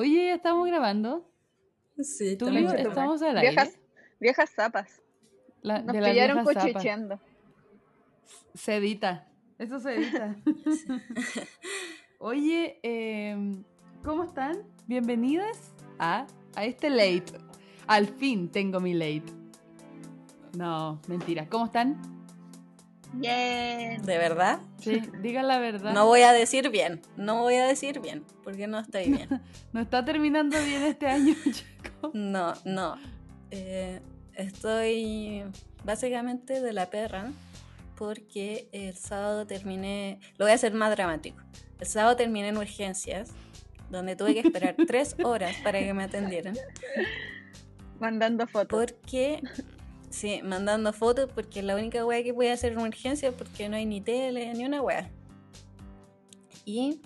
Oye, 0.00 0.28
ya 0.28 0.34
estamos 0.36 0.66
grabando. 0.66 1.30
Sí, 2.00 2.34
Tú 2.38 2.48
estamos 2.48 3.20
yo 3.20 3.28
al 3.28 3.36
aire. 3.36 3.50
Viejas, 3.50 3.78
viejas 4.18 4.48
zapas. 4.48 5.02
La- 5.60 5.82
Nos 5.82 5.94
de 5.94 6.00
pillaron 6.00 6.42
cuchicheando. 6.42 7.20
Se 8.54 8.76
edita. 8.76 9.28
Eso 9.58 9.78
se 9.78 9.96
edita. 9.96 10.36
Oye, 12.18 12.78
em, 12.82 13.62
¿cómo 14.02 14.24
están? 14.24 14.62
Bienvenidas 14.86 15.74
a, 15.98 16.26
a 16.54 16.64
este 16.64 16.88
late. 16.88 17.34
Al 17.86 18.06
fin 18.06 18.48
tengo 18.48 18.80
mi 18.80 18.94
late. 18.94 19.34
No, 20.56 20.98
mentira. 21.08 21.46
¿Cómo 21.50 21.66
están? 21.66 22.00
Bien. 23.12 24.02
¿De 24.02 24.18
verdad? 24.18 24.60
Sí, 24.78 25.02
digan 25.20 25.48
la 25.48 25.58
verdad. 25.58 25.92
No 25.92 26.06
voy 26.06 26.22
a 26.22 26.32
decir 26.32 26.70
bien, 26.70 27.02
no 27.16 27.40
voy 27.40 27.54
a 27.56 27.66
decir 27.66 28.00
bien, 28.00 28.24
porque 28.44 28.66
no 28.66 28.78
estoy 28.78 29.10
bien. 29.10 29.28
No 29.72 29.80
está 29.80 30.04
terminando 30.04 30.56
bien 30.64 30.82
este 30.82 31.06
año, 31.06 31.34
chicos. 31.44 32.10
No, 32.12 32.54
no. 32.64 32.96
Eh, 33.50 34.00
estoy 34.34 35.44
básicamente 35.84 36.60
de 36.60 36.72
la 36.72 36.90
perra 36.90 37.30
porque 38.00 38.68
el 38.72 38.96
sábado 38.96 39.46
terminé, 39.46 40.20
lo 40.38 40.46
voy 40.46 40.52
a 40.52 40.54
hacer 40.54 40.72
más 40.72 40.90
dramático. 40.90 41.38
El 41.78 41.86
sábado 41.86 42.16
terminé 42.16 42.48
en 42.48 42.56
urgencias, 42.56 43.30
donde 43.90 44.16
tuve 44.16 44.32
que 44.32 44.40
esperar 44.40 44.74
tres 44.86 45.16
horas 45.22 45.54
para 45.62 45.80
que 45.80 45.92
me 45.92 46.04
atendieran. 46.04 46.56
Mandando 48.00 48.46
fotos. 48.46 48.68
Porque, 48.70 49.42
sí, 50.10 50.40
mandando 50.42 50.92
fotos, 50.92 51.30
porque 51.34 51.60
es 51.60 51.64
la 51.64 51.74
única 51.76 52.04
wea 52.04 52.22
que 52.22 52.32
voy 52.32 52.48
a 52.48 52.52
hacer 52.52 52.72
en 52.72 52.80
urgencia, 52.80 53.32
porque 53.32 53.68
no 53.68 53.76
hay 53.76 53.86
ni 53.86 54.00
tele, 54.00 54.52
ni 54.54 54.64
una 54.64 54.82
wea. 54.82 55.10
Y 56.64 57.00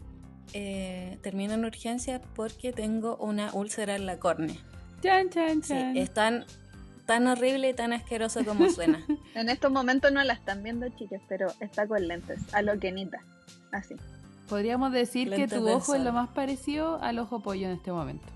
eh, 0.53 1.19
termino 1.23 1.55
en 1.55 1.65
urgencia 1.65 2.21
porque 2.35 2.73
tengo 2.73 3.17
una 3.17 3.53
úlcera 3.55 3.97
en 3.97 4.07
la 4.07 4.19
córnea. 4.19 4.57
Chan, 5.03 5.31
chan, 5.31 5.63
Sí, 5.63 5.69
chan. 5.69 5.97
es 5.97 6.13
tan, 6.13 6.45
tan 7.07 7.27
horrible 7.27 7.71
y 7.71 7.75
tan 7.75 7.93
asqueroso 7.93 8.45
como 8.45 8.69
suena. 8.71 9.05
En 9.35 9.49
estos 9.49 9.71
momentos 9.73 10.13
no 10.13 10.23
la 10.23 10.33
están 10.33 10.63
viendo, 10.63 10.89
chicas, 10.91 11.21
pero 11.29 11.49
está 11.61 11.87
con 11.89 12.07
lentes. 12.07 12.39
A 12.55 12.63
lo 12.63 12.79
Kenita. 12.79 13.21
Así. 13.73 13.97
Podríamos 14.49 14.93
decir 14.93 15.31
que 15.31 15.49
tu 15.49 15.69
ojo 15.69 15.95
es 15.95 16.03
lo 16.03 16.13
más 16.13 16.29
parecido 16.29 17.03
al 17.03 17.19
ojo 17.19 17.41
pollo 17.41 17.67
en 17.67 17.73
este 17.73 17.91
momento. 17.91 18.27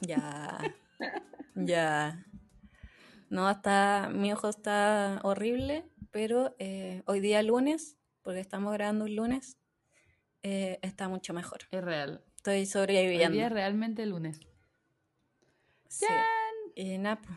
ya, 0.00 0.58
ya. 1.56 2.24
No, 3.28 3.50
está, 3.50 4.08
mi 4.12 4.32
ojo 4.32 4.48
está 4.48 5.20
horrible, 5.24 5.84
pero 6.12 6.54
eh, 6.58 7.02
hoy 7.06 7.20
día 7.20 7.42
lunes, 7.42 7.96
porque 8.22 8.40
estamos 8.40 8.72
grabando 8.72 9.04
un 9.04 9.16
lunes, 9.16 9.58
eh, 10.42 10.78
está 10.82 11.08
mucho 11.08 11.34
mejor. 11.34 11.60
Es 11.72 11.82
real. 11.82 12.22
Estoy 12.36 12.58
Hoy 12.60 12.66
sobreviviendo. 12.66 13.34
día 13.34 13.46
es 13.46 13.52
realmente 13.52 14.06
lunes. 14.06 14.40
Sí. 15.88 16.06
Y 16.76 16.98
nada, 16.98 17.20
po. 17.20 17.28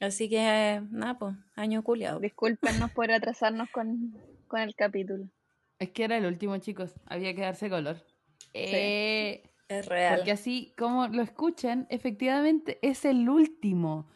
Así 0.00 0.28
que, 0.28 0.82
pues, 1.18 1.34
año 1.54 1.82
culiado. 1.82 2.20
Discúlpenos 2.20 2.90
por 2.90 3.10
atrasarnos 3.10 3.70
con, 3.70 4.18
con 4.48 4.60
el 4.60 4.74
capítulo. 4.74 5.30
Es 5.78 5.90
que 5.90 6.04
era 6.04 6.18
el 6.18 6.26
último, 6.26 6.58
chicos. 6.58 6.92
Había 7.06 7.34
que 7.34 7.42
darse 7.42 7.70
color. 7.70 8.04
Eh, 8.52 9.42
Es 9.78 9.86
real. 9.86 10.16
porque 10.16 10.32
así 10.32 10.74
como 10.76 11.08
lo 11.08 11.22
escuchan, 11.22 11.86
efectivamente 11.90 12.78
es 12.82 13.04
el 13.04 13.28
último. 13.28 14.08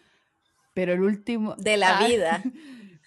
Pero 0.74 0.92
el 0.92 1.02
último. 1.02 1.54
De 1.56 1.76
la 1.76 1.98
Ah, 1.98 2.06
vida. 2.06 2.42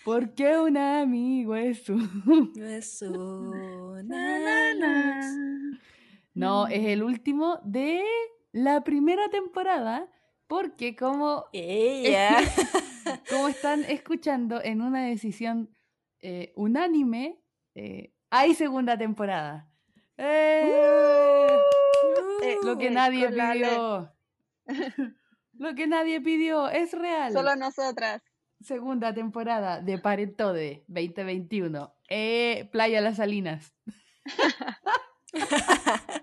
Porque 0.06 0.58
un 0.58 0.78
amigo 0.78 1.56
es 1.56 1.88
un. 1.89 2.52
Es 2.58 3.02
luz. 3.02 3.56
No, 6.33 6.67
es 6.67 6.86
el 6.86 7.03
último 7.03 7.59
de 7.64 8.02
la 8.52 8.84
primera 8.84 9.30
temporada. 9.30 10.09
Porque 10.47 10.95
como, 10.95 11.45
Ella. 11.53 12.38
como 13.30 13.50
están 13.50 13.84
escuchando 13.84 14.63
en 14.63 14.81
una 14.81 15.06
decisión 15.06 15.69
eh, 16.22 16.53
unánime, 16.56 17.40
eh, 17.75 18.13
hay 18.31 18.56
segunda 18.56 18.97
temporada. 18.97 19.69
¡Eh! 20.18 20.63
Eh, 20.66 21.57
Lo 22.64 22.78
que 22.78 22.90
nadie 22.90 23.30
pidió. 23.30 24.14
Lo 25.53 25.75
que 25.75 25.88
nadie 25.88 26.22
pidió 26.22 26.70
es 26.70 26.94
real. 26.94 27.34
Solo 27.34 27.56
nosotras. 27.56 28.22
Segunda 28.62 29.14
temporada 29.14 29.81
de 29.81 29.97
Parentode 29.97 30.84
2021. 30.88 31.94
Eh, 32.09 32.69
Playa 32.72 33.02
Las 33.02 33.18
Salinas. 33.18 33.74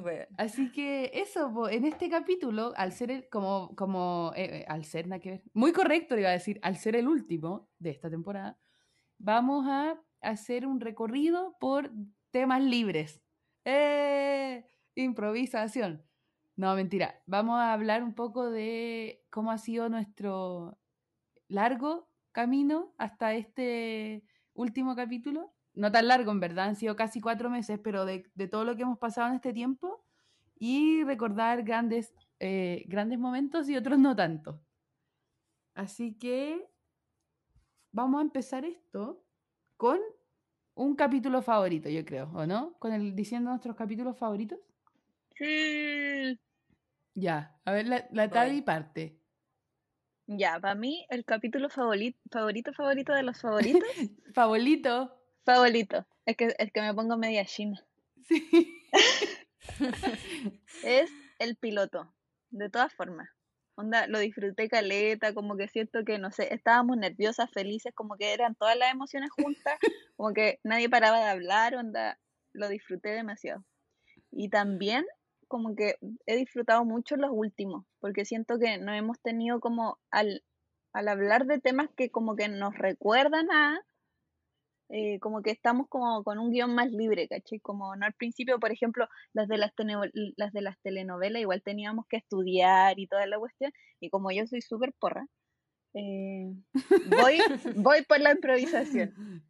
Bueno, 0.00 0.26
Así 0.36 0.70
que 0.70 1.10
eso, 1.12 1.68
en 1.68 1.84
este 1.84 2.08
capítulo, 2.08 2.72
al 2.76 2.92
ser 2.92 3.10
el, 3.10 3.28
como, 3.28 3.74
como, 3.74 4.32
eh, 4.36 4.60
eh, 4.60 4.64
al 4.68 4.84
ser, 4.84 5.08
nada 5.08 5.20
que 5.20 5.30
ver, 5.32 5.42
muy 5.54 5.72
correcto 5.72 6.16
iba 6.16 6.28
a 6.28 6.32
decir, 6.32 6.60
al 6.62 6.76
ser 6.76 6.94
el 6.94 7.08
último 7.08 7.68
de 7.78 7.90
esta 7.90 8.08
temporada, 8.08 8.58
vamos 9.18 9.66
a 9.66 10.00
hacer 10.20 10.66
un 10.66 10.80
recorrido 10.80 11.56
por 11.58 11.90
temas 12.30 12.62
libres. 12.62 13.20
¡Eh! 13.64 14.64
Improvisación. 14.98 16.02
No, 16.56 16.74
mentira. 16.74 17.22
Vamos 17.26 17.60
a 17.60 17.72
hablar 17.72 18.02
un 18.02 18.14
poco 18.14 18.50
de 18.50 19.24
cómo 19.30 19.52
ha 19.52 19.58
sido 19.58 19.88
nuestro 19.88 20.76
largo 21.46 22.08
camino 22.32 22.94
hasta 22.98 23.34
este 23.34 24.24
último 24.54 24.96
capítulo. 24.96 25.54
No 25.74 25.92
tan 25.92 26.08
largo, 26.08 26.32
en 26.32 26.40
verdad, 26.40 26.66
han 26.66 26.74
sido 26.74 26.96
casi 26.96 27.20
cuatro 27.20 27.48
meses, 27.48 27.78
pero 27.78 28.04
de, 28.04 28.24
todo 28.50 28.64
lo 28.64 28.74
que 28.74 28.82
hemos 28.82 28.98
pasado 28.98 29.28
en 29.28 29.36
este 29.36 29.52
tiempo 29.52 30.04
y 30.58 31.04
recordar 31.04 31.62
grandes, 31.62 32.12
eh, 32.40 32.82
grandes 32.88 33.20
momentos 33.20 33.68
y 33.68 33.76
otros 33.76 34.00
no 34.00 34.16
tanto. 34.16 34.60
Así 35.74 36.18
que 36.18 36.68
vamos 37.92 38.18
a 38.18 38.22
empezar 38.22 38.64
esto 38.64 39.24
con 39.76 40.00
un 40.74 40.96
capítulo 40.96 41.40
favorito, 41.40 41.88
yo 41.88 42.04
creo, 42.04 42.32
¿o 42.34 42.46
no? 42.46 42.72
Con 42.80 42.92
el 42.92 43.14
diciendo 43.14 43.50
nuestros 43.50 43.76
capítulos 43.76 44.18
favoritos. 44.18 44.58
Sí. 45.38 46.38
Ya, 47.14 47.58
a 47.64 47.72
ver, 47.72 47.86
la, 47.86 48.06
la. 48.12 48.28
Tavi 48.30 48.62
parte. 48.62 49.20
Ya, 50.26 50.60
para 50.60 50.74
mí, 50.74 51.06
el 51.08 51.24
capítulo 51.24 51.70
favorito, 51.70 52.18
favorito, 52.30 52.72
favorito 52.74 53.12
de 53.14 53.22
los 53.22 53.40
favoritos, 53.40 53.82
Favorito. 54.34 55.18
favorito. 55.44 56.06
Es 56.26 56.36
que, 56.36 56.54
es 56.58 56.70
que 56.72 56.82
me 56.82 56.92
pongo 56.92 57.16
media 57.16 57.44
china. 57.44 57.82
Sí. 58.28 58.74
Es 60.82 61.10
el 61.38 61.56
piloto. 61.56 62.14
De 62.50 62.70
todas 62.70 62.92
formas. 62.94 63.28
Onda, 63.74 64.06
lo 64.06 64.18
disfruté 64.18 64.68
caleta, 64.68 65.34
como 65.34 65.56
que 65.56 65.68
siento 65.68 66.04
que, 66.04 66.18
no 66.18 66.30
sé, 66.32 66.52
estábamos 66.52 66.96
nerviosas, 66.96 67.50
felices, 67.52 67.92
como 67.94 68.16
que 68.16 68.32
eran 68.32 68.54
todas 68.56 68.76
las 68.76 68.90
emociones 68.92 69.30
juntas, 69.30 69.78
como 70.16 70.32
que 70.32 70.58
nadie 70.64 70.88
paraba 70.88 71.18
de 71.18 71.28
hablar, 71.28 71.76
onda, 71.76 72.18
lo 72.52 72.68
disfruté 72.68 73.10
demasiado. 73.10 73.64
Y 74.32 74.48
también, 74.48 75.04
como 75.48 75.74
que 75.74 75.96
he 76.26 76.36
disfrutado 76.36 76.84
mucho 76.84 77.16
los 77.16 77.30
últimos, 77.32 77.84
porque 78.00 78.24
siento 78.24 78.58
que 78.58 78.78
no 78.78 78.92
hemos 78.92 79.20
tenido 79.20 79.60
como, 79.60 79.98
al, 80.10 80.44
al 80.92 81.08
hablar 81.08 81.46
de 81.46 81.60
temas 81.60 81.88
que 81.96 82.10
como 82.10 82.36
que 82.36 82.48
nos 82.48 82.76
recuerdan 82.76 83.50
a, 83.50 83.80
eh, 84.90 85.18
como 85.20 85.42
que 85.42 85.50
estamos 85.50 85.86
como 85.88 86.24
con 86.24 86.38
un 86.38 86.50
guion 86.50 86.74
más 86.74 86.90
libre, 86.90 87.28
¿cachai? 87.28 87.60
Como 87.60 87.94
no 87.96 88.06
al 88.06 88.14
principio, 88.14 88.58
por 88.58 88.72
ejemplo, 88.72 89.06
las 89.34 89.48
de 89.48 89.58
las, 89.58 89.72
las 90.36 90.52
de 90.52 90.62
las 90.62 90.80
telenovelas 90.80 91.42
igual 91.42 91.62
teníamos 91.62 92.06
que 92.08 92.16
estudiar 92.16 92.98
y 92.98 93.06
toda 93.06 93.26
la 93.26 93.38
cuestión, 93.38 93.72
y 94.00 94.08
como 94.10 94.30
yo 94.30 94.46
soy 94.46 94.62
súper 94.62 94.94
porra, 94.98 95.26
eh, 95.94 96.54
voy, 97.10 97.38
voy 97.76 98.02
por 98.02 98.20
la 98.20 98.32
improvisación. 98.32 99.42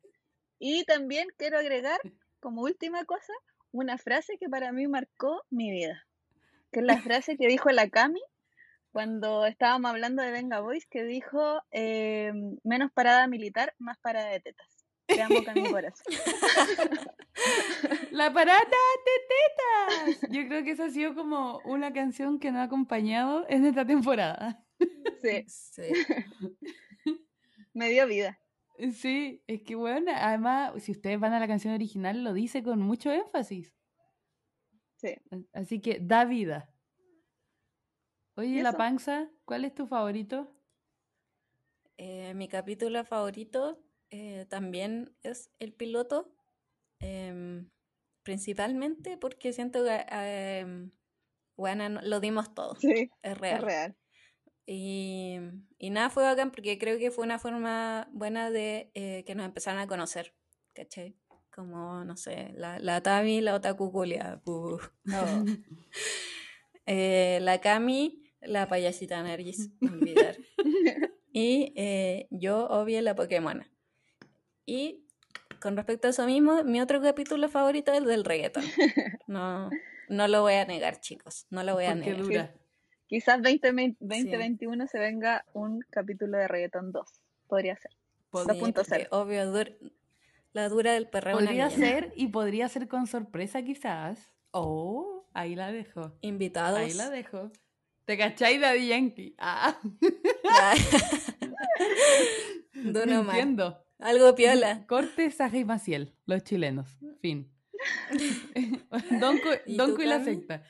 Y 0.59 0.85
también 0.85 1.29
quiero 1.37 1.59
agregar, 1.59 2.01
como 2.41 2.63
última 2.63 3.05
cosa, 3.05 3.33
una 3.73 3.99
frase 3.99 4.39
que 4.39 4.49
para 4.49 4.73
mí 4.73 4.87
marcó 4.87 5.45
mi 5.51 5.71
vida, 5.71 6.07
que 6.73 6.81
es 6.81 6.87
la 6.87 7.01
frase 7.01 7.37
que 7.37 7.47
dijo 7.47 7.71
la 7.71 7.89
Cami 7.89 8.21
cuando 8.93 9.47
estábamos 9.47 9.91
hablando 9.91 10.23
de 10.23 10.31
Venga 10.31 10.61
Boys, 10.61 10.87
que 10.87 11.05
dijo, 11.05 11.63
eh, 11.71 12.33
menos 12.65 12.91
parada 12.91 13.27
militar, 13.27 13.75
más 13.79 13.99
parada 13.99 14.31
de 14.31 14.41
tetas. 14.41 14.67
Te 15.07 15.23
amo 15.23 15.43
con 15.45 15.55
mi 15.55 15.71
corazón. 15.71 16.05
La 18.11 18.33
parada 18.33 18.61
de 18.61 20.17
tetas. 20.19 20.31
Yo 20.31 20.47
creo 20.49 20.65
que 20.65 20.73
esa 20.73 20.87
ha 20.87 20.91
sido 20.91 21.15
como 21.15 21.61
una 21.65 21.93
canción 21.93 22.39
que 22.39 22.51
nos 22.51 22.61
ha 22.61 22.65
acompañado 22.65 23.47
en 23.49 23.65
esta 23.65 23.87
temporada. 23.87 24.65
Sí, 25.23 25.45
sí. 25.47 25.83
me 27.73 27.91
dio 27.91 28.07
vida. 28.07 28.39
Sí, 28.95 29.43
es 29.47 29.63
que 29.63 29.75
bueno, 29.75 30.11
además, 30.15 30.83
si 30.83 30.93
ustedes 30.93 31.19
van 31.21 31.33
a 31.33 31.41
la 31.41 31.49
canción 31.49 31.75
original, 31.75 32.23
lo 32.25 32.33
dice 32.33 32.63
con 32.63 32.81
mucho 32.81 33.11
énfasis. 33.13 33.75
Sí. 34.97 35.17
Así 35.53 35.81
que 35.81 35.99
da 36.01 36.25
vida. 36.25 36.59
Oye, 38.37 38.63
la 38.63 38.75
panza, 38.75 39.31
¿cuál 39.45 39.67
es 39.67 39.75
tu 39.75 39.87
favorito? 39.87 40.57
Eh, 41.97 42.33
mi 42.35 42.49
capítulo 42.49 43.05
favorito 43.05 43.85
eh, 44.11 44.47
también 44.49 45.17
es 45.23 45.51
el 45.59 45.73
piloto. 45.75 46.35
em, 47.01 47.71
principalmente 48.25 49.19
porque 49.19 49.53
siento 49.55 49.85
que 49.85 50.07
eh, 50.13 50.91
bueno, 51.57 51.89
no- 51.91 52.03
lo 52.03 52.21
dimos 52.21 52.55
todo, 52.55 52.79
Sí, 52.79 53.13
es 53.23 53.39
es 53.49 53.61
real. 53.61 53.97
Y, 54.71 55.39
y 55.79 55.89
nada, 55.89 56.11
fue 56.11 56.25
bacán 56.25 56.51
porque 56.51 56.77
creo 56.77 56.99
que 56.99 57.11
fue 57.11 57.25
una 57.25 57.39
forma 57.39 58.07
buena 58.13 58.51
de 58.51 58.91
eh, 58.93 59.25
que 59.27 59.35
nos 59.35 59.47
empezaran 59.47 59.81
a 59.81 59.87
conocer, 59.87 60.35
¿cachai? 60.75 61.17
Como, 61.51 62.05
no 62.05 62.19
sé, 62.19 62.53
la, 62.55 62.79
la 62.79 63.03
Tami, 63.03 63.41
la 63.41 63.55
Otaku 63.55 63.91
culia. 63.91 64.43
No. 64.45 64.75
Eh, 66.91 67.39
la 67.43 67.61
Cami, 67.61 68.23
la 68.41 68.67
payasita 68.67 69.23
Nergis, 69.23 69.71
olvidar. 69.83 70.39
Y 71.33 71.75
eh, 71.77 72.29
yo, 72.31 72.67
obvio, 72.67 73.03
la 73.03 73.15
Pokémona. 73.15 73.71
Y 74.65 75.05
con 75.61 75.77
respecto 75.77 76.07
a 76.07 76.11
eso 76.13 76.25
mismo, 76.25 76.65
mi 76.65 76.81
otro 76.81 77.03
capítulo 77.03 77.51
favorito 77.51 77.93
es 77.93 77.99
el 77.99 78.05
del 78.07 78.25
reggaeton. 78.25 78.65
No, 79.27 79.69
no 80.09 80.29
lo 80.29 80.41
voy 80.41 80.55
a 80.55 80.65
negar, 80.65 81.01
chicos. 81.01 81.47
No 81.51 81.63
lo 81.63 81.75
voy 81.75 81.85
a 81.85 81.93
Porque 81.93 82.11
negar. 82.11 82.23
dura. 82.23 82.55
Quizás 83.09 83.41
20, 83.41 83.73
2021 84.01 84.87
se 84.87 84.99
venga 84.99 85.45
un 85.55 85.81
capítulo 85.91 86.37
de 86.39 86.47
Reggaeton 86.47 86.93
2. 86.93 87.09
Podría 87.49 87.75
ser. 87.77 87.91
Pod- 88.31 88.53
Sí, 88.53 88.61
2.0. 88.61 88.73
porque 88.75 89.07
obvio, 89.11 89.53
dur- 89.53 89.93
la 90.53 90.69
dura 90.69 90.93
del 90.93 91.09
perreo. 91.09 91.37
Podría 91.39 91.71
ser 91.71 92.13
y 92.17 92.27
podría 92.29 92.69
ser 92.69 92.87
con 92.87 93.07
sorpresa 93.07 93.63
quizás. 93.63 94.31
Oh, 94.51 95.27
ahí 95.33 95.55
la 95.57 95.73
dejo. 95.73 96.13
Invitados. 96.21 96.79
Ahí 96.79 96.93
la 96.93 97.09
dejo. 97.11 97.51
¿Te 98.05 98.17
cachai, 98.17 98.59
Daddy 98.59 98.89
Yankee? 98.89 99.35
Ah, 99.39 99.79
más. 100.45 101.35
entiendo. 102.75 103.85
Algo 103.99 104.35
piola. 104.35 104.87
Corte, 104.87 105.31
Saja 105.31 105.57
y 105.59 105.65
Maciel, 105.65 106.15
los 106.27 106.45
chilenos. 106.45 106.99
Fin. 107.21 107.51
Donco, 109.21 109.49
¿Y 109.67 109.77
Donco 109.77 110.03
y 110.03 110.07
la 110.07 110.23
secta. 110.25 110.63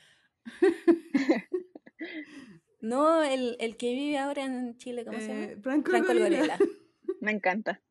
No, 2.81 3.23
el, 3.23 3.57
el 3.59 3.75
que 3.77 3.91
vive 3.93 4.17
ahora 4.17 4.45
en 4.45 4.77
Chile, 4.77 5.03
¿cómo 5.05 5.19
se 5.19 5.25
Eh, 5.31 5.47
llama? 5.49 5.61
Franco, 5.61 5.91
Franco 5.91 6.11
el 6.11 6.19
Gorila. 6.19 6.37
Gorila. 6.37 6.57
Me 7.21 7.31
encanta. 7.31 7.81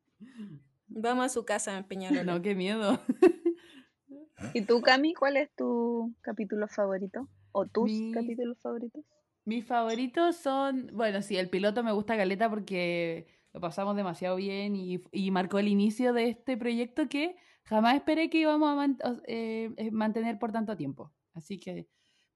Vamos 0.87 1.25
a 1.25 1.29
su 1.29 1.45
casa 1.45 1.77
en 1.77 1.83
Peñalolén. 1.83 2.25
No, 2.25 2.41
qué 2.41 2.55
miedo. 2.55 2.99
¿Y 4.53 4.61
tú, 4.61 4.81
Cami, 4.81 5.13
cuál 5.13 5.37
es 5.37 5.49
tu 5.55 6.13
capítulo 6.21 6.67
favorito? 6.67 7.27
¿O 7.51 7.65
tus 7.67 7.91
Mi- 7.91 8.11
capítulos 8.11 8.57
favoritos? 8.61 9.03
Mis 9.45 9.65
favoritos 9.65 10.35
son, 10.37 10.89
bueno, 10.93 11.21
sí, 11.21 11.37
el 11.37 11.49
piloto 11.49 11.83
me 11.83 11.91
gusta 11.91 12.17
Caleta 12.17 12.49
porque 12.49 13.27
lo 13.53 13.59
pasamos 13.61 13.95
demasiado 13.95 14.35
bien 14.35 14.75
y, 14.75 15.01
y 15.11 15.31
marcó 15.31 15.59
el 15.59 15.67
inicio 15.67 16.13
de 16.13 16.29
este 16.29 16.57
proyecto 16.57 17.07
que 17.09 17.35
jamás 17.63 17.95
esperé 17.95 18.29
que 18.29 18.39
íbamos 18.39 18.69
a 18.69 18.75
man- 18.75 18.97
eh, 19.27 19.71
eh, 19.77 19.91
mantener 19.91 20.37
por 20.39 20.51
tanto 20.51 20.75
tiempo. 20.75 21.11
Así 21.33 21.59
que 21.59 21.87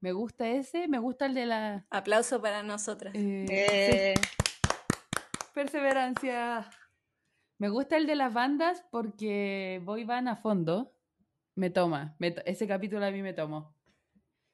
me 0.04 0.12
gusta 0.12 0.50
ese, 0.50 0.90
me 0.90 1.00
gusta 1.00 1.26
el 1.28 1.34
de 1.34 1.46
la 1.46 1.86
Aplauso 1.90 2.42
para 2.42 2.62
nosotras. 2.62 3.14
eh, 3.16 3.46
sí, 3.48 3.54
Eh, 3.54 4.14
perseverancia. 5.54 6.70
Me 7.58 7.70
gusta 7.70 7.96
el 7.98 8.06
de 8.06 8.16
las 8.16 8.34
bandas 8.34 8.84
porque 8.92 9.82
voy 9.86 10.04
van 10.04 10.28
a 10.28 10.36
fondo. 10.36 10.94
Me 11.56 11.70
toma, 11.70 12.16
me 12.20 12.32
to- 12.32 12.42
ese 12.46 12.68
capítulo 12.68 13.06
a 13.06 13.12
mí 13.12 13.22
me 13.22 13.34
tomó. 13.34 13.74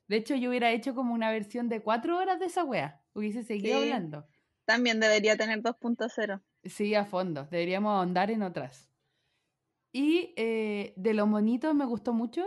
De 0.08 0.18
hecho, 0.18 0.36
yo 0.36 0.50
hubiera 0.50 0.72
hecho 0.72 0.94
como 0.94 1.14
una 1.14 1.32
versión 1.32 1.68
de 1.70 1.82
cuatro 1.82 2.18
horas 2.18 2.40
de 2.40 2.46
esa 2.48 2.64
wea. 2.64 3.02
Hubiese 3.14 3.44
seguido 3.44 3.78
Sí. 3.80 3.84
hablando. 3.86 4.28
también 4.66 5.00
debería 5.00 5.36
tener 5.36 5.64
2.0. 5.64 6.42
Sí, 6.64 6.94
a 6.94 7.04
fondo. 7.06 7.48
Deberíamos 7.50 7.90
ahondar 7.98 8.30
en 8.30 8.44
otras. 8.44 8.88
Y 9.92 10.32
eh, 10.38 10.94
de 10.96 11.16
los 11.16 11.28
monitos 11.28 11.74
me 11.74 11.86
gustó 11.86 12.14
mucho, 12.14 12.46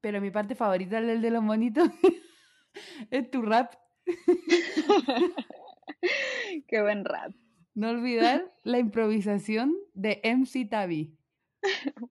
pero 0.00 0.20
mi 0.20 0.30
parte 0.30 0.54
favorita 0.54 1.00
del 1.00 1.20
de 1.20 1.30
los 1.30 1.42
monitos 1.42 1.88
es 3.10 3.30
tu 3.30 3.42
rap. 3.42 3.74
Qué 6.68 6.82
buen 6.82 7.04
rap. 7.04 7.32
No 7.74 7.90
olvidar 7.90 8.52
la 8.64 8.78
improvisación 8.78 9.74
de 9.94 10.20
MC 10.24 10.68
Tavi. 10.68 11.16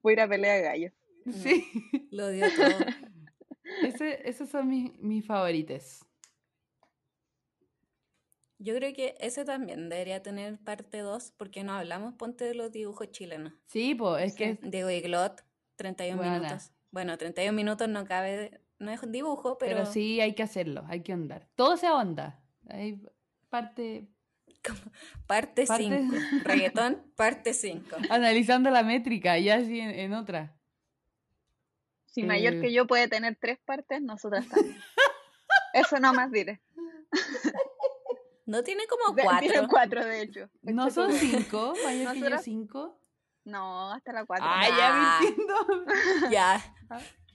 Voy 0.02 0.12
a 0.12 0.14
ir 0.14 0.20
a 0.20 0.28
pelea 0.28 0.54
de 0.54 0.62
gallo. 0.62 0.90
Sí, 1.32 1.66
Lo 2.10 2.28
dio 2.30 2.46
todo. 2.54 2.86
Ese, 3.82 4.28
esos 4.28 4.48
son 4.48 4.68
mis, 4.68 4.92
mis 4.98 5.24
favoritos. 5.26 6.04
Yo 8.58 8.74
creo 8.74 8.92
que 8.92 9.14
ese 9.20 9.44
también 9.44 9.88
debería 9.88 10.22
tener 10.22 10.58
parte 10.58 10.98
2 10.98 11.32
porque 11.36 11.64
no 11.64 11.72
hablamos, 11.72 12.14
ponte 12.14 12.44
de 12.44 12.54
los 12.54 12.70
dibujos 12.72 13.10
chilenos. 13.10 13.54
Sí, 13.66 13.94
pues 13.94 14.24
es 14.24 14.34
Sí. 14.34 14.38
que 14.38 14.58
Diego 14.68 14.90
Iglot, 14.90 15.42
31 15.76 16.16
Buena. 16.18 16.38
minutos. 16.40 16.72
Bueno, 16.90 17.16
31 17.16 17.52
minutos 17.54 17.88
no 17.88 18.04
cabe, 18.04 18.60
no 18.78 18.90
es 18.90 19.02
un 19.02 19.12
dibujo, 19.12 19.58
pero, 19.58 19.78
pero... 19.78 19.86
sí 19.86 20.20
hay 20.20 20.34
que 20.34 20.42
hacerlo, 20.42 20.84
hay 20.88 21.02
que 21.02 21.12
ahondar. 21.12 21.48
Todo 21.54 21.76
se 21.76 21.86
ahonda. 21.86 22.40
Hay 22.68 23.00
parte 23.48 24.08
parte 25.26 25.64
Parte- 25.66 25.84
5. 26.10 26.14
Reggaetón, 26.44 27.02
parte 27.16 27.54
5. 27.54 27.96
analizando 28.10 28.70
la 28.70 28.82
métrica 28.82 29.38
y 29.38 29.48
así 29.48 29.80
en, 29.80 29.90
en 29.90 30.12
otra. 30.12 30.56
Si 32.06 32.24
mayor 32.24 32.54
Eh. 32.54 32.60
que 32.60 32.72
yo 32.72 32.86
puede 32.86 33.08
tener 33.08 33.36
tres 33.40 33.58
partes, 33.64 34.02
nosotras 34.02 34.46
también. 34.48 34.76
Eso 35.72 35.98
no 36.00 36.12
más 36.12 36.30
diré. 36.32 36.60
No 38.46 38.62
tiene 38.64 38.82
como 38.88 39.14
De- 39.14 39.22
Tiene 39.38 39.54
4. 39.54 39.68
cuatro, 39.68 40.04
de 40.04 40.22
hecho. 40.22 40.50
No 40.62 40.88
Este 40.88 40.94
son 41.00 41.12
cinco, 41.12 41.72
mayor 41.84 42.12
que 42.14 42.20
yo 42.30 42.38
cinco. 42.38 42.99
No, 43.44 43.92
hasta 43.92 44.12
la 44.12 44.24
cuatro. 44.26 44.46
Ay, 44.48 44.70
Ah. 44.72 45.20
ya 45.20 45.20
mintiendo. 45.20 45.54
Ya. 46.30 46.74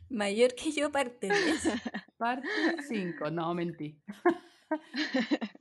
Mayor 0.10 0.54
que 0.56 0.72
yo, 0.72 0.92
parte 0.92 1.28
10. 1.28 1.64
Parte 2.18 2.48
cinco. 2.88 3.30
No, 3.32 3.54
mentí. 3.54 4.00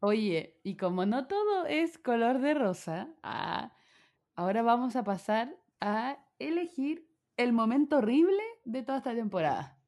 Oye, 0.00 0.60
y 0.62 0.76
como 0.76 1.06
no 1.06 1.26
todo 1.26 1.66
es 1.66 1.96
color 1.98 2.40
de 2.40 2.54
rosa, 2.54 3.08
ah, 3.22 3.72
ahora 4.34 4.62
vamos 4.62 4.94
a 4.96 5.04
pasar 5.04 5.56
a 5.80 6.18
elegir 6.38 7.08
el 7.36 7.52
momento 7.52 7.98
horrible 7.98 8.42
de 8.64 8.82
toda 8.82 8.98
esta 8.98 9.14
temporada. 9.14 9.78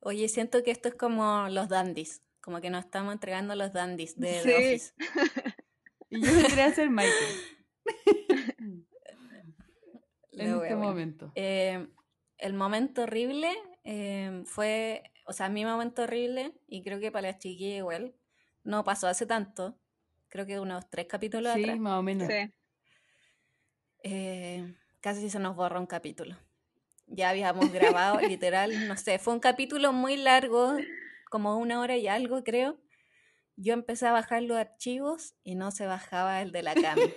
Oye, 0.00 0.28
siento 0.28 0.62
que 0.62 0.70
esto 0.70 0.88
es 0.88 0.94
como 0.94 1.48
los 1.50 1.68
dandies. 1.68 2.22
Como 2.40 2.60
que 2.60 2.70
nos 2.70 2.84
estamos 2.84 3.12
entregando 3.12 3.54
los 3.56 3.72
dandies 3.72 4.18
de, 4.18 4.34
Sí. 4.40 4.48
The 4.48 4.54
Office. 4.56 4.94
Y 6.16 6.22
yo 6.22 6.34
vendré 6.34 6.62
a 6.62 6.74
ser 6.74 6.90
Michael 6.90 7.36
en 10.32 10.54
este 10.54 10.76
momento. 10.76 11.32
Eh, 11.34 11.86
el 12.38 12.52
momento 12.54 13.02
horrible 13.02 13.50
eh, 13.84 14.42
fue, 14.44 15.02
o 15.26 15.32
sea, 15.32 15.48
mi 15.48 15.64
momento 15.64 16.02
horrible, 16.02 16.52
y 16.66 16.82
creo 16.82 17.00
que 17.00 17.10
para 17.10 17.28
las 17.28 17.38
chiquillas 17.38 17.78
igual, 17.78 18.14
no 18.64 18.84
pasó 18.84 19.06
hace 19.08 19.26
tanto, 19.26 19.78
creo 20.28 20.46
que 20.46 20.60
unos 20.60 20.88
tres 20.90 21.06
capítulos 21.06 21.54
Sí, 21.54 21.62
atrás, 21.62 21.78
más 21.78 21.98
o 21.98 22.02
menos. 22.02 22.28
Sí. 22.28 22.52
eh, 24.02 24.74
casi 25.00 25.30
se 25.30 25.38
nos 25.38 25.56
borró 25.56 25.80
un 25.80 25.86
capítulo. 25.86 26.36
Ya 27.06 27.30
habíamos 27.30 27.72
grabado, 27.72 28.20
literal, 28.20 28.88
no 28.88 28.96
sé, 28.96 29.18
fue 29.18 29.32
un 29.34 29.40
capítulo 29.40 29.92
muy 29.92 30.16
largo, 30.16 30.76
como 31.30 31.56
una 31.58 31.80
hora 31.80 31.96
y 31.96 32.08
algo, 32.08 32.42
creo. 32.44 32.78
Yo 33.56 33.72
empecé 33.72 34.06
a 34.06 34.12
bajar 34.12 34.42
los 34.42 34.56
archivos 34.58 35.34
y 35.42 35.54
no 35.54 35.70
se 35.70 35.86
bajaba 35.86 36.42
el 36.42 36.52
de 36.52 36.62
la 36.62 36.74
Cami. 36.74 37.02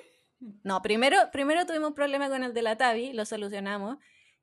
No, 0.63 0.81
primero, 0.81 1.17
primero 1.33 1.65
tuvimos 1.65 1.89
un 1.89 1.93
problema 1.95 2.29
con 2.29 2.45
el 2.45 2.53
de 2.53 2.61
la 2.61 2.77
Tavi, 2.77 3.11
lo 3.11 3.25
solucionamos, 3.25 3.97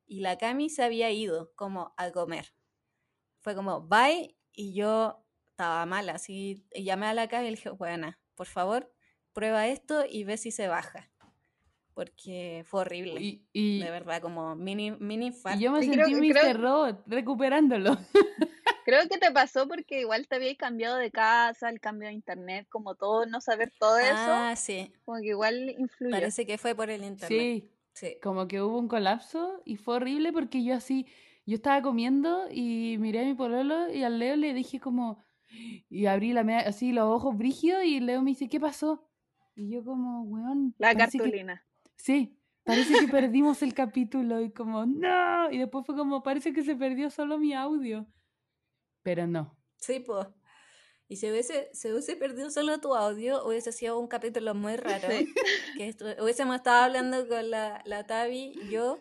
y 0.07 0.21
la 0.21 0.37
Cami 0.37 0.69
se 0.69 0.83
había 0.85 1.11
ido 1.11 1.53
como 1.57 1.95
a 1.97 2.11
comer. 2.11 2.53
Fue 3.41 3.55
como, 3.55 3.81
bye, 3.81 4.37
y 4.53 4.75
yo 4.75 5.25
estaba 5.49 5.87
mal, 5.87 6.11
así, 6.11 6.67
y 6.75 6.85
llamé 6.85 7.07
a 7.07 7.15
la 7.15 7.29
Cami 7.29 7.47
y 7.47 7.51
le 7.53 7.57
dije, 7.57 7.71
bueno, 7.71 8.15
por 8.35 8.47
favor, 8.47 8.93
prueba 9.33 9.69
esto 9.69 10.05
y 10.07 10.25
ve 10.25 10.37
si 10.37 10.51
se 10.51 10.69
baja. 10.69 11.11
Porque 11.95 12.63
fue 12.67 12.83
horrible, 12.83 13.19
Y, 13.23 13.47
y- 13.55 13.81
de 13.81 13.91
verdad, 13.91 14.21
como 14.21 14.55
mini, 14.55 14.91
mini 14.91 15.29
y 15.29 15.59
yo 15.59 15.73
me 15.73 15.83
Y 15.83 15.89
sentí 15.89 16.13
creo- 16.29 16.45
Mr. 16.53 16.61
Robot 16.61 17.03
recuperándolo. 17.07 17.97
Creo 18.87 19.09
que 19.09 19.19
te 19.19 19.33
pasó 19.33 19.67
porque 19.67 19.99
igual 20.03 20.29
te 20.29 20.37
habíais 20.37 20.57
cambiado 20.57 20.95
de 20.97 21.11
casa, 21.11 21.69
el 21.71 21.81
cambio 21.81 22.07
de 22.07 22.15
internet, 22.15 22.69
como 22.71 22.95
todo, 22.95 23.27
no 23.27 23.41
saber 23.41 23.73
todo 23.81 23.99
eso, 23.99 24.15
Ah, 24.15 24.55
sí, 24.55 24.93
como 25.05 25.19
que 25.21 25.27
igual 25.31 25.71
influyó. 25.77 26.13
parece 26.15 26.47
que 26.47 26.57
fue 26.57 26.73
por 26.77 26.89
el 26.89 27.03
internet. 27.03 27.29
Sí, 27.29 27.69
Sí. 27.95 28.17
como 28.23 28.47
que 28.47 28.63
hubo 28.63 28.79
un 28.79 28.87
colapso 28.87 29.61
y 29.65 29.75
fue 29.75 29.97
horrible 29.97 30.33
porque 30.33 30.63
yo 30.63 30.77
así, 30.77 31.05
yo 31.47 31.57
estaba 31.57 31.83
comiendo 31.83 32.47
y 32.53 32.97
miré 33.01 33.23
a 33.23 33.25
mi 33.25 33.35
pololo 33.35 33.93
y 33.93 34.05
al 34.05 34.21
Leo 34.21 34.37
le 34.37 34.55
dije 34.55 34.79
como, 34.79 35.25
y 35.91 36.07
abrí 36.07 36.33
la 36.33 36.45
mea- 36.45 36.61
así 36.69 36.93
los 36.93 37.07
ojos 37.07 37.37
brígidos 37.37 37.83
y 37.85 37.99
Leo 37.99 38.23
me 38.23 38.31
dice, 38.31 38.49
¿qué 38.49 38.61
pasó? 38.61 39.11
Y 39.57 39.69
yo 39.69 39.83
como, 39.85 40.23
weón, 40.23 40.75
La 40.79 40.93
parece 40.93 41.19
que- 41.19 41.25
cartulina. 41.25 41.65
sí, 41.97 42.39
parece 42.63 42.93
que 43.01 43.09
perdimos 43.33 43.63
el 43.63 43.75
capítulo 43.75 44.41
y 44.43 44.51
como, 44.53 44.87
no, 44.87 45.51
y 45.51 45.59
después 45.59 45.85
fue 45.85 45.97
como, 45.97 46.23
parece 46.23 46.53
que 46.53 46.63
se 46.63 46.77
perdió 46.77 47.11
solo 47.11 47.37
mi 47.39 47.53
audio, 47.53 48.07
pero 49.07 49.29
no. 49.29 49.57
Sí, 49.77 50.01
pues. 50.01 50.27
Y 51.07 51.15
si 51.17 51.31
hubiese, 51.31 51.71
se 51.73 51.93
hubiese 51.93 52.17
perdido 52.17 52.51
solo 52.51 52.81
tu 52.81 52.97
audio, 52.97 53.47
hubiese 53.47 53.71
sido 53.71 53.97
un 54.01 54.09
capítulo 54.09 54.53
muy 54.57 54.75
raro. 54.77 55.09
Sí. 55.09 55.33
Que 55.77 55.89
estu- 55.91 56.21
hubiésemos 56.21 56.57
estado 56.57 56.83
hablando 56.87 57.29
con 57.29 57.49
la, 57.51 57.81
la 57.85 58.05
Tavi, 58.05 58.59
yo 58.69 58.99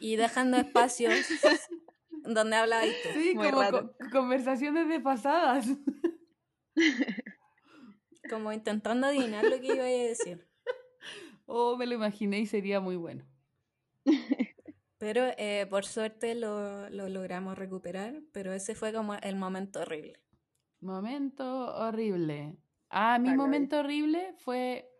y 0.00 0.16
dejando 0.16 0.56
espacios 0.56 1.12
donde 2.24 2.56
hablabas 2.56 2.88
tú. 3.02 3.08
Sí, 3.12 3.34
Muy 3.34 3.50
como 3.50 3.60
raro. 3.62 3.92
co- 3.98 4.10
conversaciones 4.10 4.88
desfasadas. 4.88 5.66
Como 8.30 8.52
intentando 8.52 9.06
adivinar 9.08 9.44
lo 9.44 9.58
que 9.60 9.66
iba 9.74 9.82
a 9.84 9.88
decir. 9.88 10.46
Oh, 11.46 11.76
me 11.76 11.86
lo 11.86 11.94
imaginé 11.94 12.38
y 12.38 12.46
sería 12.46 12.78
muy 12.80 12.94
bueno. 12.96 13.26
Pero 15.00 15.22
eh, 15.38 15.66
por 15.70 15.86
suerte 15.86 16.34
lo, 16.34 16.90
lo 16.90 17.08
logramos 17.08 17.56
recuperar, 17.56 18.20
pero 18.32 18.52
ese 18.52 18.74
fue 18.74 18.92
como 18.92 19.14
el 19.14 19.34
momento 19.34 19.80
horrible. 19.80 20.20
Momento 20.82 21.74
horrible. 21.74 22.58
Ah, 22.90 23.18
mi 23.18 23.34
momento 23.34 23.78
horrible 23.78 24.34
fue 24.36 24.92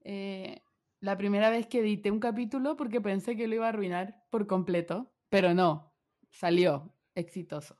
eh, 0.00 0.62
la 1.00 1.18
primera 1.18 1.50
vez 1.50 1.66
que 1.66 1.80
edité 1.80 2.10
un 2.10 2.20
capítulo 2.20 2.74
porque 2.76 3.02
pensé 3.02 3.36
que 3.36 3.46
lo 3.46 3.56
iba 3.56 3.66
a 3.66 3.68
arruinar 3.68 4.24
por 4.30 4.46
completo, 4.46 5.12
pero 5.28 5.52
no, 5.52 5.94
salió 6.30 6.96
exitoso. 7.14 7.76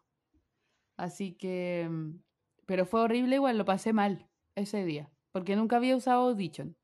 Así 0.98 1.32
que, 1.32 1.88
mm, 1.88 2.22
pero 2.66 2.84
fue 2.84 3.00
horrible 3.00 3.36
igual, 3.36 3.56
lo 3.56 3.64
pasé 3.64 3.94
mal 3.94 4.28
ese 4.54 4.84
día, 4.84 5.10
porque 5.32 5.56
nunca 5.56 5.76
había 5.76 5.96
usado 5.96 6.28
Audition. 6.28 6.76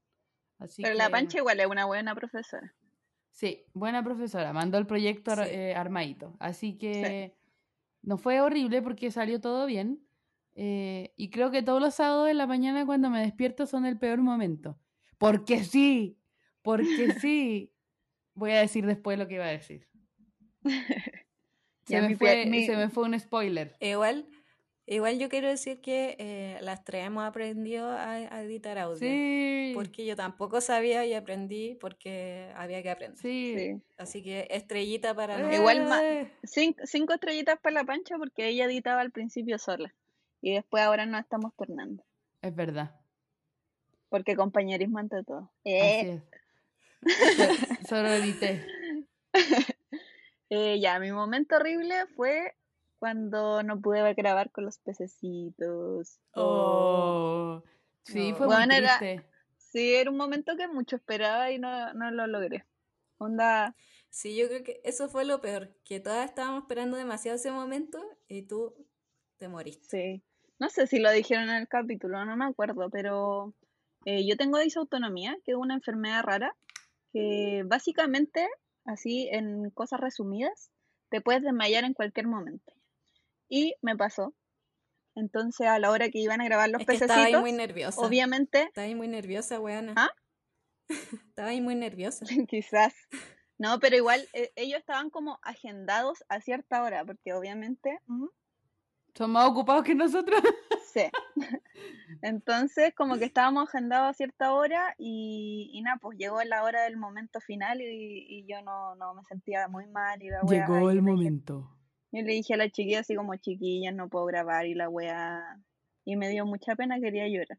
Así 0.58 0.80
Pero 0.80 0.94
la 0.94 1.10
Pancha 1.10 1.37
igual 1.37 1.60
es 1.60 1.66
una 1.66 1.84
buena 1.84 2.14
profesora. 2.14 2.75
Sí, 3.30 3.64
buena 3.72 4.02
profesora, 4.02 4.52
mandó 4.52 4.76
el 4.78 4.87
proyecto 4.87 5.34
Sí. 5.37 5.42
eh, 5.46 5.75
armadito. 5.75 6.37
Así 6.40 6.76
que 6.76 7.37
no 8.02 8.18
fue 8.18 8.40
horrible 8.40 8.82
porque 8.82 9.10
salió 9.10 9.40
todo 9.40 9.66
bien. 9.66 10.04
eh, 10.54 11.12
y 11.16 11.30
creo 11.30 11.50
que 11.50 11.62
todos 11.62 11.80
los 11.80 11.94
sábados 11.94 12.26
de 12.26 12.34
la 12.34 12.46
mañana 12.46 12.84
cuando 12.84 13.08
me 13.08 13.20
despierto 13.22 13.66
son 13.66 13.87
el 13.87 13.99
peor 13.99 14.18
momento. 14.20 14.78
Porque 15.16 15.64
sí, 15.64 16.18
porque 16.62 17.12
sí. 17.20 17.72
Voy 18.34 18.50
a 18.52 18.60
decir 18.60 18.84
después 18.87 19.18
lo 19.18 19.26
que 19.28 19.34
iba 19.37 19.44
a 19.44 19.49
decir. 19.49 19.87
Se, 21.84 22.00
me, 22.00 22.16
fue, 22.16 22.46
mi- 22.46 22.66
se 22.66 22.76
me 22.76 22.88
fue 22.88 23.04
un 23.04 23.18
spoiler. 23.18 23.75
Igual, 23.80 24.26
igual 24.87 25.18
yo 25.18 25.28
quiero 25.28 25.49
decir 25.49 25.80
que 25.80 26.16
eh, 26.18 26.58
las 26.62 26.84
tres 26.84 27.06
hemos 27.06 27.25
aprendido 27.25 27.88
a, 27.90 28.12
a 28.12 28.42
editar 28.42 28.76
audio. 28.78 28.99
Sí, 28.99 29.72
Porque 29.75 30.04
yo 30.04 30.16
tampoco 30.16 30.60
sabía 30.60 31.04
y 31.06 31.14
aprendí 31.14 31.76
porque 31.80 32.50
había 32.56 32.82
que 32.82 32.90
aprender. 32.90 33.18
sí. 33.18 33.54
Sí. 33.56 33.82
Así 33.99 34.22
que 34.22 34.49
estrellita 34.50 35.14
para 35.14 35.34
Eh, 35.34 35.38
nosotros. 35.38 35.60
Igual 35.60 36.32
Cinco, 36.42 36.80
cinco 36.84 37.12
estrellitas 37.14 37.58
para 37.60 37.75
la 37.75 37.84
Pancha 37.84 38.16
porque 38.18 38.49
ella 38.49 38.64
editaba 38.64 39.00
al 39.00 39.10
principio 39.12 39.58
sola. 39.58 39.94
Y 40.42 40.54
después 40.54 40.82
ahora 40.82 41.04
nos 41.06 41.20
estamos 41.20 41.54
tornando. 41.54 42.02
Es 42.42 42.54
verdad. 42.54 42.99
Porque 44.08 44.34
compañerismo 44.37 44.99
ante 44.99 45.22
todo. 45.22 45.52
Así 45.64 45.70
Eh, 45.75 46.10
es. 46.14 46.22
Solo 47.88 48.08
edité. 48.08 48.66
eh, 50.50 50.80
ya, 50.80 50.99
mi 50.99 51.12
momento 51.12 51.56
horrible 51.56 52.06
fue 52.16 52.54
cuando 53.00 53.62
no 53.64 53.80
pude 53.80 54.14
grabar 54.14 54.52
con 54.52 54.64
los 54.66 54.78
pececitos. 54.78 56.21
Oh. 56.35 57.62
Sí, 58.04 58.30
No. 58.30 58.37
fue 58.37 58.47
muy 58.47 58.57
Bueno, 58.57 58.75
era- 58.75 58.99
triste. 58.99 59.26
Sí, 59.57 59.95
era 59.95 60.11
un 60.11 60.16
momento 60.16 60.57
que 60.57 60.69
mucho 60.69 60.97
esperaba 60.97 61.50
y 61.50 61.59
no, 61.59 61.92
no 61.95 62.11
lo 62.12 62.26
logré. 62.28 62.64
Onda, 63.19 63.75
Sí, 64.12 64.37
yo 64.37 64.49
creo 64.49 64.64
que 64.64 64.80
eso 64.83 65.09
fue 65.09 65.25
lo 65.25 65.40
peor, 65.40 65.73
que 65.85 66.00
todas 66.00 66.28
estábamos 66.28 66.62
esperando 66.64 66.97
demasiado 66.97 67.37
ese 67.37 67.52
momento 67.52 68.04
y 68.26 68.42
tú 68.42 68.75
te 69.38 69.49
moriste. 69.49 69.87
sí. 69.88 70.23
No 70.59 70.69
sé 70.69 70.87
si 70.88 70.99
lo 70.99 71.11
dijeron 71.12 71.45
en 71.49 71.57
el 71.57 71.69
capítulo, 71.69 72.23
no 72.26 72.37
me 72.37 72.45
acuerdo, 72.45 72.90
pero 72.90 73.54
eh, 74.04 74.26
yo 74.26 74.37
tengo 74.37 74.59
disautonomía, 74.59 75.38
que 75.45 75.52
es 75.52 75.57
una 75.57 75.75
enfermedad 75.75 76.23
rara, 76.25 76.54
que 77.12 77.62
básicamente, 77.64 78.47
así 78.85 79.28
en 79.33 79.71
cosas 79.71 80.00
resumidas, 80.00 80.71
te 81.09 81.21
puedes 81.23 81.42
desmayar 81.42 81.85
en 81.85 81.95
cualquier 81.95 82.26
momento. 82.26 82.73
Y 83.50 83.75
me 83.83 83.97
pasó. 83.97 84.35
Entonces, 85.16 85.66
a 85.66 85.78
la 85.78 85.90
hora 85.90 86.09
que 86.09 86.19
iban 86.21 86.40
a 86.40 86.45
grabar 86.45 86.71
los 86.71 86.80
Es 86.80 86.87
que 86.87 86.95
estaba 86.95 87.25
ahí 87.25 87.37
muy 87.37 87.52
nerviosa. 87.52 88.00
obviamente, 88.00 88.62
Estaba 88.62 88.87
ahí 88.87 88.95
muy 88.95 89.09
nerviosa, 89.09 89.61
weona. 89.61 89.92
¿Ah? 89.97 90.11
Estaba 91.28 91.49
ahí 91.49 91.61
muy 91.61 91.75
nerviosa. 91.75 92.25
quizás. 92.49 92.95
No, 93.59 93.78
pero 93.80 93.97
igual 93.97 94.26
eh, 94.33 94.52
ellos 94.57 94.78
estaban 94.78 95.11
como 95.11 95.38
agendados 95.42 96.25
a 96.28 96.40
cierta 96.40 96.83
hora, 96.83 97.04
porque 97.04 97.35
obviamente, 97.35 97.99
Son 99.14 99.33
más 99.33 99.47
ocupados 99.50 99.83
que 99.85 99.95
nosotros. 99.95 100.40
sí. 100.95 101.02
Entonces, 102.23 102.95
como 102.97 103.19
que 103.19 103.25
estábamos 103.25 103.69
agendados 103.69 104.11
a 104.11 104.14
cierta 104.14 104.52
hora 104.54 104.95
y, 104.99 105.71
y 105.73 105.83
nada, 105.83 105.99
pues 106.00 106.16
llegó 106.19 106.42
la 106.45 106.62
hora 106.64 106.83
del 106.85 106.97
momento 106.97 107.40
final 107.40 107.80
y, 107.80 108.26
y 108.28 108.47
yo 108.47 108.62
no, 108.62 108.95
no 108.97 109.14
me 109.14 109.25
sentía 109.25 109.69
muy 109.69 109.87
mal 109.88 110.23
y 110.23 110.28
la 110.30 110.42
wea, 110.45 110.66
Llegó 110.66 110.90
el 110.90 110.99
dije- 111.00 111.11
momento. 111.11 111.76
Yo 112.12 112.22
le 112.22 112.32
dije 112.32 112.54
a 112.54 112.56
la 112.56 112.68
chiquilla 112.68 113.00
así 113.00 113.14
como 113.14 113.36
chiquillas, 113.36 113.94
no 113.94 114.08
puedo 114.08 114.26
grabar 114.26 114.66
y 114.66 114.74
la 114.74 114.88
wea. 114.88 115.60
Y 116.04 116.16
me 116.16 116.28
dio 116.28 116.44
mucha 116.44 116.74
pena, 116.74 117.00
quería 117.00 117.28
llorar. 117.28 117.58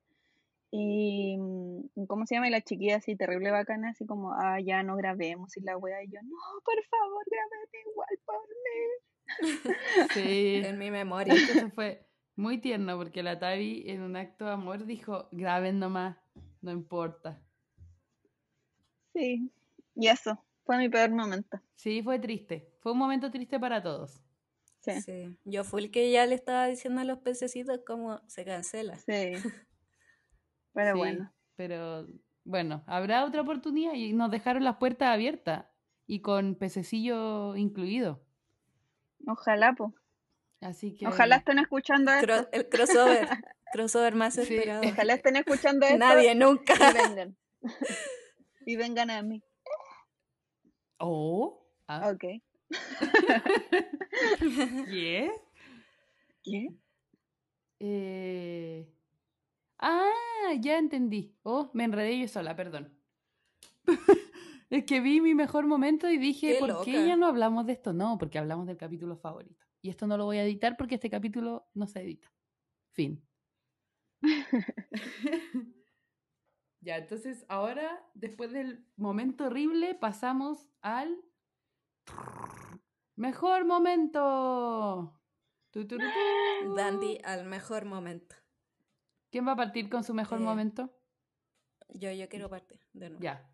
Y 0.71 1.37
mm, 1.37 2.05
¿cómo 2.07 2.25
se 2.25 2.35
llama? 2.35 2.47
Y 2.47 2.51
la 2.51 2.61
chiquilla 2.61 2.97
así 2.97 3.15
terrible 3.15 3.51
bacana, 3.51 3.89
así 3.89 4.05
como, 4.05 4.33
ah, 4.33 4.59
ya 4.59 4.83
no 4.83 4.95
grabemos 4.95 5.55
y 5.57 5.61
la 5.61 5.77
wea. 5.77 6.03
Y 6.03 6.07
yo, 6.07 6.19
no, 6.23 6.37
por 6.65 6.83
favor, 6.85 7.25
graben 7.29 7.69
igual 7.91 8.19
por 8.25 8.47
mí. 8.47 10.07
Sí. 10.13 10.61
En 10.65 10.77
mi 10.77 10.91
memoria. 10.91 11.33
Eso 11.33 11.69
fue 11.69 12.05
muy 12.35 12.59
tierno 12.59 12.97
porque 12.97 13.23
la 13.23 13.39
Tavi 13.39 13.83
en 13.87 14.01
un 14.01 14.15
acto 14.15 14.45
de 14.45 14.51
amor 14.51 14.85
dijo, 14.85 15.29
graben 15.31 15.79
nomás, 15.79 16.17
no 16.61 16.71
importa. 16.71 17.41
Sí. 19.13 19.51
Y 19.95 20.07
eso, 20.07 20.41
fue 20.65 20.77
mi 20.77 20.89
peor 20.89 21.11
momento. 21.11 21.59
Sí, 21.75 22.01
fue 22.01 22.19
triste. 22.19 22.73
Fue 22.79 22.93
un 22.93 22.97
momento 22.97 23.29
triste 23.29 23.59
para 23.59 23.83
todos. 23.83 24.21
Sí. 24.81 25.01
Sí. 25.01 25.37
Yo 25.45 25.63
fui 25.63 25.83
el 25.85 25.91
que 25.91 26.11
ya 26.11 26.25
le 26.25 26.35
estaba 26.35 26.67
diciendo 26.67 27.01
a 27.01 27.03
los 27.05 27.19
pececitos 27.19 27.79
cómo 27.85 28.21
se 28.27 28.43
cancela. 28.45 28.97
Sí. 28.97 29.33
Pero 30.73 30.93
Sí, 30.93 30.97
bueno. 30.97 31.33
Pero 31.55 32.07
bueno, 32.43 32.83
habrá 32.87 33.25
otra 33.25 33.41
oportunidad 33.41 33.93
y 33.93 34.13
nos 34.13 34.31
dejaron 34.31 34.63
las 34.63 34.77
puertas 34.77 35.09
abiertas 35.09 35.65
y 36.07 36.21
con 36.21 36.55
pececillo 36.55 37.55
incluido. 37.55 38.21
Ojalá, 39.27 39.73
pues. 39.77 39.91
Así 40.61 40.95
que... 40.95 41.07
Ojalá 41.07 41.37
estén 41.37 41.59
escuchando 41.59 42.11
esto. 42.11 42.25
Cro- 42.27 42.49
el 42.51 42.69
crossover. 42.69 43.27
crossover 43.73 44.15
más 44.15 44.33
Sí. 44.35 44.41
esperado. 44.41 44.81
Ojalá 44.87 45.13
estén 45.13 45.35
escuchando 45.35 45.85
esto. 45.85 45.97
Nadie 45.99 46.33
nunca. 46.35 46.73
Y 46.75 46.93
vengan. 47.09 47.37
y 48.65 48.75
vengan 48.75 49.09
a 49.11 49.21
mí. 49.21 49.43
Oh. 50.97 51.63
Ah, 51.87 52.11
Ok. 52.13 52.23
¿qué? 54.89 55.31
¿Qué? 56.43 56.75
Eh, 57.79 58.87
Ah, 59.81 60.53
ya 60.59 60.77
entendí. 60.77 61.35
Oh, 61.41 61.71
me 61.73 61.83
enredé 61.83 62.19
yo 62.19 62.27
sola, 62.27 62.55
perdón. 62.55 62.95
es 64.69 64.85
que 64.85 65.01
vi 65.01 65.19
mi 65.19 65.33
mejor 65.33 65.65
momento 65.65 66.07
y 66.07 66.19
dije, 66.19 66.53
Qué 66.53 66.59
¿por 66.59 66.85
qué 66.85 67.07
ya 67.07 67.17
no 67.17 67.25
hablamos 67.25 67.65
de 67.65 67.73
esto? 67.73 67.91
No, 67.91 68.19
porque 68.19 68.37
hablamos 68.37 68.67
del 68.67 68.77
capítulo 68.77 69.17
favorito. 69.17 69.65
Y 69.81 69.89
esto 69.89 70.05
no 70.05 70.17
lo 70.17 70.25
voy 70.25 70.37
a 70.37 70.43
editar 70.43 70.77
porque 70.77 70.95
este 70.95 71.09
capítulo 71.09 71.67
no 71.73 71.87
se 71.87 72.01
edita. 72.01 72.31
Fin. 72.91 73.27
ya, 76.81 76.97
entonces 76.97 77.43
ahora, 77.49 78.07
después 78.13 78.51
del 78.51 78.85
momento 78.97 79.45
horrible, 79.45 79.95
pasamos 79.95 80.69
al 80.81 81.17
mejor 83.15 83.65
momento. 83.65 85.17
Dandy 86.75 87.19
al 87.23 87.45
mejor 87.45 87.85
momento. 87.85 88.35
¿Quién 89.31 89.47
va 89.47 89.53
a 89.53 89.55
partir 89.55 89.89
con 89.89 90.03
su 90.03 90.13
mejor 90.13 90.39
Eh, 90.39 90.43
momento? 90.43 90.89
Yo, 91.89 92.11
yo 92.11 92.27
quiero 92.29 92.49
partir 92.49 92.79
de 92.93 93.09
nuevo. 93.09 93.23
Ya. 93.23 93.47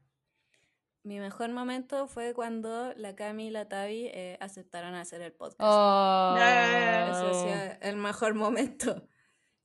Mi 1.04 1.20
mejor 1.20 1.52
momento 1.52 2.08
fue 2.08 2.34
cuando 2.34 2.94
la 2.96 3.16
Cami 3.16 3.48
y 3.48 3.50
la 3.52 3.70
Tavi 3.70 4.08
eh, 4.08 4.38
aceptaron 4.42 4.94
hacer 4.96 5.22
el 5.22 5.32
podcast. 5.32 5.62
Oh. 5.64 6.36
Eso 6.38 7.28
ha 7.30 7.34
sido 7.34 7.78
el 7.82 7.98
mejor 7.98 8.34
momento. 8.34 9.08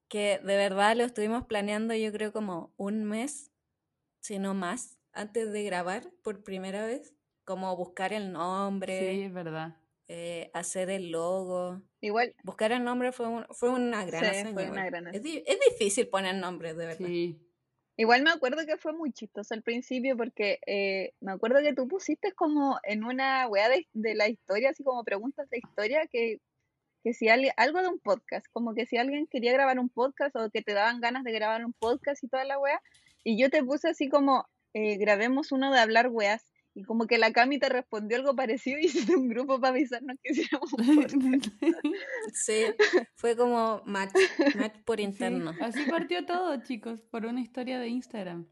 Que 0.09 0.39
de 0.39 0.57
verdad 0.57 0.95
lo 0.95 1.05
estuvimos 1.05 1.47
planeando 1.47 1.95
yo 1.95 2.13
creo 2.13 2.33
como 2.33 2.75
un 2.77 3.05
mes, 3.05 3.51
si 4.21 4.39
no 4.39 4.53
más, 4.55 4.99
antes 5.13 5.51
de 5.53 5.65
grabar 5.65 6.13
por 6.23 6.45
primera 6.45 6.85
vez. 6.87 7.15
Como 7.45 7.77
buscar 7.77 8.13
el 8.13 8.33
nombre, 8.33 8.99
Sí, 8.99 9.23
es 9.23 9.33
verdad. 9.33 9.77
eh, 10.09 10.51
hacer 10.53 10.91
el 10.91 11.11
logo. 11.11 11.81
Igual, 12.01 12.35
Buscar 12.45 12.73
el 12.73 12.85
nombre 12.85 13.13
fue, 13.13 13.27
un- 13.29 13.47
fue 13.51 13.71
una 13.71 14.05
gran 14.05 14.23
Sí, 14.25 14.31
hazaña 14.31 14.53
fue 14.53 14.71
una 14.71 14.85
gran 14.87 15.07
es, 15.15 15.23
di- 15.23 15.43
es 15.47 15.59
difícil 15.71 16.09
poner 16.09 16.35
nombres, 16.37 16.77
de 16.77 16.87
verdad. 16.87 17.07
Sí. 17.07 17.39
igual 17.97 18.23
me 18.23 18.31
acuerdo 18.31 18.65
que 18.67 18.77
fue 18.79 18.93
muy 18.93 19.13
chistoso 19.13 19.55
al 19.55 19.63
principio 19.63 20.17
porque 20.17 20.59
eh, 20.67 21.13
me 21.21 21.33
acuerdo 21.33 21.61
que 21.61 21.73
tú 21.75 21.87
pusiste 21.89 22.33
como 22.33 22.79
en 22.85 23.05
una 23.05 23.47
weá 23.49 23.69
de, 23.69 23.87
de 23.93 24.15
la 24.15 24.29
historia, 24.29 24.71
así 24.71 24.83
como 24.83 25.05
preguntas 25.05 25.49
de 25.51 25.59
historia, 25.59 26.07
que, 26.09 26.41
que 27.05 27.13
si 27.15 27.29
alguien, 27.29 27.53
algo 27.57 27.81
de 27.81 27.89
un 27.89 27.99
podcast, 28.01 28.47
como 28.53 28.75
que 28.75 28.87
si 28.87 28.97
alguien 28.97 29.27
quería 29.27 29.53
grabar 29.53 29.79
un 29.79 29.89
podcast 29.89 30.35
o 30.37 30.51
que 30.51 30.63
te 30.63 30.73
daban 30.75 31.01
ganas 31.01 31.23
de 31.25 31.33
grabar 31.33 31.65
un 31.65 31.73
podcast 31.75 32.23
y 32.25 32.29
toda 32.29 32.45
la 32.45 32.59
weá, 32.59 32.81
y 33.25 33.41
yo 33.41 33.51
te 33.51 33.63
puse 33.63 33.89
así 33.89 34.09
como, 34.09 34.47
eh, 34.75 34.97
grabemos 34.97 35.53
uno 35.53 35.71
de 35.73 35.79
hablar 35.79 36.09
weás, 36.09 36.45
Y 36.75 36.85
como 36.85 37.07
que 37.07 37.19
la 37.19 37.33
Cami 37.33 37.59
te 37.59 37.69
respondió 37.69 38.17
algo 38.17 38.35
parecido 38.35 38.79
y 38.79 38.87
hiciste 38.87 39.15
un 39.15 39.29
grupo 39.29 39.61
para 39.61 39.75
avisarnos 39.75 40.17
que 40.23 40.33
hiciéramos 40.33 40.73
un 40.73 40.87
podcast. 40.97 41.47
Sí, 42.33 42.65
fue 43.15 43.37
como 43.37 43.83
match, 43.85 44.13
match 44.57 44.79
por 44.85 44.97
Sí, 44.99 45.03
interno. 45.05 45.53
así 45.61 45.85
partió 45.91 46.25
todo, 46.25 46.57
chicos, 46.63 47.01
por 47.11 47.27
una 47.27 47.41
historia 47.41 47.79
de 47.79 47.89
Instagram. 47.89 48.47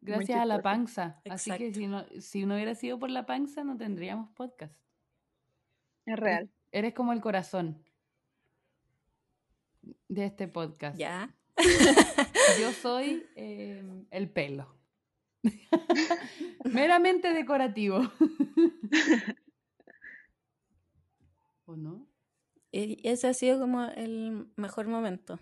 Gracias 0.00 0.40
a 0.40 0.44
la 0.44 0.60
panza. 0.60 1.20
Así 1.30 1.52
que 1.52 1.72
si 1.72 1.86
no, 1.86 2.04
si 2.20 2.44
no 2.44 2.54
hubiera 2.54 2.74
sido 2.74 2.98
por 2.98 3.10
la 3.10 3.24
panza, 3.24 3.62
no 3.62 3.76
tendríamos 3.76 4.30
podcast. 4.30 4.74
Es 6.06 6.18
real. 6.18 6.50
Eres 6.72 6.94
como 6.94 7.12
el 7.12 7.20
corazón 7.20 7.84
de 10.08 10.24
este 10.24 10.48
podcast. 10.48 10.98
Ya. 10.98 11.32
Yo 12.60 12.72
soy 12.72 13.24
eh, 13.36 13.84
el 14.10 14.28
pelo. 14.28 14.74
Meramente 16.64 17.32
decorativo. 17.32 18.00
¿O 21.66 21.76
no? 21.76 22.06
Y 22.70 23.06
ese 23.08 23.28
ha 23.28 23.34
sido 23.34 23.60
como 23.60 23.84
el 23.84 24.48
mejor 24.56 24.86
momento. 24.88 25.38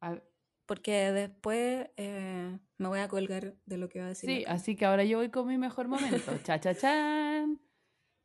A- 0.00 0.20
Porque 0.66 1.12
después 1.12 1.88
eh, 1.96 2.58
me 2.76 2.88
voy 2.88 2.98
a 3.00 3.08
colgar 3.08 3.54
de 3.66 3.78
lo 3.78 3.88
que 3.88 4.00
va 4.00 4.06
a 4.06 4.08
decir. 4.08 4.30
Sí, 4.30 4.44
así 4.46 4.76
que 4.76 4.84
ahora 4.84 5.04
yo 5.04 5.18
voy 5.18 5.30
con 5.30 5.46
mi 5.48 5.56
mejor 5.58 5.88
momento. 5.88 6.32
Cha, 6.42 6.60
cha, 6.60 6.74
chan. 6.74 7.60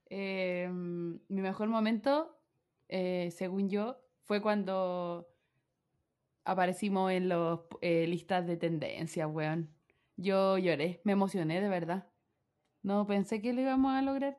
Eh, 0.10 0.70
mi 0.72 1.42
mejor 1.42 1.70
momento, 1.70 2.38
eh, 2.90 3.32
según 3.32 3.70
yo, 3.70 3.98
fue 4.26 4.42
cuando 4.42 5.28
aparecimos 6.46 7.12
en 7.12 7.30
las 7.30 7.60
listas 7.82 8.46
de 8.46 8.58
tendencias, 8.58 9.30
weón. 9.32 9.73
Yo 10.16 10.58
lloré, 10.58 11.02
me 11.04 11.12
emocioné 11.14 11.62
de 11.62 11.70
verdad. 11.70 12.08
No 12.82 13.06
pensé 13.08 13.42
que 13.42 13.54
lo 13.54 13.62
íbamos 13.62 13.94
a 13.94 14.02
lograr. 14.02 14.38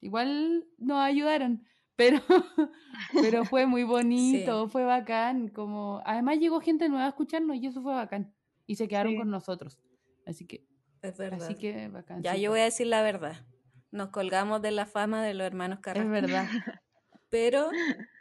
Igual 0.00 0.66
nos 0.78 0.98
ayudaron, 1.00 1.64
pero, 1.96 2.20
pero 3.12 3.44
fue 3.44 3.66
muy 3.66 3.84
bonito, 3.84 4.68
fue 4.68 4.84
bacán. 4.84 5.48
Como, 5.48 6.02
además 6.04 6.38
llegó 6.38 6.60
gente 6.60 6.88
nueva 6.88 7.06
a 7.06 7.08
escucharnos 7.08 7.56
y 7.56 7.66
eso 7.66 7.82
fue 7.82 7.94
bacán. 7.94 8.34
Y 8.66 8.76
se 8.76 8.88
quedaron 8.88 9.12
Sí. 9.12 9.18
con 9.18 9.30
nosotros. 9.30 9.78
Así 10.26 10.46
que 10.46 10.66
Es 11.02 11.16
verdad. 11.18 11.42
Así 11.42 11.54
que 11.56 11.88
bacán. 11.88 12.22
Ya 12.22 12.36
yo 12.36 12.50
voy 12.50 12.60
a 12.60 12.64
decir 12.64 12.86
la 12.86 13.02
verdad. 13.02 13.46
Nos 13.90 14.08
colgamos 14.08 14.60
de 14.60 14.72
la 14.72 14.86
fama 14.86 15.22
de 15.22 15.34
los 15.34 15.46
hermanos 15.46 15.78
Es 15.78 15.82
Carrasco. 15.84 16.10
verdad. 16.10 16.46
Pero 17.30 17.70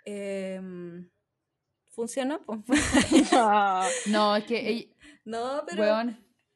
em, 0.06 1.10
funcionó. 1.92 2.40
No. 2.48 2.64
No, 4.08 4.36
es 4.36 4.44
que, 4.46 4.96
no, 5.26 5.64
pero 5.68 5.84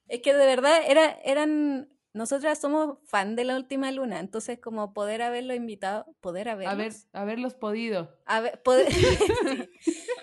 es 0.07 0.21
que 0.21 0.33
de 0.33 0.45
verdad 0.45 0.79
era, 0.87 1.11
eran. 1.23 1.89
Nosotras 2.13 2.59
somos 2.59 2.97
fan 3.03 3.35
de 3.35 3.43
la 3.43 3.55
última 3.55 3.91
luna, 3.91 4.19
entonces 4.19 4.59
como 4.59 4.91
poder 4.91 5.21
haberlo 5.21 5.53
invitado, 5.53 6.15
poder 6.19 6.49
haberlos, 6.49 6.73
haber, 6.73 6.93
haberlos 7.13 7.53
podido. 7.53 8.17
haber- 8.25 8.59
poder- 8.63 8.91
sí, 8.91 9.05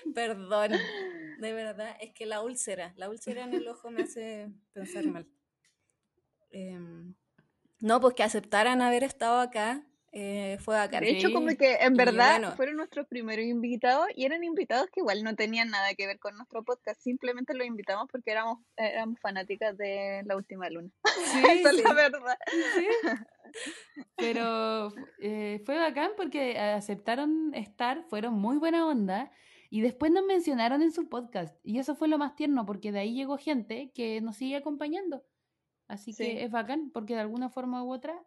perdón, 0.14 0.72
de 1.38 1.52
verdad, 1.52 1.96
es 2.00 2.12
que 2.12 2.26
la 2.26 2.42
úlcera, 2.42 2.94
la 2.96 3.08
úlcera 3.08 3.44
en 3.44 3.54
el 3.54 3.68
ojo 3.68 3.90
me 3.92 4.02
hace 4.02 4.50
pensar 4.72 5.06
mal. 5.06 5.28
Em, 6.50 7.14
no, 7.80 8.00
pues 8.00 8.14
que 8.14 8.22
aceptaran 8.24 8.80
haber 8.82 9.04
estado 9.04 9.38
acá 9.40 9.86
eh, 10.16 10.58
fue 10.60 10.76
bacán. 10.76 11.02
De 11.02 11.10
hecho, 11.10 11.32
como 11.32 11.48
que 11.56 11.74
en 11.80 11.94
verdad 11.94 12.38
bueno. 12.38 12.56
fueron 12.56 12.76
nuestros 12.76 13.06
primeros 13.08 13.44
invitados 13.44 14.06
y 14.14 14.24
eran 14.24 14.44
invitados 14.44 14.88
que 14.92 15.00
igual 15.00 15.24
no 15.24 15.34
tenían 15.34 15.70
nada 15.70 15.92
que 15.94 16.06
ver 16.06 16.20
con 16.20 16.36
nuestro 16.36 16.62
podcast. 16.62 17.00
Simplemente 17.00 17.52
los 17.52 17.66
invitamos 17.66 18.06
porque 18.10 18.30
éramos, 18.30 18.60
éramos 18.76 19.18
fanáticas 19.20 19.76
de 19.76 20.22
La 20.24 20.36
Última 20.36 20.70
Luna. 20.70 20.90
Sí, 21.04 21.38
Esa 21.66 21.70
es 21.70 21.76
sí, 21.76 21.82
la 21.82 21.92
verdad. 21.94 22.38
sí. 22.76 22.86
Pero 24.16 24.92
eh, 25.18 25.62
fue 25.66 25.78
bacán 25.78 26.12
porque 26.16 26.58
aceptaron 26.58 27.52
estar, 27.54 28.04
fueron 28.04 28.34
muy 28.34 28.56
buena 28.58 28.86
onda 28.86 29.32
y 29.68 29.80
después 29.80 30.12
nos 30.12 30.24
mencionaron 30.24 30.82
en 30.82 30.92
su 30.92 31.08
podcast. 31.08 31.56
Y 31.64 31.78
eso 31.80 31.96
fue 31.96 32.06
lo 32.08 32.18
más 32.18 32.36
tierno 32.36 32.64
porque 32.66 32.92
de 32.92 33.00
ahí 33.00 33.14
llegó 33.14 33.36
gente 33.36 33.90
que 33.94 34.20
nos 34.20 34.36
sigue 34.36 34.56
acompañando. 34.56 35.24
Así 35.88 36.12
Sí. 36.12 36.24
que 36.24 36.44
es 36.44 36.50
bacán 36.50 36.90
porque 36.92 37.14
de 37.14 37.20
alguna 37.20 37.50
forma 37.50 37.82
u 37.82 37.92
otra 37.92 38.20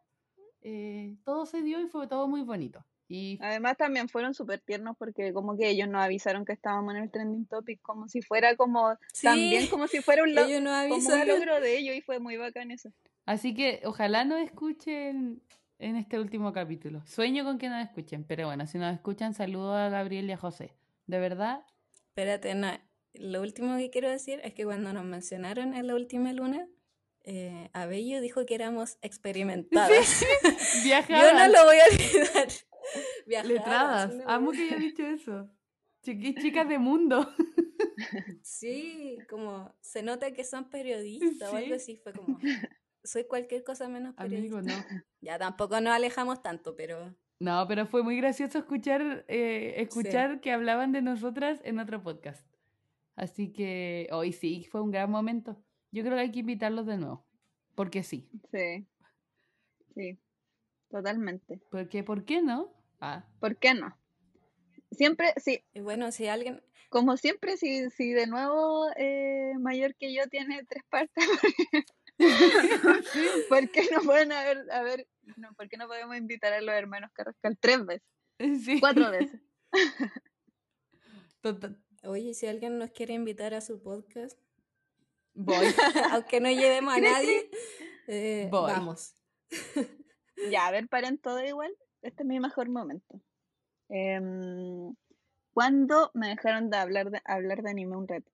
eh, 0.69 1.15
todo 1.23 1.45
se 1.45 1.62
dio 1.62 1.80
y 1.80 1.88
fue 1.88 2.08
todo 2.08 2.27
muy 2.27 2.41
bonito. 2.41 2.84
Y 3.08 3.39
Además 3.41 3.77
también 3.77 4.10
fueron 4.10 4.34
súper 4.34 4.60
tiernos 4.60 4.97
porque 4.97 5.32
como 5.32 5.56
que 5.58 5.69
ellos 5.69 5.88
nos 5.88 6.01
avisaron 6.03 6.43
que 6.43 6.51
estábamos 6.51 6.93
en 6.93 7.03
el 7.03 7.10
trending 7.10 7.45
topic 7.45 7.82
como 7.82 8.10
si 8.10 8.21
fuera 8.21 8.58
como 8.58 8.97
también 9.23 9.62
Sí, 9.63 9.69
como 9.69 9.88
si 9.88 10.01
fuera 10.01 10.23
un, 10.23 10.36
lo- 10.36 10.41
ellos 10.43 10.62
como 10.89 11.08
un 11.21 11.27
logro 11.27 11.62
de 11.62 11.77
ellos 11.77 11.95
y 11.95 12.01
fue 12.01 12.19
muy 12.19 12.36
bacán 12.36 12.71
eso. 12.71 12.89
Así 13.25 13.53
que 13.53 13.82
ojalá 13.86 14.25
nos 14.25 14.39
escuchen 14.41 15.41
en 15.80 15.95
este 15.95 16.19
último 16.19 16.51
capítulo. 16.51 17.01
Sueño 17.06 17.45
con 17.45 17.58
que 17.58 17.69
nos 17.69 17.82
escuchen, 17.82 18.25
pero 18.25 18.47
bueno, 18.47 18.67
si 18.67 18.77
nos 18.77 18.93
escuchan, 18.93 19.34
saludo 19.34 19.73
a 19.73 19.88
Gabriel 19.88 20.27
y 20.30 20.34
a 20.34 20.38
José. 20.38 20.73
De 21.06 21.19
verdad, 21.19 21.63
Espérate, 22.10 22.56
no. 22.56 22.67
Lo 23.13 23.41
último 23.41 23.77
que 23.77 23.89
quiero 23.89 24.10
decir 24.10 24.41
es 24.43 24.53
que 24.53 24.65
cuando 24.65 24.91
nos 24.91 25.06
mencionaron 25.06 25.73
en 25.75 25.88
la 25.88 25.95
última 25.95 26.34
luna, 26.34 26.67
eh, 27.29 27.69
Abello 27.73 28.21
dijo 28.21 28.45
que 28.45 28.55
éramos 28.55 28.97
experimentadas. 29.01 30.21
Yo 30.43 30.49
no 30.79 30.83
viajadas, 30.83 31.51
lo 31.51 31.65
voy 31.65 31.77
a 31.77 31.85
olvidar. 31.91 32.47
Viajadas, 33.27 33.51
letradas. 33.51 34.13
Amo 34.27 34.51
que 34.51 34.63
haya 34.63 34.77
dicho 34.77 35.05
eso. 35.05 35.49
Chiqui- 36.03 36.39
chicas 36.41 36.67
de 36.69 36.79
mundo. 36.79 37.29
Sí, 38.41 39.17
como 39.29 39.75
se 39.81 40.03
nota 40.03 40.31
que 40.31 40.43
son 40.43 40.69
periodistas 40.69 41.51
o 41.51 41.55
algo 41.55 41.67
Sí. 41.67 41.73
así. 41.73 41.97
Fue 41.97 42.13
como, 42.13 42.39
soy 43.03 43.25
cualquier 43.25 43.63
cosa 43.63 43.89
menos 43.89 44.15
periodista. 44.15 44.59
Amigo, 44.59 44.61
no. 44.61 44.85
Ya 45.21 45.37
tampoco 45.37 45.79
nos 45.81 45.93
alejamos 45.93 46.41
tanto, 46.41 46.75
pero 46.75 47.13
No, 47.39 47.65
pero 47.67 47.85
fue 47.87 48.03
muy 48.03 48.17
gracioso 48.17 48.57
escuchar, 48.59 49.25
eh, 49.27 49.75
escuchar 49.77 50.39
que 50.41 50.51
hablaban 50.51 50.91
de 50.91 51.01
nosotras 51.01 51.59
en 51.63 51.79
otro 51.79 52.01
podcast. 52.03 52.47
Así 53.15 53.51
que 53.51 54.07
hoy 54.11 54.31
sí, 54.31 54.65
fue 54.71 54.81
un 54.81 54.91
gran 54.91 55.09
momento. 55.11 55.61
Yo 55.91 56.04
creo 56.04 56.15
que 56.15 56.21
hay 56.21 56.32
que 56.32 56.39
invitarlos 56.39 56.86
de 56.86 56.97
nuevo. 56.97 57.26
Porque 57.76 58.04
sí. 58.04 58.28
Sí. 58.52 58.86
Sí. 59.93 60.19
Totalmente. 60.89 61.60
Porque, 61.69 62.04
¿por 62.04 62.23
qué 62.26 62.41
no? 62.41 62.73
Ah, 63.00 63.26
¿Por 63.39 63.58
qué 63.58 63.73
no? 63.73 63.97
Siempre, 64.91 65.34
sí, 65.38 65.63
y 65.73 65.82
bueno, 65.82 66.12
si 66.12 66.28
alguien, 66.28 66.63
como 66.89 67.17
siempre, 67.17 67.58
si, 67.58 67.89
si 67.89 68.13
de 68.13 68.26
nuevo 68.26 68.88
eh, 68.95 69.54
mayor 69.60 69.95
que 69.95 70.13
yo 70.13 70.28
tiene 70.28 70.63
tres 70.63 70.84
partes, 70.89 71.26
¿por 73.50 73.69
qué 73.69 73.88
no 73.93 74.02
pueden 74.02 74.32
haber, 74.32 74.71
haber 74.71 75.08
no, 75.36 75.54
¿por 75.54 75.67
qué 75.69 75.78
no 75.78 75.88
podemos 75.88 76.15
invitar 76.17 76.54
a 76.54 76.62
los 76.62 76.73
hermanos 76.73 77.12
Carrascal 77.13 77.58
tres 77.60 77.86
veces, 77.86 78.08
sí. 78.63 78.80
cuatro 78.80 79.12
veces? 79.12 79.41
Total- 81.41 81.84
oye, 82.04 82.34
si 82.34 82.47
alguien 82.47 82.78
nos 82.80 82.91
quiere 82.91 83.13
invitar 83.13 83.54
a 83.54 83.62
su 83.62 83.82
podcast, 83.84 84.39
Voy. 85.39 85.67
aunque 86.12 86.39
no 86.41 86.50
llevemos 86.50 86.95
a 86.95 87.00
nadie, 87.00 87.50
eh, 88.08 88.47
Voy. 88.52 88.71
vamos. 88.71 89.13
Ya, 90.52 90.67
a 90.67 90.71
ver, 90.71 90.88
paren 90.88 91.17
todo 91.17 91.43
igual. 91.43 91.76
Este 92.04 92.21
es 92.21 92.28
mi 92.28 92.39
mejor 92.39 92.69
momento. 92.69 93.19
Em, 93.89 94.93
¿Cuándo 95.54 96.12
me 96.13 96.28
dejaron 96.30 96.69
de 96.69 96.78
hablar 96.78 97.10
de, 97.10 97.21
hablar 97.26 97.63
de 97.63 97.71
anime 97.71 97.97
un 97.97 98.08
rato? 98.08 98.32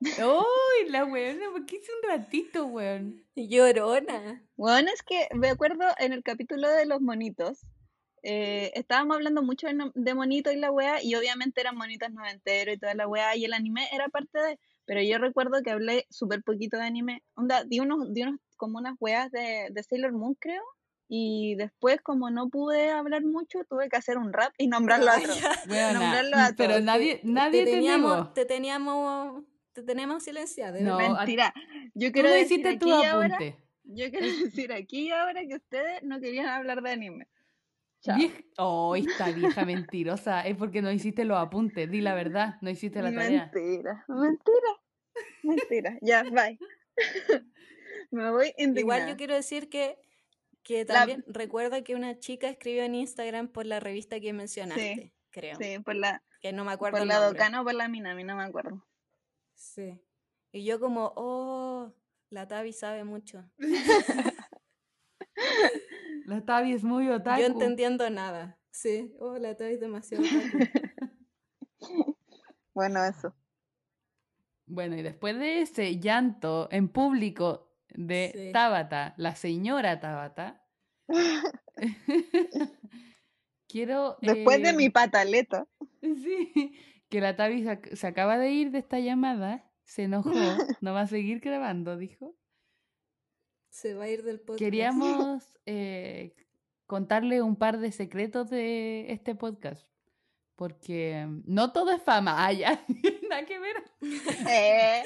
¡Uy, 0.00 0.88
la 0.88 1.04
weona! 1.04 1.50
¿Por 1.50 1.66
qué 1.66 1.76
hice 1.76 1.90
un 2.00 2.08
ratito, 2.08 2.66
weón? 2.66 3.24
Llorona. 3.34 4.40
Bueno, 4.56 4.90
es 4.94 5.02
que 5.02 5.28
me 5.34 5.50
acuerdo 5.50 5.84
en 5.98 6.12
el 6.12 6.22
capítulo 6.22 6.68
de 6.70 6.86
los 6.86 7.00
monitos, 7.00 7.66
eh, 8.22 8.70
estábamos 8.74 9.16
hablando 9.16 9.42
mucho 9.42 9.66
de, 9.66 9.74
no- 9.74 9.92
de 9.94 10.14
monitos 10.14 10.52
y 10.52 10.56
la 10.56 10.70
wea, 10.70 11.02
y 11.02 11.16
obviamente 11.16 11.60
eran 11.60 11.76
monitos 11.76 12.10
noventeros 12.12 12.76
y 12.76 12.78
toda 12.78 12.94
la 12.94 13.08
wea, 13.08 13.34
y 13.36 13.44
el 13.44 13.52
anime 13.52 13.88
era 13.92 14.08
parte 14.08 14.38
de, 14.40 14.58
pero 14.84 15.02
yo 15.02 15.18
recuerdo 15.18 15.62
que 15.62 15.70
hablé 15.70 16.06
súper 16.10 16.42
poquito 16.42 16.76
de 16.76 16.84
anime, 16.84 17.22
onda, 17.34 17.64
di 17.64 17.80
unos, 17.80 18.12
di 18.12 18.22
unos, 18.22 18.40
como 18.56 18.78
unas 18.78 18.96
weas 19.00 19.30
de, 19.30 19.68
de 19.70 19.82
Sailor 19.82 20.12
Moon, 20.12 20.34
creo, 20.38 20.62
y 21.08 21.56
después 21.56 22.00
como 22.00 22.30
no 22.30 22.48
pude 22.48 22.90
hablar 22.90 23.22
mucho, 23.22 23.64
tuve 23.68 23.88
que 23.88 23.96
hacer 23.96 24.16
un 24.16 24.32
rap 24.32 24.52
y 24.56 24.66
nombrarlo 24.66 25.10
a 25.10 25.20
todos. 25.20 25.38
Nombrarlo 25.92 26.36
a 26.38 26.54
Pero 26.56 26.74
todos, 26.74 26.84
nadie, 26.84 27.20
nadie 27.22 27.60
te 27.60 27.64
te, 27.66 27.70
teníamos, 27.72 28.34
te 28.34 28.44
teníamos, 28.46 29.44
te 29.72 29.82
tenemos 29.82 30.22
silenciado. 30.22 30.72
de 30.74 30.80
No, 30.80 30.96
Mentira, 30.96 31.52
yo 31.94 32.08
Tú 32.08 32.12
quiero 32.14 32.30
no 32.30 32.34
decir 32.34 32.66
aquí 32.66 32.90
ahora, 32.90 33.38
yo 33.84 34.10
quiero 34.10 34.26
decir 34.56 34.72
aquí 34.72 35.08
y 35.08 35.10
ahora 35.10 35.42
que 35.46 35.56
ustedes 35.56 36.02
no 36.02 36.18
querían 36.18 36.46
hablar 36.46 36.82
de 36.82 36.92
anime. 36.92 37.28
Chao. 38.02 38.18
Oh, 38.58 38.96
esta 38.96 39.30
vieja 39.30 39.64
mentirosa. 39.64 40.42
Es 40.42 40.56
porque 40.56 40.82
no 40.82 40.90
hiciste 40.90 41.24
los 41.24 41.38
apuntes. 41.38 41.90
Di 41.90 42.00
la 42.00 42.14
verdad, 42.14 42.56
no 42.60 42.68
hiciste 42.70 43.00
la 43.00 43.12
tarea. 43.14 43.50
Mentira, 43.54 44.04
mentira, 44.08 44.80
mentira. 45.42 45.98
Ya, 46.02 46.24
bye. 46.24 46.58
Me 48.10 48.30
voy 48.30 48.52
indignada. 48.58 48.80
Igual 48.80 49.08
yo 49.08 49.16
quiero 49.16 49.34
decir 49.34 49.68
que, 49.68 49.98
que 50.62 50.84
La- 50.84 50.94
también 50.94 51.24
recuerdo 51.28 51.82
que 51.84 51.94
una 51.94 52.18
chica 52.18 52.48
escribió 52.48 52.82
en 52.82 52.94
Instagram 52.96 53.48
por 53.48 53.66
la 53.66 53.80
revista 53.80 54.20
que 54.20 54.32
mencionaste, 54.32 55.14
creo. 55.30 55.56
Sí, 55.58 55.78
por 55.78 55.94
la, 55.94 56.22
Que 56.40 56.52
no 56.52 56.64
me 56.64 56.72
acuerdo 56.72 56.98
por 56.98 57.06
la. 57.06 57.18
Docana 57.20 57.60
o 57.60 57.64
por 57.64 57.74
la 57.74 57.88
Minami, 57.88 58.24
no 58.24 58.36
me 58.36 58.42
acuerdo. 58.42 58.84
Sí. 59.54 59.98
Y 60.50 60.64
yo 60.64 60.80
como, 60.80 61.12
oh, 61.16 61.94
la 62.30 62.46
Tavi 62.48 62.72
sabe 62.72 63.04
mucho. 63.04 63.48
La 66.26 66.44
Tavi 66.44 66.72
es 66.72 66.84
muy 66.84 67.08
otaku. 67.08 67.40
Yo 67.40 67.46
entendiendo 67.46 68.08
nada. 68.10 68.58
Sí, 68.70 69.14
oh, 69.18 69.38
la 69.38 69.56
Tavi 69.56 69.74
es 69.74 69.80
demasiado 69.80 70.24
otaku. 70.24 70.58
Bueno, 72.74 73.04
eso. 73.04 73.34
Bueno, 74.66 74.96
y 74.96 75.02
después 75.02 75.38
de 75.38 75.60
ese 75.60 75.98
llanto 75.98 76.68
en 76.70 76.88
público 76.88 77.70
de 77.90 78.30
Sí. 78.32 78.52
Tabata, 78.52 79.14
la 79.18 79.36
señora 79.36 80.00
Tabata, 80.00 80.64
quiero... 83.68 84.16
Después 84.22 84.62
de 84.62 84.70
eh, 84.70 84.74
mi 84.74 84.88
pataleta. 84.88 85.66
Sí, 86.02 86.74
que 87.08 87.20
la 87.20 87.36
Tavi 87.36 87.62
se, 87.62 87.94
se 87.94 88.06
acaba 88.06 88.36
de 88.36 88.50
ir 88.50 88.70
de 88.72 88.78
esta 88.78 88.98
llamada, 88.98 89.70
se 89.84 90.04
enojó, 90.04 90.32
no 90.80 90.94
va 90.94 91.02
a 91.02 91.06
seguir 91.06 91.40
grabando, 91.40 91.96
dijo. 91.96 92.34
Se 93.72 93.94
va 93.94 94.04
a 94.04 94.08
ir 94.10 94.22
del 94.22 94.38
podcast. 94.38 94.58
Queríamos 94.58 95.58
eh, 95.64 96.36
contarle 96.86 97.40
un 97.40 97.56
par 97.56 97.78
de 97.78 97.90
secretos 97.90 98.50
de 98.50 99.10
este 99.10 99.34
podcast, 99.34 99.88
porque 100.56 101.26
no 101.46 101.72
todo 101.72 101.90
es 101.90 102.02
fama, 102.02 102.44
ah, 102.44 102.52
ya, 102.52 102.84
nada 103.30 103.46
que 103.46 103.58
ver. 103.58 103.82
Eh, 104.46 105.02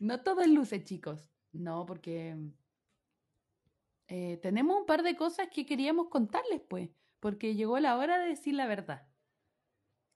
No 0.00 0.20
todo 0.20 0.40
es 0.40 0.48
luces, 0.48 0.82
chicos. 0.84 1.30
No, 1.52 1.86
porque 1.86 2.36
eh, 4.08 4.38
tenemos 4.42 4.76
un 4.80 4.86
par 4.86 5.04
de 5.04 5.14
cosas 5.14 5.46
que 5.48 5.64
queríamos 5.64 6.08
contarles, 6.08 6.60
pues, 6.68 6.90
porque 7.20 7.54
llegó 7.54 7.78
la 7.78 7.96
hora 7.96 8.18
de 8.18 8.30
decir 8.30 8.54
la 8.54 8.66
verdad. 8.66 9.06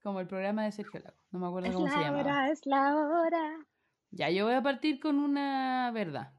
Como 0.03 0.19
el 0.19 0.27
programa 0.27 0.65
de 0.65 0.73
Sergio 0.73 1.01
Lago, 1.01 1.17
no 1.31 1.39
me 1.39 1.47
acuerdo 1.47 1.69
es 1.69 1.75
cómo 1.75 1.87
se 1.87 1.93
la 1.97 2.03
llamaba. 2.03 2.21
hora, 2.21 2.51
es 2.51 2.67
la 2.67 2.97
hora. 2.97 3.67
Ya, 4.11 4.29
yo 4.31 4.45
voy 4.45 4.55
a 4.55 4.63
partir 4.63 4.99
con 4.99 5.21
una 5.21 5.93
verdad. 5.93 6.34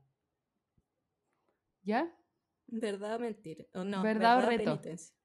¿Ya? 1.85 2.11
¿Verdad 2.67 3.15
o 3.15 3.19
mentira? 3.19 3.65
O 3.73 3.83
no, 3.83 4.01
¿Verdad 4.01 4.33
o 4.37 4.41
verdad, 4.41 4.49
reto? 4.49 4.63
penitencia. 4.81 5.15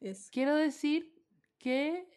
Eso. 0.00 0.28
Quiero 0.32 0.54
decir 0.54 1.12
que 1.58 2.08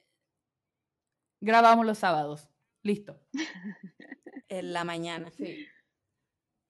grabamos 1.42 1.86
los 1.86 1.98
sábados. 1.98 2.50
Listo. 2.84 3.20
En 4.50 4.72
la 4.72 4.86
mañana. 4.86 5.30
Sí. 5.32 5.66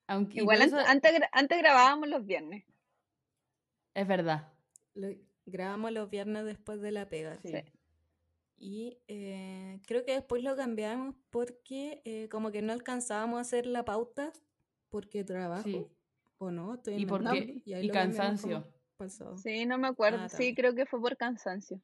Aunque 0.07 0.39
Igual 0.39 0.63
antes, 0.87 1.13
antes 1.31 1.57
grabábamos 1.59 2.09
los 2.09 2.25
viernes. 2.25 2.63
es 3.93 4.07
verdad. 4.07 4.51
Lo- 4.95 5.15
grabamos 5.45 5.91
los 5.91 6.09
viernes 6.09 6.43
después 6.45 6.81
de 6.81 6.91
la 6.91 7.07
pega. 7.07 7.37
Sí. 7.41 7.49
Sí. 7.49 7.63
Y 8.57 8.97
eh, 9.07 9.79
creo 9.85 10.03
que 10.05 10.13
después 10.13 10.41
lo 10.41 10.55
cambiamos 10.55 11.15
porque 11.29 12.01
eh, 12.05 12.27
como 12.29 12.51
que 12.51 12.63
no 12.63 12.73
alcanzábamos 12.73 13.37
a 13.37 13.41
hacer 13.41 13.67
la 13.67 13.85
pauta 13.85 14.33
porque 14.89 15.23
trabajo. 15.23 15.63
Sí. 15.63 15.85
¿O 16.39 16.51
no? 16.51 16.75
Estoy 16.75 16.95
Y 16.95 17.05
porque 17.05 17.61
ahí 17.73 17.85
y 17.85 17.89
cansancio. 17.89 18.63
sábado. 19.07 19.37
Sí, 19.37 19.65
no 19.65 19.77
me 19.77 19.87
acuerdo. 19.87 20.19
Ah, 20.23 20.29
sí, 20.29 20.55
creo 20.55 20.73
que 20.73 20.85
fue 20.85 20.99
por 20.99 21.17
cansancio. 21.17 21.81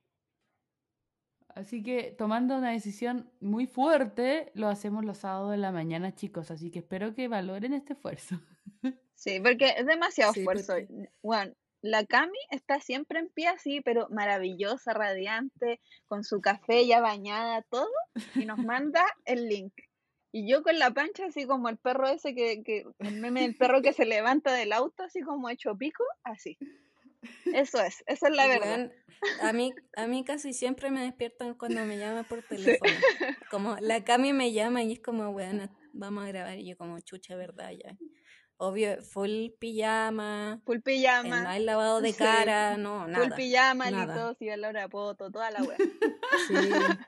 Así 1.49 1.83
que 1.83 2.11
tomando 2.17 2.57
una 2.57 2.71
decisión 2.71 3.31
muy 3.39 3.67
fuerte, 3.67 4.51
lo 4.55 4.67
hacemos 4.69 5.05
los 5.05 5.19
sábados 5.19 5.51
de 5.51 5.57
la 5.57 5.71
mañana, 5.71 6.15
chicos. 6.15 6.49
Así 6.49 6.71
que 6.71 6.79
espero 6.79 7.13
que 7.13 7.27
valoren 7.27 7.73
este 7.73 7.93
esfuerzo. 7.93 8.39
Sí, 9.15 9.39
porque 9.39 9.69
es 9.77 9.85
demasiado 9.85 10.33
Sí, 10.33 10.39
esfuerzo. 10.41 10.73
porque- 10.73 11.09
Bueno, 11.21 11.53
la 11.81 12.03
Cami 12.05 12.37
está 12.49 12.81
siempre 12.81 13.19
en 13.19 13.29
pie 13.29 13.47
así, 13.47 13.79
pero 13.79 14.09
maravillosa, 14.09 14.93
radiante, 14.93 15.79
con 16.07 16.25
su 16.25 16.41
café 16.41 16.85
ya 16.85 16.99
bañada, 16.99 17.61
todo, 17.69 17.87
y 18.35 18.43
nos 18.45 18.57
manda 18.57 19.05
el 19.23 19.47
link. 19.47 19.73
Y 20.35 20.49
yo 20.49 20.63
con 20.63 20.79
la 20.79 20.89
pancha, 20.91 21.27
así 21.27 21.45
como 21.45 21.69
el 21.69 21.77
perro 21.77 22.07
ese 22.07 22.33
que, 22.33 22.63
que 22.63 22.85
el 22.97 23.21
meme 23.21 23.41
del 23.43 23.55
perro 23.55 23.83
que 23.83 23.93
se 23.93 24.03
levanta 24.03 24.51
del 24.51 24.73
auto, 24.73 25.03
así 25.03 25.21
como 25.21 25.47
hecho 25.47 25.77
pico, 25.77 26.03
así. 26.23 26.57
Eso 27.53 27.79
es, 27.79 28.03
esa 28.07 28.29
es 28.29 28.35
la 28.35 28.47
verdad. 28.47 28.91
A 29.43 29.53
mí, 29.53 29.73
a 29.95 30.07
mí 30.07 30.25
casi 30.25 30.51
siempre 30.53 30.89
me 30.89 31.03
despiertan 31.03 31.53
cuando 31.53 31.85
me 31.85 31.99
llaman 31.99 32.25
por 32.25 32.41
teléfono. 32.49 32.91
Como 33.51 33.77
la 33.79 34.03
Cami 34.03 34.33
me 34.33 34.51
llama 34.51 34.81
y 34.81 34.93
es 34.93 34.99
como, 35.01 35.29
weón, 35.29 35.69
vamos 35.93 36.23
a 36.23 36.27
grabar. 36.27 36.57
Y 36.57 36.65
yo 36.65 36.77
como, 36.77 36.99
chucha, 36.99 37.35
verdad, 37.35 37.69
ya. 37.71 37.95
Obvio, 38.57 39.03
full 39.03 39.49
pijama, 39.59 40.61
Full 40.65 40.77
eh, 40.77 40.79
no 40.79 40.83
pijama, 40.83 41.49
hay 41.51 41.63
lavado 41.63 42.01
de 42.01 42.11
Sí. 42.11 42.17
cara, 42.17 42.77
no, 42.77 43.03
full 43.03 43.11
nada. 43.11 43.35
pijama, 43.35 43.91
nada. 43.91 44.15
litos 44.15 44.41
y 44.41 44.49
a 44.49 44.87
poto, 44.89 45.29
toda 45.29 45.51
la 45.51 45.61
wea. 45.61 45.77
Sí. 46.47 46.55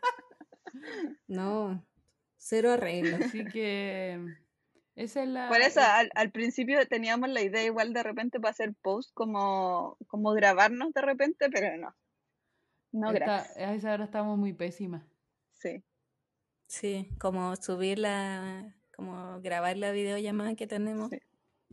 No, 1.27 1.83
cero 2.47 2.71
arreglo. 2.73 3.17
Así 3.25 3.43
que 3.45 4.19
esa 4.95 5.23
es 5.23 5.29
la... 5.29 5.47
Por 5.47 5.61
eso 5.61 5.81
al, 5.81 6.11
al 6.13 6.31
principio 6.31 6.85
teníamos 6.87 7.29
la 7.29 7.41
idea 7.41 7.63
igual 7.63 7.91
de 7.91 8.03
repente 8.03 8.39
para 8.39 8.51
hacer 8.51 8.73
post 8.81 9.11
como, 9.13 9.97
como 10.07 10.31
grabarnos 10.33 10.93
de 10.93 11.01
repente, 11.01 11.49
pero 11.49 11.75
no. 11.77 11.95
No, 12.91 13.11
esta- 13.11 13.25
gracias. 13.25 13.57
a 13.57 13.73
esa 13.73 13.93
hora 13.93 14.05
estamos 14.05 14.37
muy 14.37 14.53
pésimas. 14.53 15.03
Sí. 15.53 15.83
Sí, 16.67 17.09
como 17.19 17.55
subir 17.55 17.99
la, 17.99 18.75
como 18.95 19.41
grabar 19.41 19.75
la 19.77 19.91
videollamada 19.91 20.55
que 20.55 20.67
tenemos 20.67 21.09
Sí. 21.09 21.19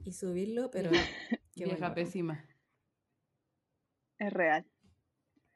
y 0.05 0.13
subirlo, 0.13 0.71
pero 0.71 0.91
qué 1.55 1.65
vieja 1.65 1.79
bueno. 1.81 1.95
pésima. 1.95 2.45
Es 4.19 4.33
real. 4.33 4.65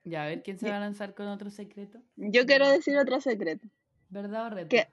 Ya, 0.05 0.25
a 0.25 0.27
ver 0.29 0.43
quién 0.43 0.59
se 0.59 0.69
va 0.71 0.77
a 0.77 0.81
lanzar 0.81 1.15
con 1.15 1.27
otro 1.27 1.51
secreto. 1.51 2.01
Yo 2.17 2.47
quiero 2.47 2.69
decir 2.69 2.97
otro 2.97 3.21
secreto. 3.21 3.67
¿Verdad 4.09 4.47
o 4.47 4.51
reto? 4.51 4.69
¿Qué? 4.69 4.87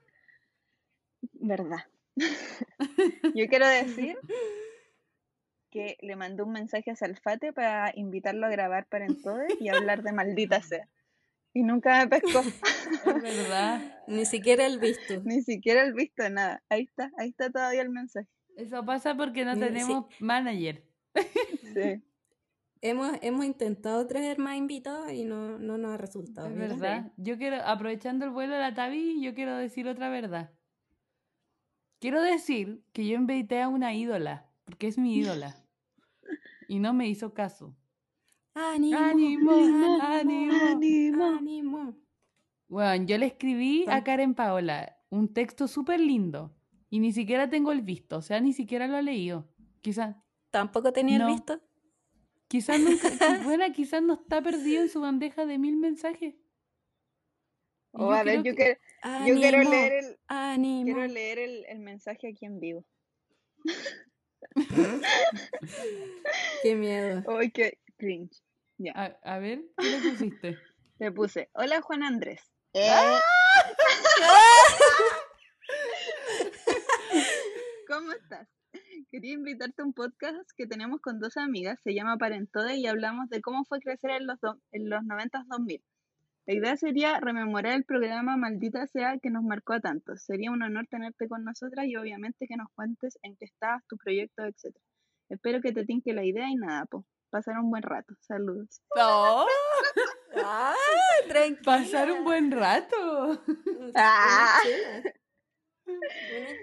¿Verdad? 1.44 1.84
Yo 3.34 3.46
quiero 3.48 3.68
decir 3.68 4.16
que 5.70 5.98
le 6.00 6.16
mandé 6.16 6.42
un 6.42 6.52
mensaje 6.52 6.90
a 6.90 6.96
Salfate 6.96 7.52
para 7.52 7.92
invitarlo 7.94 8.46
a 8.46 8.50
grabar 8.50 8.86
para 8.86 9.04
Entodes 9.04 9.52
y 9.60 9.68
hablar 9.68 10.02
de 10.02 10.12
maldita 10.12 10.62
sea. 10.62 10.88
Y 11.52 11.62
nunca 11.62 11.98
me 12.00 12.08
pescó, 12.08 12.40
Es 12.40 13.22
verdad. 13.22 14.02
Ni 14.08 14.24
siquiera 14.24 14.64
el 14.66 14.80
visto. 14.80 15.20
ni 15.24 15.42
siquiera 15.42 15.82
el 15.84 15.92
visto 15.92 16.28
nada. 16.30 16.62
Ahí 16.70 16.84
está, 16.84 17.12
ahí 17.18 17.28
está 17.28 17.50
todavía 17.50 17.82
el 17.82 17.90
mensaje. 17.90 18.26
Eso 18.56 18.84
pasa 18.84 19.14
porque 19.14 19.44
no 19.44 19.54
sí. 19.54 19.60
tenemos 19.60 20.06
manager. 20.18 20.82
Sí. 21.74 22.02
Hemos, 22.80 23.18
hemos 23.22 23.44
intentado 23.44 24.06
traer 24.06 24.38
más 24.38 24.56
invitados 24.56 25.12
y 25.12 25.24
no, 25.24 25.58
no 25.58 25.78
nos 25.78 25.92
ha 25.92 25.96
resultado. 25.96 26.48
Es 26.48 26.56
verdad. 26.56 27.12
Yo 27.18 27.36
quiero, 27.36 27.56
aprovechando 27.64 28.24
el 28.24 28.30
vuelo 28.30 28.54
de 28.54 28.60
la 28.60 28.74
Tavi, 28.74 29.22
yo 29.22 29.34
quiero 29.34 29.56
decir 29.56 29.86
otra 29.86 30.08
verdad. 30.08 30.50
Quiero 32.04 32.20
decir 32.20 32.84
que 32.92 33.06
yo 33.06 33.14
invité 33.16 33.62
a 33.62 33.68
una 33.70 33.94
ídola, 33.94 34.46
porque 34.66 34.88
es 34.88 34.98
mi 34.98 35.16
ídola. 35.16 35.56
Y 36.68 36.78
no 36.78 36.92
me 36.92 37.08
hizo 37.08 37.32
caso. 37.32 37.74
Ánimo, 38.52 38.98
Ánimo, 38.98 39.50
ánimo, 40.02 41.24
ánimo. 41.24 41.96
Bueno, 42.68 43.06
yo 43.06 43.16
le 43.16 43.24
escribí 43.24 43.86
a 43.88 44.04
Karen 44.04 44.34
Paola 44.34 44.98
un 45.08 45.32
texto 45.32 45.66
súper 45.66 45.98
lindo 45.98 46.54
y 46.90 46.98
ni 47.00 47.10
siquiera 47.10 47.48
tengo 47.48 47.72
el 47.72 47.80
visto, 47.80 48.18
o 48.18 48.20
sea, 48.20 48.38
ni 48.38 48.52
siquiera 48.52 48.86
lo 48.86 48.98
he 48.98 49.02
leído. 49.02 49.48
Quizás, 49.80 50.14
¿Tampoco 50.50 50.92
tenía 50.92 51.18
No. 51.18 51.28
el 51.28 51.32
visto? 51.36 51.58
quizás 52.48 52.80
nunca, 52.80 53.08
bueno, 53.50 53.64
quizás 53.72 54.02
no 54.02 54.12
está 54.12 54.42
perdido 54.42 54.82
en 54.82 54.90
su 54.90 55.00
bandeja 55.00 55.46
de 55.46 55.56
mil 55.56 55.78
mensajes. 55.78 56.34
O 57.92 58.12
a 58.12 58.22
ver, 58.24 58.42
creo 58.42 58.52
yo, 58.52 58.54
que- 58.56 58.78
quiero, 59.04 59.26
yo 59.26 59.34
quiero 59.40 59.62
leer 59.70 59.92
el, 60.04 60.18
ánimo. 60.28 60.84
quiero 60.84 61.06
leer 61.06 61.38
el, 61.38 61.64
el 61.66 61.78
mensaje 61.80 62.28
aquí 62.28 62.46
en 62.46 62.60
vivo. 62.60 62.84
Qué 66.62 66.74
miedo. 66.74 67.22
Uy, 67.26 67.50
qué 67.50 67.78
cringe. 67.96 68.42
Ya. 68.78 68.92
A, 68.94 69.16
a 69.34 69.38
ver, 69.38 69.62
¿qué 69.78 69.90
le 69.90 69.98
pusiste? 70.10 70.58
Le 70.98 71.10
puse, 71.12 71.50
hola 71.54 71.80
Juan 71.82 72.02
Andrés. 72.04 72.40
Eh. 72.72 72.88
¿Cómo 77.88 78.12
estás? 78.12 78.48
Quería 79.10 79.32
invitarte 79.34 79.82
a 79.82 79.84
un 79.84 79.92
podcast 79.92 80.50
que 80.56 80.66
tenemos 80.66 81.00
con 81.00 81.20
dos 81.20 81.36
amigas, 81.36 81.78
se 81.82 81.94
llama 81.94 82.16
Parentoda 82.16 82.74
y 82.74 82.86
hablamos 82.86 83.28
de 83.28 83.40
cómo 83.40 83.64
fue 83.64 83.80
crecer 83.80 84.10
en 84.10 84.26
los, 84.26 84.40
do- 84.40 84.60
en 84.72 84.88
los 84.88 85.04
90 85.04 85.44
2000. 85.48 85.84
La 86.46 86.54
idea 86.54 86.76
sería 86.76 87.18
rememorar 87.20 87.72
el 87.72 87.84
programa 87.84 88.36
Maldita 88.36 88.86
sea 88.86 89.18
que 89.18 89.30
nos 89.30 89.42
marcó 89.42 89.72
a 89.72 89.80
tantos. 89.80 90.22
Sería 90.22 90.50
un 90.50 90.62
honor 90.62 90.86
tenerte 90.90 91.26
con 91.26 91.42
nosotras 91.42 91.86
y 91.86 91.96
obviamente 91.96 92.46
que 92.46 92.56
nos 92.56 92.68
cuentes 92.74 93.18
en 93.22 93.34
qué 93.36 93.46
estabas, 93.46 93.82
tu 93.88 93.96
proyecto, 93.96 94.44
etc. 94.44 94.76
Espero 95.30 95.62
que 95.62 95.72
te 95.72 95.86
tinque 95.86 96.12
la 96.12 96.24
idea 96.24 96.50
y 96.50 96.56
nada, 96.56 96.84
po. 96.84 97.06
Pasar 97.30 97.58
un 97.58 97.70
buen 97.70 97.82
rato. 97.82 98.14
Saludos. 98.20 98.82
No, 98.94 99.46
¡Ah! 100.36 100.74
Tranquila. 101.28 101.62
pasar 101.64 102.12
un 102.12 102.24
buen 102.24 102.50
rato. 102.50 103.42
Ah. 103.94 104.60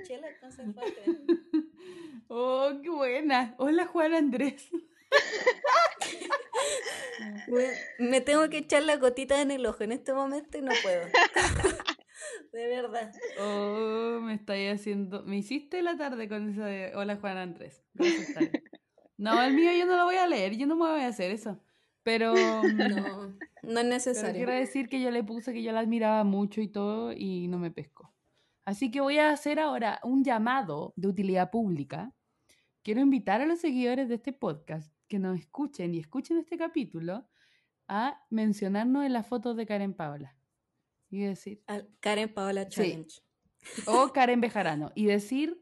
chelas 0.04 0.38
con 0.39 0.52
Salfate. 0.52 1.04
Oh, 2.34 2.80
qué 2.82 2.89
buena. 2.89 3.56
Hola, 3.58 3.88
Juan 3.88 4.13
Andrés. 4.13 4.70
Bueno, 7.47 7.69
Me 8.00 8.21
tengo 8.21 8.50
que 8.50 8.60
echar 8.60 8.84
la 8.84 8.97
gotita 8.97 9.41
en 9.41 9.52
el 9.52 9.65
ojo 9.65 9.84
en 9.84 9.91
este 9.91 10.13
momento 10.13 10.58
y 10.58 10.62
no 10.62 10.71
puedo. 10.82 11.02
De 12.54 12.67
verdad. 12.67 13.12
Oh, 13.39 14.19
me 14.21 14.34
estáis 14.36 14.74
haciendo. 14.74 15.24
Me 15.24 15.38
hiciste 15.38 15.82
la 15.82 15.97
tarde 15.97 16.28
con 16.28 16.50
eso 16.50 16.62
de 16.63 16.93
Hola, 16.95 17.17
Juan 17.17 17.38
Andrés. 17.38 17.84
No, 19.17 19.39
el 19.43 19.54
mío 19.54 19.71
yo 19.78 19.86
no 19.86 19.97
lo 19.97 20.06
voy 20.06 20.15
a 20.15 20.26
leer, 20.26 20.58
yo 20.58 20.65
no 20.65 20.76
me 20.76 20.88
voy 20.89 21.02
a 21.02 21.08
hacer 21.08 21.30
eso. 21.30 21.60
Pero, 22.02 22.34
mm, 22.34 22.76
No, 22.76 23.28
no 23.28 23.28
es 23.28 23.36
pero 23.62 23.84
necesario. 23.84 24.34
quiero 24.34 24.52
decir 24.54 24.89
que 24.89 25.00
yo 25.00 25.12
le 25.12 25.24
puse 25.24 25.54
que 25.54 25.62
yo 25.62 25.71
la 25.74 25.82
admiraba 25.82 26.24
mucho 26.24 26.60
y 26.60 26.67
todo 26.67 27.13
y 27.13 27.47
no 27.47 27.60
me 27.60 27.69
pescó. 27.69 28.12
Así 28.65 28.89
que 28.89 29.00
voy 29.00 29.19
a 29.19 29.30
hacer 29.30 29.60
ahora 29.60 30.00
un 30.04 30.24
llamado 30.24 30.93
de 30.95 31.08
utilidad 31.08 31.52
pública. 31.52 32.12
Quiero 32.82 33.02
invitar 33.02 33.41
a 33.41 33.45
los 33.45 33.60
seguidores 33.60 34.10
de 34.10 34.15
este 34.15 34.34
podcast 34.34 34.91
que 35.12 35.19
nos 35.19 35.38
escuchen 35.38 35.93
y 35.93 36.00
escuchen 36.00 36.38
este 36.38 36.58
capítulo 36.58 37.28
a 37.89 38.24
mencionarnos 38.30 39.06
en 39.06 39.12
las 39.12 39.28
fotos 39.28 39.58
de 39.58 39.65
Karen 39.65 39.93
Paola. 39.93 40.38
Y 41.10 41.19
decir, 41.19 41.62
Al- 41.67 41.89
Karen 42.00 42.34
Paola 42.34 42.63
Sí. 42.63 42.69
Challenge. 42.69 43.21
o 43.88 44.13
Karen 44.13 44.39
Bejarano, 44.39 44.93
y 44.95 45.06
decir 45.08 45.62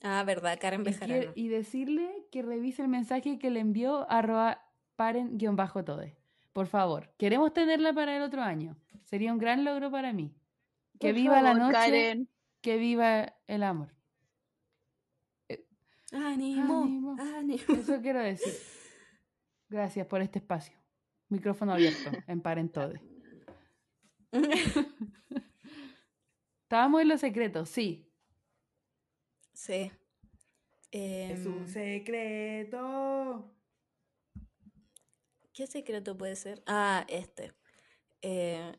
Ah, 0.00 0.22
verdad, 0.24 0.58
Karen 0.60 0.84
Bejarano. 0.84 1.32
y 1.34 1.48
decirle 1.48 2.28
que 2.30 2.42
revise 2.42 2.82
el 2.82 2.88
mensaje 2.88 3.40
que 3.40 3.50
le 3.50 3.58
envió 3.58 4.08
arroba 4.08 4.62
paren-tode. 4.96 6.16
Por 6.52 6.68
favor, 6.68 7.12
queremos 7.18 7.52
tenerla 7.52 7.92
para 7.92 8.16
el 8.16 8.22
otro 8.22 8.42
año. 8.42 8.76
Sería 9.02 9.32
un 9.32 9.38
gran 9.38 9.64
logro 9.64 9.90
para 9.90 10.12
mí. 10.12 10.32
Que 11.00 11.08
Por 11.08 11.16
viva 11.16 11.42
la 11.42 11.54
noche, 11.54 11.72
Karen. 11.72 12.28
que 12.60 12.76
viva 12.76 13.34
el 13.48 13.62
amor. 13.64 13.92
¡Ánimo! 16.12 16.82
Ánimo. 16.82 17.16
¡Ánimo! 17.18 17.64
Eso 17.74 18.00
quiero 18.00 18.20
decir. 18.20 18.52
Gracias 19.68 20.06
por 20.06 20.20
este 20.20 20.38
espacio. 20.38 20.76
Micrófono 21.28 21.72
abierto 21.72 22.10
en 22.26 22.40
Parentode. 22.42 23.00
Estábamos 26.62 27.02
en 27.02 27.08
los 27.08 27.20
secretos, 27.20 27.68
sí. 27.68 28.10
sí. 29.52 29.90
Em, 30.90 31.66
secreto. 31.66 33.54
¿Qué 35.52 35.66
secreto 35.66 36.16
puede 36.16 36.36
ser? 36.36 36.62
Ah, 36.66 37.04
este. 37.08 37.54
Eh, 38.20 38.72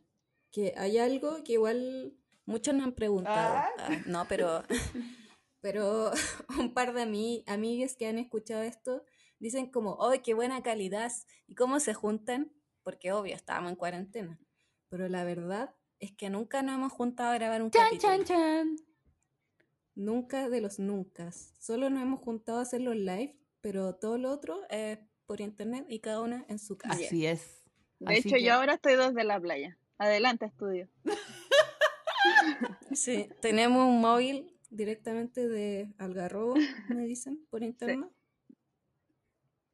que 0.51 0.73
hay 0.77 0.97
algo 0.99 1.43
que 1.43 1.53
igual 1.53 2.13
muchos 2.45 2.73
nos 2.75 2.83
han 2.85 2.93
preguntado. 2.93 3.55
Ah. 3.55 3.69
Ah, 3.79 3.97
no, 4.05 4.25
pero, 4.27 4.63
pero 5.63 6.11
un 6.59 6.73
par 6.73 6.93
de 6.93 7.03
ami 7.03 7.43
amigas 7.47 7.95
que 7.95 8.05
han 8.05 8.17
escuchado 8.19 8.61
esto 8.63 9.03
dicen 9.39 9.71
como, 9.71 9.97
¡ay, 10.05 10.19
qué 10.19 10.33
buena 10.33 10.61
calidad! 10.61 11.11
¿Y 11.47 11.55
cómo 11.55 11.79
se 11.79 11.93
juntan? 11.93 12.51
Porque 12.83 13.13
obvio, 13.13 13.33
estábamos 13.33 13.71
en 13.71 13.77
cuarentena. 13.77 14.39
Pero 14.89 15.07
la 15.07 15.23
verdad 15.23 15.73
es 15.99 16.11
que 16.11 16.29
nunca 16.29 16.61
nos 16.61 16.75
hemos 16.75 16.91
juntado 16.91 17.31
a 17.31 17.35
grabar 17.35 17.61
un 17.63 17.71
Chan, 17.71 17.83
capítulo. 17.85 18.13
chan, 18.17 18.25
chan. 18.25 18.75
Nunca 19.95 20.49
de 20.49 20.59
los 20.59 20.79
nunca. 20.79 21.31
Solo 21.59 21.89
nos 21.89 22.01
hemos 22.03 22.19
juntado 22.19 22.59
a 22.59 22.63
hacer 22.63 22.81
los 22.81 22.95
live, 22.97 23.37
pero 23.61 23.95
todo 23.95 24.17
lo 24.17 24.31
otro 24.31 24.61
es 24.69 24.99
por 25.25 25.39
internet 25.39 25.85
y 25.87 25.99
cada 25.99 26.19
una 26.21 26.45
en 26.49 26.59
su 26.59 26.77
casa. 26.77 26.95
Así 26.95 27.25
es. 27.25 27.63
De 27.99 28.13
Así 28.17 28.27
hecho, 28.27 28.35
que- 28.35 28.43
yo 28.43 28.53
ahora 28.55 28.73
estoy 28.73 28.95
desde 28.97 29.23
la 29.23 29.39
playa. 29.39 29.77
Adelante, 29.97 30.45
estudio. 30.45 30.89
Sí, 32.91 33.29
tenemos 33.41 33.87
un 33.87 34.01
móvil 34.01 34.52
directamente 34.73 35.47
de 35.47 35.93
Algarrobo, 35.97 36.55
me 36.89 37.05
dicen, 37.05 37.45
por 37.49 37.63
internet. 37.63 38.09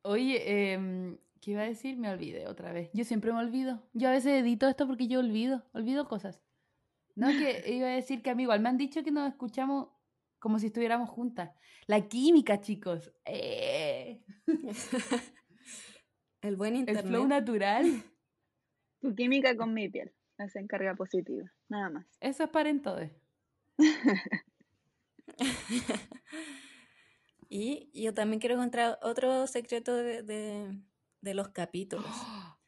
Oye, 0.01 0.71
em, 0.73 1.17
¿qué 1.41 1.51
iba 1.51 1.61
a 1.61 1.65
decir? 1.65 1.97
Me 1.97 2.09
olvidé 2.09 2.47
otra 2.47 2.71
vez. 2.71 2.89
Yo 2.93 3.03
siempre 3.03 3.33
me 3.33 3.39
olvido. 3.39 3.87
Yo 3.93 4.09
a 4.09 4.11
veces 4.11 4.41
edito 4.41 4.67
esto 4.67 4.87
porque 4.87 5.07
yo 5.07 5.19
olvido, 5.19 5.65
olvido 5.73 6.07
cosas. 6.07 6.41
No, 7.15 7.27
que 7.27 7.63
iba 7.75 7.87
a 7.87 7.91
decir 7.91 8.21
que 8.21 8.29
a 8.29 8.35
mí 8.35 8.43
igual 8.43 8.61
me 8.61 8.69
han 8.69 8.77
dicho 8.77 9.03
que 9.03 9.11
nos 9.11 9.29
escuchamos 9.29 9.89
como 10.39 10.57
si 10.59 10.67
estuviéramos 10.67 11.09
juntas. 11.09 11.51
La 11.85 12.07
química, 12.07 12.61
chicos. 12.61 13.11
Eh, 13.25 14.23
El 16.41 16.55
buen 16.55 16.73
el 16.73 16.81
internet. 16.81 17.05
flow 17.05 17.27
natural. 17.27 18.03
Tu 19.01 19.13
química 19.15 19.55
con 19.57 19.73
mi 19.73 19.89
piel. 19.89 20.13
Hacen 20.37 20.67
carga 20.67 20.95
positiva. 20.95 21.51
Nada 21.67 21.89
más. 21.89 22.05
Eso 22.21 22.45
es 22.45 22.49
parentode. 22.49 23.13
Y 27.51 27.89
yo 27.99 28.13
también 28.13 28.39
quiero 28.39 28.55
encontrar 28.55 28.99
otro 29.01 29.47
secreto 29.47 29.95
de, 29.95 30.21
de- 30.21 30.79
de 31.21 31.33
los 31.33 31.49
capítulos, 31.49 32.05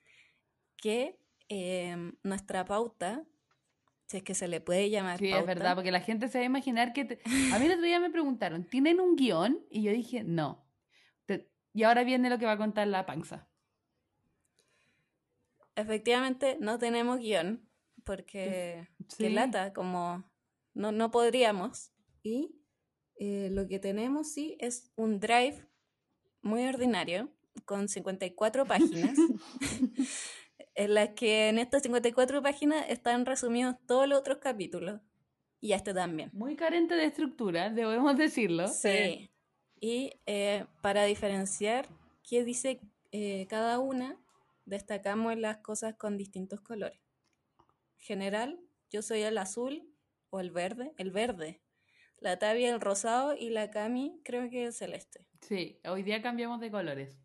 que 0.75 1.19
em, 1.49 2.13
nuestra 2.23 2.65
pauta, 2.65 3.23
si 4.07 4.17
es 4.17 4.23
que 4.23 4.33
se 4.33 4.47
le 4.47 4.59
puede 4.59 4.89
llamar 4.89 5.19
Sí, 5.19 5.27
es 5.27 5.33
pauta, 5.35 5.45
verdad, 5.45 5.75
porque 5.75 5.91
la 5.91 5.99
gente 6.01 6.27
se 6.29 6.39
va 6.39 6.43
a 6.43 6.45
imaginar 6.47 6.93
que... 6.93 7.05
te- 7.05 7.21
A 7.53 7.59
mí 7.59 7.65
el 7.67 7.73
otro 7.73 7.83
día 7.85 7.99
me 7.99 8.09
preguntaron, 8.09 8.63
¿tienen 8.65 8.99
un 8.99 9.15
guion? 9.15 9.63
Y 9.69 9.83
yo 9.83 9.91
dije, 9.91 10.23
no. 10.23 10.65
Te- 11.27 11.51
Y 11.73 11.83
ahora 11.83 12.03
viene 12.03 12.29
lo 12.31 12.39
que 12.39 12.45
va 12.47 12.53
a 12.53 12.57
contar 12.57 12.87
la 12.87 13.05
panza. 13.05 13.47
efectivamente 15.75 16.57
no 16.59 16.77
tenemos 16.79 17.19
guion, 17.19 17.67
porque 18.03 18.87
qué 19.17 19.27
Sí. 19.27 19.33
lata, 19.33 19.73
como 19.73 20.29
no, 20.73 20.91
no 20.91 21.11
podríamos. 21.11 21.90
Y 22.23 22.55
eh, 23.15 23.49
lo 23.51 23.67
que 23.67 23.79
tenemos 23.79 24.31
sí 24.31 24.57
es 24.59 24.91
un 24.95 25.19
drive 25.19 25.67
muy 26.41 26.65
ordinario, 26.65 27.29
con 27.65 27.87
54 27.87 28.65
páginas, 28.65 29.17
en 30.75 30.93
las 30.93 31.09
que 31.09 31.49
en 31.49 31.59
estas 31.59 31.83
54 31.83 32.41
páginas 32.41 32.85
están 32.89 33.25
resumidos 33.25 33.75
todos 33.85 34.07
los 34.07 34.19
otros 34.19 34.37
capítulos. 34.37 35.01
Y 35.59 35.73
este 35.73 35.93
también. 35.93 36.31
Muy 36.33 36.55
carente 36.55 36.95
de 36.95 37.05
estructura, 37.05 37.69
debemos 37.69 38.17
decirlo. 38.17 38.67
Sí. 38.67 39.29
Y 39.79 40.13
eh, 40.25 40.65
para 40.81 41.05
diferenciar 41.05 41.87
qué 42.27 42.43
dice 42.43 42.81
eh, 43.11 43.45
cada 43.47 43.77
una, 43.79 44.19
destacamos 44.65 45.37
las 45.37 45.57
cosas 45.57 45.95
con 45.95 46.17
distintos 46.17 46.61
colores. 46.61 46.99
General, 47.97 48.59
yo 48.89 49.03
soy 49.03 49.21
el 49.21 49.37
azul 49.37 49.87
o 50.31 50.39
el 50.39 50.49
verde, 50.49 50.93
el 50.97 51.11
verde. 51.11 51.61
La 52.21 52.37
Tavi 52.39 52.65
el 52.65 52.79
rosado 52.79 53.35
y 53.35 53.49
la 53.49 53.71
Cami 53.71 54.21
creo 54.23 54.49
que 54.49 54.65
el 54.65 54.73
celeste. 54.73 55.25
Sí, 55.41 55.79
hoy 55.85 56.03
día 56.03 56.21
cambiamos 56.21 56.61
de 56.61 56.69
colores. 56.71 57.17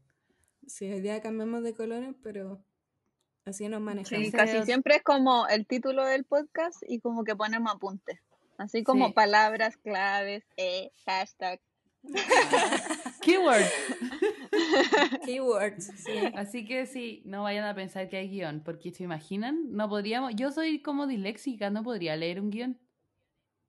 Sí, 0.67 0.91
hoy 0.91 1.01
día 1.03 1.21
cambiamos 1.21 1.63
de 1.63 1.75
colores, 1.75 2.15
pero 2.23 2.65
así 3.45 3.69
nos 3.69 3.81
manejamos. 3.83 4.25
Sí, 4.27 4.33
casi 4.33 4.63
siempre 4.65 4.97
es 4.97 5.03
como 5.03 5.47
el 5.49 5.67
título 5.67 6.05
del 6.05 6.25
podcast 6.25 6.83
y 6.89 6.99
como 7.01 7.25
que 7.25 7.37
ponemos 7.37 7.73
apuntes. 7.75 8.19
Así 8.57 8.83
como 8.83 9.09
Sí. 9.09 9.13
palabras 9.13 9.77
claves, 9.77 10.45
eh, 10.57 10.91
hashtag. 11.05 11.61
Keyword. 13.21 13.65
Keywords, 15.27 15.93
sí. 15.97 16.13
Así 16.35 16.65
que 16.65 16.87
sí, 16.87 17.23
no 17.27 17.43
vayan 17.43 17.65
a 17.67 17.75
pensar 17.75 18.09
que 18.09 18.17
hay 18.17 18.29
guion, 18.31 18.63
porque 18.65 18.93
se 18.93 19.05
imaginan, 19.05 19.73
no 19.73 19.89
podríamos, 19.91 20.35
yo 20.35 20.51
soy 20.53 20.81
como 20.81 21.07
disléxica, 21.07 21.69
no 21.69 21.83
podría 21.83 22.17
leer 22.17 22.41
un 22.41 22.51
guion. 22.51 22.79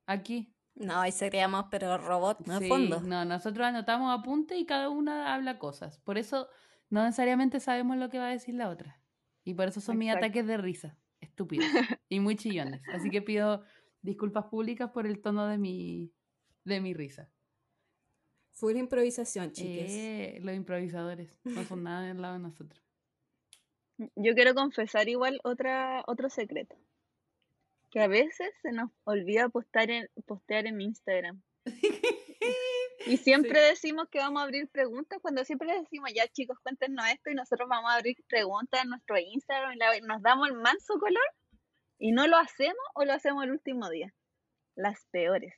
Aquí. 0.05 0.53
No, 0.79 1.01
ahí 1.01 1.11
seríamos, 1.11 1.65
pero 1.71 1.97
robot, 1.97 2.45
no 2.45 2.59
Sí, 2.59 2.67
fondo. 2.69 3.01
no, 3.01 3.25
nosotros 3.25 3.65
anotamos 3.65 4.17
apuntes 4.17 4.59
y 4.59 4.65
cada 4.65 4.89
una 4.89 5.33
habla 5.33 5.57
cosas. 5.57 5.99
Por 5.99 6.17
eso 6.17 6.47
no 6.89 7.03
necesariamente 7.03 7.59
sabemos 7.59 7.97
lo 7.97 8.09
que 8.09 8.19
va 8.19 8.27
a 8.27 8.31
decir 8.31 8.53
la 8.55 8.69
otra. 8.69 9.01
Y 9.43 9.53
por 9.53 9.67
eso 9.67 9.81
son 9.81 9.97
mis 9.97 10.13
ataques 10.13 10.45
de 10.45 10.57
risa, 10.57 10.97
estúpidos 11.19 11.65
y 12.09 12.19
muy 12.19 12.35
chillones. 12.35 12.81
Así 12.93 13.09
que 13.09 13.21
pido 13.21 13.63
disculpas 14.01 14.45
públicas 14.45 14.91
por 14.91 15.07
el 15.07 15.21
tono 15.21 15.47
de 15.47 15.57
mi, 15.57 16.13
de 16.63 16.79
mi 16.79 16.93
risa. 16.93 17.31
Full 18.51 18.75
improvisación, 18.77 19.51
chiques. 19.51 19.91
Eh, 19.91 20.39
los 20.41 20.55
improvisadores 20.55 21.39
no 21.43 21.63
son 21.63 21.83
nada 21.83 22.07
del 22.07 22.21
lado 22.21 22.33
de 22.35 22.39
nosotros. 22.39 22.83
Yo 24.15 24.35
quiero 24.35 24.53
confesar 24.53 25.09
igual 25.09 25.39
otra, 25.43 26.03
otro 26.05 26.29
secreto. 26.29 26.75
Que 27.89 28.01
a 28.01 28.07
veces 28.07 28.49
se 28.61 28.71
nos 28.71 28.91
olvida 29.05 29.49
postear 29.49 29.89
en, 29.91 30.07
postear 30.25 30.65
en 30.67 30.81
Instagram. 30.81 31.41
Y 33.05 33.15
siempre 33.17 33.61
decimos 33.61 34.09
que 34.09 34.19
vamos 34.19 34.41
a 34.41 34.43
abrir 34.45 34.67
preguntas 34.69 35.19
cuando 35.21 35.45
siempre 35.45 35.67
les 35.69 35.81
decimos, 35.83 36.09
ya 36.13 36.27
chicos, 36.27 36.57
cuéntenos 36.61 37.05
esto 37.09 37.29
y 37.29 37.35
nosotros 37.35 37.69
vamos 37.69 37.89
a 37.91 37.95
abrir 37.95 38.17
preguntas 38.27 38.83
en 38.83 38.89
nuestro 38.89 39.17
Instagram 39.17 39.73
y 39.73 39.77
la- 39.77 39.99
nos 40.01 40.21
damos 40.21 40.49
el 40.49 40.55
manso 40.55 40.99
color 40.99 41.23
y 41.99 42.11
no 42.11 42.27
lo 42.27 42.35
hacemos 42.37 42.75
o 42.95 43.05
lo 43.05 43.13
hacemos 43.13 43.43
el 43.45 43.51
último 43.51 43.89
día. 43.89 44.13
Las 44.75 45.05
peores, 45.11 45.53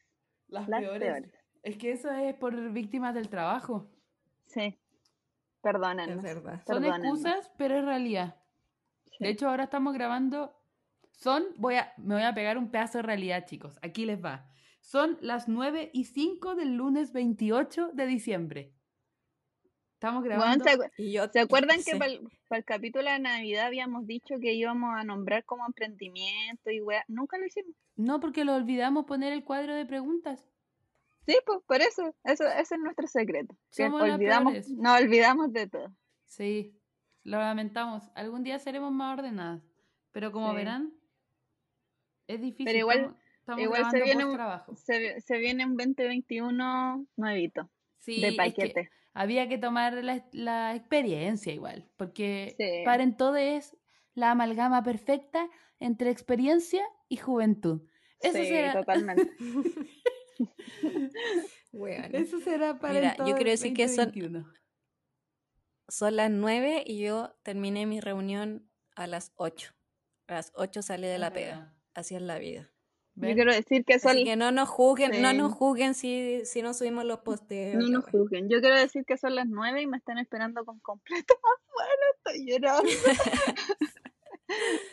Las, 0.48 0.68
las 0.68 0.82
peores. 0.82 1.00
peores. 1.00 1.34
Es 1.64 1.78
que 1.78 1.92
eso 1.92 2.12
es 2.12 2.36
por 2.36 2.72
víctimas 2.72 3.16
del 3.16 3.30
trabajo. 3.30 3.90
Sí, 4.46 4.62
Es 4.62 4.78
perdónenos. 5.62 6.22
verdad. 6.22 6.62
Son 6.68 6.86
excusas, 6.86 7.52
pero 7.58 7.80
es 7.80 7.86
realidad. 7.86 8.36
Sí. 9.06 9.24
De 9.24 9.30
hecho, 9.30 9.50
ahora 9.50 9.64
estamos 9.64 9.94
grabando. 9.96 10.59
Son, 11.20 11.44
voy 11.58 11.76
a, 11.76 11.94
me 11.98 12.16
voy 12.16 12.24
a 12.24 12.34
pegar 12.34 12.58
un 12.58 12.72
pedazo 12.72 13.00
de 13.00 13.02
realidad, 13.02 13.46
chicos. 13.46 13.78
Aquí 13.82 14.06
les 14.06 14.24
va. 14.24 14.50
Son 14.80 15.18
las 15.20 15.50
9 15.50 15.92
y 15.94 16.06
5 16.06 16.56
del 16.56 16.76
lunes 16.76 17.12
28 17.12 17.90
de 17.94 18.06
diciembre. 18.06 18.74
Estamos 19.96 20.24
grabando. 20.24 20.64
¿se, 20.64 20.78
acu- 20.78 20.90
Y 20.98 21.12
yo, 21.12 21.28
¿se 21.28 21.42
acuerdan 21.42 21.80
que 21.86 21.98
para 21.98 22.10
el, 22.14 22.66
capítulo 22.66 23.12
de 23.12 23.20
Navidad 23.20 23.66
habíamos 23.68 24.08
dicho 24.08 24.36
que 24.40 24.54
íbamos 24.54 24.96
a 24.96 25.04
nombrar 25.04 25.44
como 25.44 25.66
emprendimiento 25.66 26.72
y 26.72 26.80
weá? 26.80 27.04
Nunca 27.10 27.38
lo 27.38 27.46
hicimos. 27.46 27.76
No, 27.98 28.22
porque 28.22 28.46
lo 28.46 28.56
olvidamos 28.56 29.04
poner 29.04 29.34
el 29.34 29.44
cuadro 29.44 29.76
de 29.76 29.86
preguntas. 29.86 30.48
Sí, 31.28 31.38
pues 31.46 31.60
por 31.68 31.82
eso, 31.82 32.16
eso 32.24 32.46
ese 32.48 32.76
es 32.76 32.82
nuestro 32.82 33.08
secreto. 33.08 33.58
Somos 33.72 34.02
olvidamos, 34.04 34.70
nos 34.70 35.02
olvidamos 35.02 35.52
de 35.52 35.68
todo. 35.68 35.94
Sí, 36.28 36.80
lo 37.24 37.40
lamentamos. 37.40 38.10
Algún 38.16 38.44
día 38.44 38.58
seremos 38.58 38.94
más 38.94 39.20
ordenadas. 39.20 39.62
Pero 40.12 40.32
como 40.32 40.52
Sí. 40.52 40.56
verán, 40.56 40.94
es 42.30 42.42
difícil. 42.42 42.66
Pero 42.66 42.80
igual- 42.80 42.98
estamos, 42.98 43.20
estamos 43.40 43.62
igual 43.64 43.82
se 43.92 43.98
grabando 44.00 44.06
viene 44.06 44.26
un-. 44.26 44.78
Se, 44.78 45.22
se 45.22 45.38
viene 45.38 45.66
un 45.66 45.76
2021 45.76 47.08
nuevito, 47.18 47.70
Sí, 47.98 48.22
de 48.22 48.28
es 48.28 48.32
que 48.34 48.38
paquete. 48.38 48.90
había 49.14 49.50
que 49.50 49.58
tomar 49.58 49.94
la, 50.04 50.26
la 50.32 50.76
experiencia 50.76 51.52
igual, 51.54 51.90
porque 51.98 52.54
Sí. 52.58 52.84
Paren 52.86 53.18
todo 53.18 53.36
es 53.36 53.76
la 54.14 54.32
amalgama 54.32 54.84
perfecta 54.84 55.50
entre 55.80 56.10
experiencia 56.12 56.84
y 57.08 57.18
juventud. 57.18 57.82
Eso 58.22 58.38
sí, 58.38 58.48
será, 58.48 58.74
totalmente. 58.74 59.32
Eso 62.14 62.40
será 62.40 62.80
para 62.80 62.94
Mira, 62.94 63.16
yo 63.18 63.36
quiero 63.36 63.52
decir 63.52 63.74
que 63.74 63.88
son- 63.88 64.06
2021. 64.06 64.52
Son 65.88 66.16
las 66.16 66.30
9 66.30 66.84
y 66.86 67.00
yo 67.00 67.36
terminé 67.44 67.86
mi 67.88 68.00
reunión 68.00 68.70
a 68.96 69.08
las 69.08 69.32
8. 69.38 69.74
A 70.28 70.34
las 70.36 70.52
8 70.56 70.82
salí 70.82 71.08
de 71.08 71.18
la 71.18 71.32
pega. 71.34 71.74
Así 72.00 72.16
es 72.16 72.22
la 72.22 72.40
vida. 72.40 72.70
Yo 73.16 73.34
quiero 73.34 73.54
decir 73.54 73.84
que 73.84 74.00
son, 74.00 74.12
Así 74.12 74.24
que 74.24 74.38
no 74.38 74.54
nos 74.54 74.70
juzguen, 74.70 75.22
no 75.22 75.34
nos 75.34 75.54
juzguen 75.54 75.94
si, 75.94 76.46
si 76.46 76.62
no 76.62 76.74
subimos 76.74 77.04
los 77.04 77.20
posteos. 77.20 77.84
no 77.84 77.90
nos 77.90 78.06
juzguen. 78.06 78.48
Yo 78.50 78.62
quiero 78.62 78.78
decir 78.78 79.04
que 79.06 79.18
son 79.18 79.36
las 79.36 79.48
9 79.48 79.82
y 79.82 79.88
me 79.88 79.98
están 79.98 80.18
esperando 80.18 80.64
con 80.64 80.80
completo 80.80 81.34
afuera. 81.68 81.92
Estoy 82.16 82.46
llorando. 82.48 82.90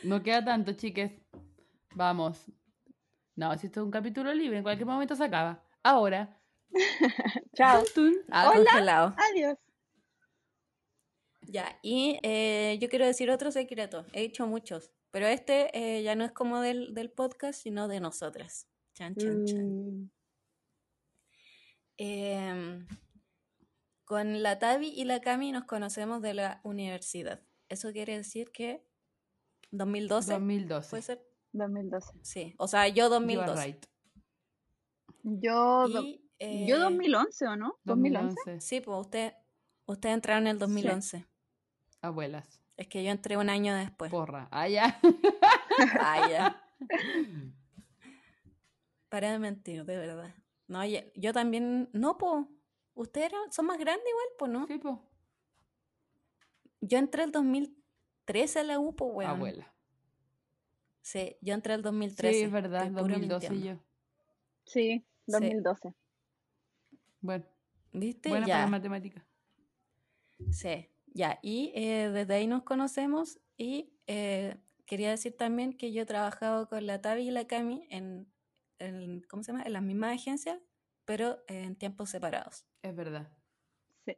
No 0.02 0.22
queda 0.22 0.44
tanto, 0.44 0.72
chiques. 0.74 1.12
Vamos. 1.94 2.44
No, 3.36 3.56
si 3.56 3.68
esto 3.68 3.80
es 3.80 3.84
un 3.84 3.90
capítulo 3.90 4.34
libre, 4.34 4.58
en 4.58 4.62
cualquier 4.62 4.86
momento 4.86 5.14
se 5.14 5.24
acaba. 5.24 5.64
Ahora. 5.82 6.38
Chao. 7.56 7.82
Ah, 8.30 8.50
Hola. 8.50 8.70
Congelado. 8.70 9.14
Adiós. 9.16 9.56
Ya, 11.48 11.78
y 11.80 12.18
eh, 12.22 12.76
yo 12.80 12.88
quiero 12.90 13.06
decir 13.06 13.30
otro 13.30 13.50
secreto. 13.50 14.04
He 14.12 14.22
dicho 14.22 14.46
muchos, 14.46 14.92
pero 15.16 15.28
este 15.28 15.70
eh, 15.72 16.02
ya 16.02 16.14
no 16.14 16.26
es 16.26 16.32
como 16.32 16.60
del, 16.60 16.92
del 16.92 17.10
podcast, 17.10 17.58
sino 17.62 17.88
de 17.88 18.00
nosotras. 18.00 18.68
Chan, 18.92 19.16
chan, 19.16 19.46
chan. 19.46 19.66
Mm, 19.66 20.10
Em, 21.96 22.86
con 24.04 24.42
la 24.42 24.58
Tavi 24.58 24.88
y 24.88 25.06
la 25.06 25.22
Cami 25.22 25.52
nos 25.52 25.64
conocemos 25.64 26.20
de 26.20 26.34
la 26.34 26.60
universidad. 26.64 27.42
Eso 27.70 27.92
quiere 27.92 28.14
decir 28.18 28.52
que 28.52 28.86
2012 29.70 30.32
2012. 30.32 30.90
puede 30.90 31.02
ser. 31.02 31.26
2012. 31.52 32.12
Sí, 32.20 32.54
o 32.58 32.68
sea, 32.68 32.86
yo 32.88 33.08
You 33.08 33.14
are 33.14 33.14
2012. 33.14 33.64
right. 33.64 33.86
Yo, 35.22 35.86
Y, 35.88 36.66
yo 36.68 36.76
eh, 36.76 36.80
2011 36.80 37.46
o 37.46 37.56
no? 37.56 37.80
2011. 37.84 38.34
2011. 38.44 38.60
Sí, 38.60 38.82
pues 38.82 39.00
usted, 39.00 39.32
usted 39.86 40.10
entraron 40.10 40.42
en 40.42 40.50
el 40.50 40.58
2011. 40.58 41.26
Abuelas. 42.02 42.65
Es 42.76 42.88
que 42.88 43.02
yo 43.02 43.10
entré 43.10 43.36
un 43.36 43.48
año 43.48 43.74
después. 43.74 44.10
Porra. 44.10 44.48
Ah, 44.50 44.68
ya. 44.68 45.00
Ah, 46.00 46.28
ya. 46.28 46.62
Para 49.08 49.32
de 49.32 49.38
mentir, 49.38 49.84
de 49.84 49.96
verdad. 49.96 50.34
No, 50.68 50.84
ya- 50.84 51.04
yo 51.14 51.32
también. 51.32 51.88
No, 51.92 52.18
po. 52.18 52.48
Ustedes 52.94 53.26
eran- 53.32 53.52
son 53.52 53.66
más 53.66 53.78
grandes 53.78 54.06
igual, 54.08 54.26
po, 54.38 54.48
¿no? 54.48 54.66
Sí, 54.66 54.78
po. 54.78 55.02
Yo 56.80 56.98
entré 56.98 57.24
el 57.24 57.32
2013 57.32 58.60
a 58.60 58.62
la 58.64 58.78
U, 58.78 58.94
po, 58.96 59.06
weón. 59.06 59.30
Abuela. 59.30 59.72
Sí, 61.02 61.36
yo 61.40 61.54
entré 61.54 61.74
el 61.74 61.82
2013. 61.82 62.38
Sí, 62.38 62.44
es 62.44 62.50
verdad. 62.50 62.82
estoy 62.86 63.02
puro 63.02 63.14
2012 63.14 63.50
mintiendo. 63.50 63.80
yo. 63.80 63.86
Sí, 64.64 65.06
2012. 65.26 65.94
Bueno, 67.20 67.44
¿Viste? 67.92 68.28
buena 68.28 68.46
para 68.46 68.56
ya. 68.56 68.60
las 68.62 68.70
matemáticas. 68.70 69.24
Sí, 70.50 70.88
ya. 71.16 71.38
Y 71.42 71.72
eh, 71.74 72.10
desde 72.10 72.34
ahí 72.34 72.46
nos 72.46 72.62
conocemos. 72.62 73.40
Y 73.56 73.94
eh, 74.06 74.56
quería 74.84 75.10
decir 75.10 75.36
también 75.36 75.72
que 75.72 75.92
yo 75.92 76.02
he 76.02 76.06
trabajado 76.06 76.68
con 76.68 76.86
la 76.86 77.00
Tavi 77.00 77.28
y 77.28 77.30
la 77.30 77.46
Cami 77.46 77.86
en, 77.90 78.32
en- 78.78 79.22
¿cómo 79.22 79.42
se 79.42 79.52
llama? 79.52 79.64
En 79.64 79.72
las 79.72 79.82
mismas 79.82 80.14
agencias, 80.14 80.58
pero 81.04 81.42
en 81.48 81.76
tiempos 81.76 82.10
separados. 82.10 82.64
Es 82.82 82.94
verdad. 82.94 83.32
Sí, 84.04 84.16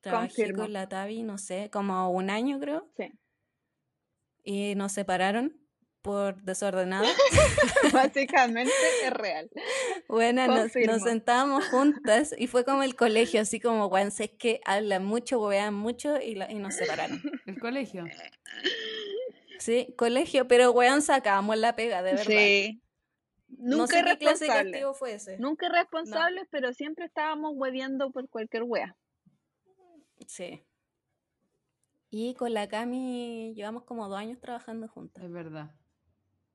Trabajé 0.00 0.28
Confirmo. 0.28 0.62
con 0.62 0.72
la 0.72 0.88
Tavi, 0.88 1.22
no 1.22 1.38
sé, 1.38 1.70
como 1.70 2.10
un 2.10 2.30
año 2.30 2.60
creo, 2.60 2.90
sí. 2.96 3.10
y 4.42 4.74
nos 4.74 4.92
separaron 4.92 5.58
por 6.04 6.36
desordenado. 6.42 7.06
Básicamente 7.94 8.70
es 9.04 9.10
real. 9.10 9.50
Bueno, 10.06 10.46
nos, 10.46 10.76
nos 10.76 11.02
sentábamos 11.02 11.66
juntas 11.70 12.34
y 12.36 12.46
fue 12.46 12.62
como 12.66 12.82
el 12.82 12.94
colegio, 12.94 13.40
así 13.40 13.58
como, 13.58 13.88
bueno, 13.88 14.10
sé 14.10 14.28
que 14.36 14.60
hablan 14.66 15.02
mucho, 15.06 15.40
huevean 15.40 15.72
mucho 15.72 16.20
y, 16.20 16.34
la- 16.34 16.52
y 16.52 16.56
nos 16.56 16.74
separaron. 16.74 17.22
El 17.46 17.58
colegio. 17.58 18.04
Sí, 19.58 19.94
colegio, 19.96 20.46
pero 20.46 20.72
weón, 20.72 21.00
sacábamos 21.00 21.56
la 21.56 21.74
pega, 21.74 22.02
de 22.02 22.10
verdad. 22.10 22.26
Sí. 22.26 22.82
No 23.56 23.78
Nunca 23.78 23.96
sé 24.04 24.18
qué 24.18 24.26
castigo 24.46 24.92
fue 24.92 25.14
ese. 25.14 25.38
Nunca 25.38 25.66
irresponsables, 25.66 26.46
pero 26.50 26.74
siempre 26.74 27.06
estábamos 27.06 27.52
hueviendo 27.54 28.10
por 28.10 28.28
cualquier 28.28 28.64
wea. 28.64 28.94
Sí. 30.26 30.62
Y 32.10 32.34
con 32.34 32.52
la 32.52 32.68
Cami 32.68 33.54
llevamos 33.56 33.84
como 33.84 34.06
dos 34.08 34.18
años 34.18 34.38
trabajando 34.38 34.86
juntas. 34.88 35.24
Es 35.24 35.32
verdad. 35.32 35.70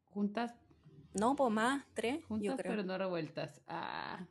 Juntas, 0.10 0.54
No, 1.14 1.36
pues 1.36 1.52
más, 1.52 1.86
tres, 1.94 2.20
yo 2.22 2.28
juntas, 2.28 2.56
creo. 2.58 2.72
pero 2.72 2.84
no 2.84 2.98
revueltas. 2.98 3.62
Ah. 3.68 4.26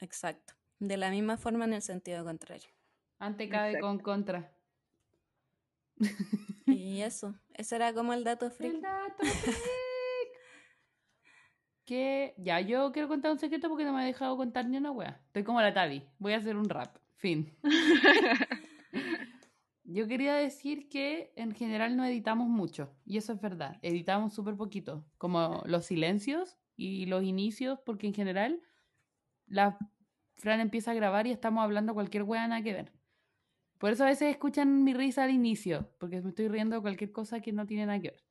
Exacto. 0.00 0.54
De 0.78 0.96
la 0.96 1.10
misma 1.10 1.36
forma 1.36 1.64
en 1.64 1.74
el 1.74 1.82
sentido 1.82 2.24
contrario. 2.24 2.68
Ante 3.18 3.48
cabe 3.48 3.68
Exacto. 3.70 3.86
con 3.86 3.98
contra. 4.00 4.52
Y 6.66 7.00
eso, 7.02 7.34
ese 7.54 7.76
era 7.76 7.92
como 7.94 8.12
el 8.12 8.24
dato 8.24 8.46
El 8.46 8.52
freak. 8.52 8.80
dato 8.80 9.24
freak. 9.24 9.64
Que 11.84 12.34
ya, 12.38 12.60
yo 12.60 12.90
quiero 12.92 13.08
contar 13.08 13.30
un 13.30 13.38
secreto 13.38 13.68
porque 13.68 13.84
no 13.84 13.92
me 13.92 14.02
ha 14.02 14.06
dejado 14.06 14.36
contar 14.36 14.66
ni 14.66 14.76
una 14.78 14.90
wea. 14.90 15.20
Estoy 15.26 15.44
como 15.44 15.60
la 15.60 15.72
Tavi. 15.74 16.02
Voy 16.18 16.32
a 16.32 16.38
hacer 16.38 16.56
un 16.56 16.68
rap. 16.68 16.96
Fin. 17.16 17.56
Yo 19.94 20.08
quería 20.08 20.34
decir 20.34 20.88
que 20.88 21.32
en 21.36 21.54
general 21.54 21.96
no 21.96 22.04
editamos 22.04 22.48
mucho. 22.48 22.92
Y 23.06 23.16
eso 23.16 23.32
es 23.32 23.40
verdad. 23.40 23.78
Editamos 23.80 24.34
súper 24.34 24.56
poquito. 24.56 25.06
Como 25.18 25.62
los 25.66 25.86
silencios 25.86 26.58
y 26.76 27.06
los 27.06 27.22
inicios, 27.22 27.78
porque 27.86 28.08
en 28.08 28.14
general 28.14 28.60
la 29.46 29.78
Fran 30.36 30.58
empieza 30.58 30.90
a 30.90 30.94
grabar 30.94 31.28
y 31.28 31.30
estamos 31.30 31.62
hablando 31.62 31.94
cualquier 31.94 32.24
wea 32.24 32.48
nada 32.48 32.60
que 32.60 32.72
ver. 32.72 32.92
Por 33.78 33.92
eso 33.92 34.02
a 34.02 34.08
veces 34.08 34.32
escuchan 34.32 34.82
mi 34.82 34.94
risa 34.94 35.22
al 35.22 35.30
inicio, 35.30 35.88
porque 36.00 36.20
me 36.20 36.30
estoy 36.30 36.48
riendo 36.48 36.74
de 36.74 36.82
cualquier 36.82 37.12
cosa 37.12 37.40
que 37.40 37.52
no 37.52 37.64
tiene 37.64 37.86
nada 37.86 38.00
que 38.00 38.10
ver. 38.10 38.24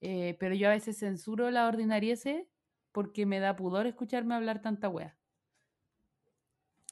Eh, 0.00 0.36
pero 0.38 0.54
yo 0.54 0.68
a 0.68 0.74
veces 0.74 0.96
censuro 0.96 1.50
la 1.50 1.66
ordinariese 1.66 2.48
porque 2.92 3.26
me 3.26 3.40
da 3.40 3.56
pudor 3.56 3.88
escucharme 3.88 4.36
hablar 4.36 4.62
tanta 4.62 4.88
wea. 4.88 5.18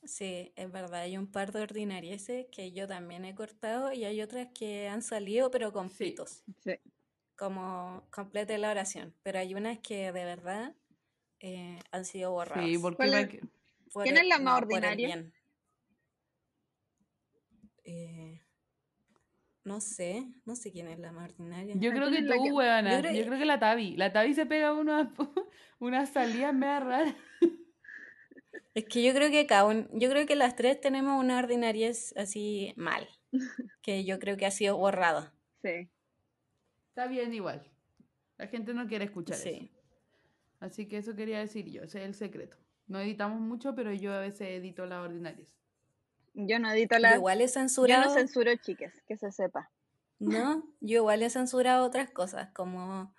Sí, 0.04 0.52
es 0.56 0.70
verdad, 0.72 1.02
hay 1.02 1.16
un 1.16 1.30
par 1.30 1.52
de 1.52 1.62
ordinarieses 1.62 2.46
que 2.50 2.72
yo 2.72 2.88
también 2.88 3.24
he 3.24 3.34
cortado 3.36 3.92
y 3.92 4.04
hay 4.04 4.20
otras 4.20 4.48
que 4.52 4.88
han 4.88 5.00
salido 5.02 5.50
pero 5.50 5.72
con 5.72 5.90
Sí. 5.90 6.04
pitos, 6.06 6.42
Sí. 6.64 6.72
como 7.36 8.02
complete 8.10 8.58
la 8.58 8.70
oración, 8.70 9.14
pero 9.22 9.38
hay 9.38 9.54
unas 9.54 9.78
que 9.78 10.10
de 10.12 10.24
verdad 10.24 10.74
eh, 11.44 11.78
han 11.90 12.04
sido 12.04 12.30
borradas. 12.32 12.64
Sí, 12.66 12.78
porque 12.78 12.96
¿Cuál 12.96 13.10
me- 13.10 13.20
es? 13.22 13.40
Por 13.92 14.02
¿Quién 14.04 14.16
el- 14.16 14.22
es 14.22 14.28
la 14.28 14.38
más 14.38 14.44
no, 14.44 14.56
ordinaria? 14.58 15.32
Eh, 17.84 18.40
no 19.64 19.80
sé, 19.80 20.24
no 20.44 20.54
sé 20.56 20.70
quién 20.72 20.88
es 20.88 20.98
la 20.98 21.10
más 21.12 21.30
ordinaria. 21.30 21.74
yo 21.76 21.90
creo 21.92 22.10
¿quién 22.10 22.26
que 22.28 22.32
tú, 22.32 22.44
que- 22.44 22.52
weona. 22.52 22.92
yo 22.94 23.00
creo- 23.00 23.12
Yo 23.12 23.26
creo 23.26 23.38
que 23.38 23.44
la 23.44 23.58
Tavi. 23.58 23.96
La 23.96 24.12
Tavi 24.12 24.34
se 24.34 24.46
pega 24.46 24.72
unas 24.72 25.08
unas 25.80 26.10
salidas 26.12 26.54
media 26.54 26.80
raras. 26.80 27.14
Es 28.74 28.84
que 28.86 29.02
yo 29.02 29.12
creo 29.12 29.30
que 29.30 29.46
cada 29.46 29.64
un- 29.66 29.88
yo 29.92 30.08
creo 30.08 30.26
que 30.26 30.34
las 30.36 30.56
tres 30.56 30.80
tenemos 30.80 31.20
una 31.22 31.38
ordinariez 31.38 32.14
así 32.16 32.72
mal, 32.76 33.06
que 33.82 34.04
yo 34.04 34.18
creo 34.18 34.36
que 34.36 34.46
ha 34.46 34.50
sido 34.50 34.76
borrada. 34.76 35.34
Sí. 35.62 35.90
Está 36.88 37.06
bien 37.06 37.32
igual. 37.34 37.62
La 38.38 38.46
gente 38.48 38.74
no 38.74 38.86
quiere 38.86 39.04
escuchar 39.06 39.36
eso. 39.36 39.44
Sí. 39.44 39.70
Así 40.60 40.86
que 40.86 40.98
eso 40.98 41.14
quería 41.14 41.38
decir 41.38 41.68
yo, 41.70 41.82
ese 41.82 42.00
es 42.00 42.06
el 42.06 42.14
secreto. 42.14 42.56
No 42.86 42.98
editamos 43.00 43.40
mucho, 43.40 43.74
pero 43.74 43.92
yo 43.92 44.12
a 44.12 44.20
veces 44.20 44.48
edito 44.48 44.86
las 44.86 45.04
ordinarias. 45.04 45.54
Yo 46.34 46.58
no 46.58 46.70
edito 46.72 46.96
Yo 46.96 47.00
la. 47.02 47.16
igual 47.16 47.40
he 47.40 47.46
Yo 47.46 47.52
censurado. 47.52 48.04
no 48.06 48.14
censuro 48.14 48.54
chiques, 48.56 49.02
que 49.06 49.16
se 49.16 49.30
sepa. 49.32 49.70
No, 50.18 50.64
yo 50.80 50.98
igual 50.98 51.22
he 51.22 51.30
censurado 51.30 51.84
otras 51.84 52.10
cosas, 52.10 52.50
como, 52.52 53.12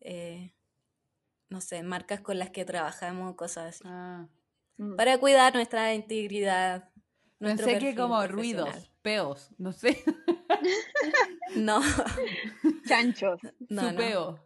eh, 0.00 0.52
no 1.48 1.60
sé, 1.60 1.82
marcas 1.82 2.20
con 2.20 2.38
las 2.38 2.50
que 2.50 2.64
trabajamos, 2.64 3.34
cosas 3.34 3.74
así. 3.76 3.84
Ah. 3.86 4.28
Mm. 4.78 4.96
Para 4.96 5.18
cuidar 5.18 5.54
nuestra 5.54 5.92
integridad. 5.94 6.88
Pensé 7.38 7.78
que 7.78 7.94
como 7.94 8.26
ruidos, 8.26 8.90
peos, 9.02 9.50
no 9.58 9.72
sé. 9.72 10.02
No, 11.56 11.80
Chanchos. 12.86 13.40
no, 13.68 13.88
su 13.90 13.92
no, 13.96 14.38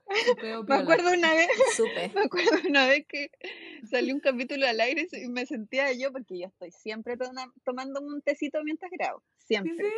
Me 0.68 0.74
acuerdo 0.74 1.12
una 1.12 1.34
vez, 1.34 1.48
supe. 1.76 2.10
me 2.14 2.22
acuerdo 2.22 2.50
una 2.68 2.86
vez 2.86 3.04
que 3.08 3.30
salió 3.90 4.14
un 4.14 4.20
capítulo 4.20 4.66
al 4.68 4.80
aire 4.80 5.08
y 5.12 5.28
me 5.28 5.44
sentía 5.46 5.92
yo, 5.92 6.12
porque 6.12 6.38
yo 6.38 6.46
estoy 6.46 6.70
siempre 6.70 7.16
toma- 7.16 7.52
tomando 7.64 8.00
un 8.00 8.22
tecito 8.22 8.62
mientras 8.62 8.90
grabo. 8.92 9.22
Siempre. 9.38 9.74
Sí. 9.88 9.94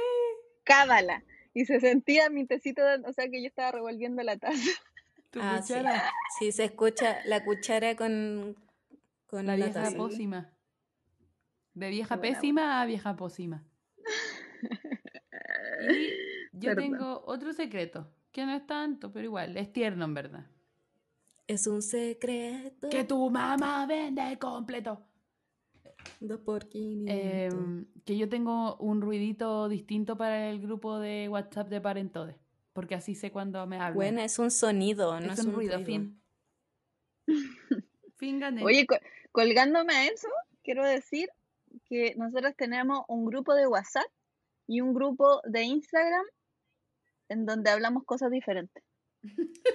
Cábala. 0.65 1.25
Y 1.53 1.67
se 1.67 1.79
sentía 1.81 2.31
mi 2.31 2.47
tecito, 2.47 2.83
o 3.07 3.13
sea 3.13 3.29
que 3.29 3.43
yo 3.43 3.49
estaba 3.49 3.73
revolviendo 3.73 4.23
la 4.23 4.37
taza. 4.39 4.57
Tu 5.31 5.41
Ah, 5.43 5.61
sí. 5.63 5.75
cuchara. 5.75 6.11
Sí, 6.39 6.53
se 6.53 6.65
escucha 6.65 7.21
la 7.27 7.45
cuchara 7.45 7.97
con, 7.97 8.57
con 9.35 9.47
La 9.47 9.57
vieja 9.57 9.73
taza. 9.73 9.97
pócima. 9.97 10.53
De 11.75 11.89
vieja 11.89 12.17
buena 12.17 12.35
pésima 12.35 12.81
a 12.81 12.87
vieja 12.87 13.17
pócima. 13.17 13.65
Y 16.57 16.61
yo 16.61 16.71
Perdón. 16.71 16.93
tengo 16.93 17.25
otro 17.27 17.53
secreto, 17.53 18.09
que 18.31 18.47
no 18.47 18.55
es 18.55 18.65
tanto, 18.65 19.13
pero 19.13 19.25
igual, 19.25 19.57
es 19.57 19.73
tierno 19.73 20.05
en 20.05 20.15
verdad. 20.15 20.47
Es 21.47 21.67
un 21.67 21.83
secreto. 21.83 22.89
Que 22.89 23.05
tu 23.05 23.29
mamá 23.29 23.85
vende 23.87 24.39
completo. 24.39 25.05
Dos 26.21 26.41
por 26.41 26.69
500. 26.69 27.59
Em, 27.59 27.87
que 28.05 28.17
yo 28.17 28.29
tengo 28.29 28.77
un 28.77 29.03
ruidito 29.03 29.69
distinto 29.69 30.17
para 30.17 30.49
el 30.49 30.61
grupo 30.61 31.01
de 31.01 31.29
WhatsApp 31.29 31.69
de 31.69 31.81
Parentodes. 31.81 32.37
Porque 32.73 32.95
así 32.95 33.15
sé 33.15 33.31
cuando 33.31 33.67
me 33.67 33.77
hablan. 33.77 33.95
bueno, 33.95 34.21
es 34.21 34.39
un 34.39 34.51
sonido, 34.51 35.21
no 35.21 35.33
es, 35.33 35.41
es, 35.41 35.45
un 35.45 35.53
ruido, 35.53 35.85
fin. 35.85 36.19
fin 38.17 38.39
gané. 38.39 38.63
Oye, 38.63 38.87
colgándome 39.35 39.93
a 39.95 40.07
eso, 40.07 40.29
quiero 40.63 40.85
decir 40.85 41.29
que 41.87 42.15
nosotros 42.17 42.55
tenemos 42.57 43.01
un 43.09 43.25
grupo 43.25 43.53
de 43.53 43.67
WhatsApp 43.67 44.07
y 44.69 44.81
un 44.81 44.95
grupo 44.95 45.41
de 45.45 45.65
Instagram 45.65 46.25
en 47.29 47.45
donde 47.45 47.69
hablamos 47.71 48.05
cosas 48.05 48.31
diferentes. 48.31 48.83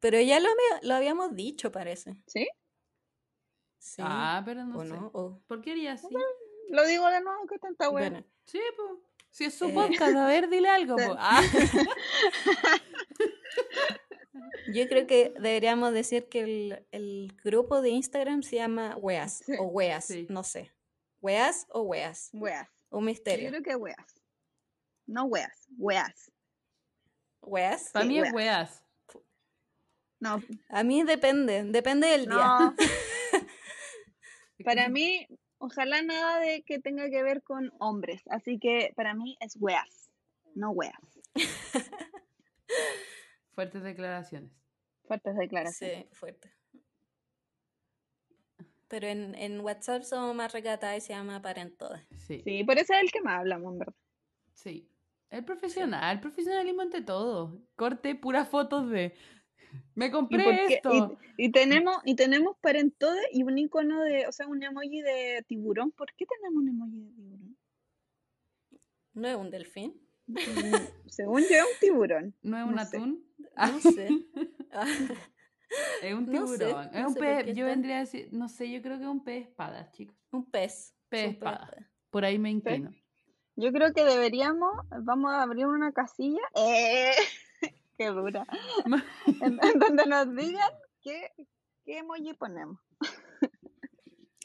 Pero 0.00 0.20
ya 0.22 0.40
lo, 0.40 0.48
había- 0.48 0.80
lo 0.88 0.94
habíamos 0.94 1.34
dicho, 1.34 1.70
parece. 1.70 2.16
¿Sí? 2.26 2.48
Sí. 3.78 4.02
Ah, 4.04 4.42
pero 4.44 4.64
no 4.64 4.78
¿O 4.78 4.82
sé. 4.84 4.88
no? 4.90 5.10
O- 5.12 5.40
¿Por 5.46 5.60
qué 5.60 5.72
haría 5.72 5.92
así? 5.92 6.08
Lo 6.70 6.84
digo 6.86 7.06
de 7.08 7.20
nuevo, 7.20 7.46
que 7.46 7.58
tanta 7.58 7.90
wea. 7.90 8.08
bueno, 8.10 8.26
Sí, 8.46 8.60
pues. 8.76 8.90
Si 9.30 9.44
es 9.44 9.54
su 9.54 9.66
Eh. 9.66 9.72
podcast, 9.74 10.16
a 10.16 10.26
ver, 10.26 10.48
dile 10.48 10.68
algo. 10.70 10.96
Sí. 10.98 11.04
po. 11.06 11.14
Ah. 11.18 11.42
yo 14.74 14.88
creo 14.88 15.06
que 15.06 15.32
deberíamos 15.38 15.92
decir 15.92 16.28
que 16.28 16.40
el, 16.40 16.86
el 16.92 17.32
grupo 17.44 17.80
de 17.82 17.90
Instagram 17.90 18.42
se 18.42 18.56
llama 18.56 18.96
Weas 18.96 19.38
Sí, 19.44 19.52
o 19.58 19.64
Weas, 19.66 20.04
sí. 20.06 20.26
no 20.30 20.42
sé. 20.42 20.72
Weas 21.20 21.66
o 21.70 21.82
Weas. 21.82 22.30
Weas. 22.32 22.68
Un 22.90 23.00
Yo 23.00 23.06
misterio. 23.06 23.50
creo 23.50 23.62
que 23.62 23.76
weas. 23.76 24.22
No 25.06 25.24
weas, 25.24 25.66
weas. 25.78 26.30
Weas. 27.42 27.90
Para 27.92 28.04
Sí, 28.04 28.08
mí 28.08 28.18
es 28.18 28.32
weas. 28.32 28.34
weas. 28.34 28.82
No, 30.18 30.42
A 30.70 30.82
mí 30.82 31.02
depende, 31.02 31.62
depende 31.64 32.06
del 32.08 32.26
día. 32.26 32.36
no. 32.36 32.74
Para 34.64 34.88
mí, 34.88 35.26
ojalá 35.58 36.00
nada 36.02 36.40
de 36.40 36.62
que 36.62 36.78
tenga 36.78 37.10
que 37.10 37.22
ver 37.22 37.42
con 37.42 37.70
hombres. 37.78 38.22
Así 38.30 38.58
que 38.58 38.92
para 38.96 39.12
mí 39.14 39.36
es 39.40 39.56
weas, 39.60 40.10
no 40.54 40.70
weas. 40.70 40.94
Fuertes 43.56 43.82
declaraciones. 43.82 44.52
Fuertes 45.06 45.34
declaraciones. 45.34 46.06
Sí, 46.10 46.14
fuerte. 46.14 46.52
Pero 48.88 49.06
en, 49.08 49.34
en 49.34 49.60
WhatsApp 49.60 50.02
somos 50.02 50.34
más 50.36 50.52
recatadas 50.52 50.98
y 50.98 51.00
se 51.00 51.14
llama 51.14 51.40
Parentodes. 51.40 52.06
Sí. 52.26 52.42
Sí, 52.44 52.64
por 52.64 52.76
eso 52.78 52.92
es 52.92 53.00
el 53.02 53.10
que 53.10 53.22
más 53.22 53.40
hablamos, 53.40 53.72
en 53.72 53.78
verdad. 53.78 53.94
Sí. 54.54 54.88
El 55.30 55.44
profesional, 55.44 56.16
el 56.16 56.20
profesionalismo 56.20 56.82
ante 56.82 57.00
todo. 57.00 57.58
Corte 57.76 58.14
puras 58.14 58.48
fotos 58.48 58.90
de. 58.90 59.14
Me 59.94 60.06
¿Y, 60.06 60.10
compré 60.10 60.74
esto. 60.74 61.18
y, 61.38 61.46
y 61.46 61.50
tenemos 61.50 61.96
y 62.04 62.14
tenemos 62.14 62.56
parentodes 62.60 63.24
y 63.32 63.42
un 63.42 63.56
icono 63.58 64.02
de, 64.02 64.26
o 64.26 64.32
sea, 64.32 64.46
un 64.46 64.62
emoji 64.62 65.00
de 65.00 65.44
tiburón. 65.48 65.92
¿Por 65.92 66.12
qué 66.14 66.26
tenemos 66.26 66.62
un 66.62 66.68
emoji 66.68 67.00
de 67.00 67.10
tiburón? 67.10 67.56
¿No 69.14 69.28
es 69.28 69.34
un 69.36 69.50
delfín? 69.50 70.00
Mm, 70.26 70.36
Según 71.08 71.40
yo 71.40 71.56
es 71.56 71.62
un 71.62 71.80
tiburón. 71.80 72.34
¿No 72.42 72.58
es 72.58 72.64
un 72.66 72.74
no 72.76 72.84
sé. 72.84 72.96
atún? 72.98 73.25
No 73.56 73.80
sé. 73.80 74.08
Ah, 74.72 74.84
Es 76.02 76.14
un 76.14 76.26
No 76.26 76.46
sé, 76.46 76.58
tiburón. 76.58 76.86
es 76.94 77.02
no 77.02 77.08
un 77.08 77.14
pez. 77.14 77.56
Yo 77.56 77.66
vendría 77.66 77.96
a 77.96 78.00
decir. 78.00 78.28
No 78.32 78.48
sé, 78.48 78.70
yo 78.70 78.80
creo 78.82 78.98
que 78.98 79.04
es 79.04 79.10
un 79.10 79.24
pez 79.24 79.48
espada, 79.48 79.90
chicos. 79.90 80.16
un 80.30 80.48
pez. 80.50 80.94
Pez 81.08 81.20
Es 81.22 81.26
un 81.28 81.34
espada. 81.34 81.90
Por 82.10 82.24
ahí 82.24 82.38
me 82.38 82.50
inclino. 82.50 82.90
Yo 83.56 83.72
creo 83.72 83.92
que 83.92 84.04
deberíamos, 84.04 84.70
vamos 85.02 85.32
a 85.32 85.42
abrir 85.42 85.66
una 85.66 85.92
casilla. 85.92 86.40
¡Eh! 86.54 87.10
¡Qué 87.98 88.06
dura! 88.08 88.46
En, 89.40 89.58
en 89.62 89.78
donde 89.78 90.06
nos 90.06 90.34
digan 90.36 90.70
qué, 91.02 91.32
qué 91.84 91.98
emoji 91.98 92.34
ponemos. 92.34 92.78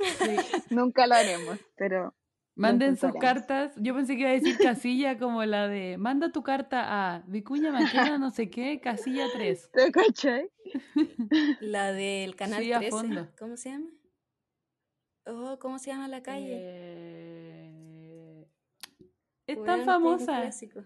Sí. 0.02 0.36
Nunca 0.70 1.06
lo 1.06 1.16
haremos, 1.16 1.60
pero 1.76 2.16
Manden 2.62 2.96
sus 2.98 3.14
cartas. 3.14 3.74
Yo 3.78 3.94
pensé 3.96 4.16
que 4.16 4.22
iba 4.22 4.30
a 4.30 4.34
decir 4.34 4.58
casilla 4.58 5.18
como 5.18 5.44
la 5.44 5.68
de. 5.68 5.98
Manda 5.98 6.32
tu 6.32 6.44
carta 6.44 7.16
a 7.16 7.24
Vicuña 7.28 7.72
Maquena, 7.72 8.18
no 8.18 8.30
sé 8.32 8.50
qué, 8.50 8.80
casilla 8.80 9.26
3. 9.34 9.72
¿te 9.74 9.92
cachai? 9.92 10.50
La 11.60 11.92
del 11.92 12.36
canal 12.36 12.62
Sí, 12.62 12.72
a 12.72 12.80
13. 12.80 12.92
fondo. 12.92 13.28
¿Cómo 13.38 13.58
se 13.58 13.70
llama? 13.72 13.90
Oh, 15.26 15.58
¿cómo 15.60 15.78
se 15.80 15.92
llama 15.92 16.08
la 16.08 16.22
calle? 16.24 16.48
Eh, 16.52 18.48
Es 19.48 19.64
tan 19.64 19.86
famosa. 19.86 20.42
clásico. 20.42 20.84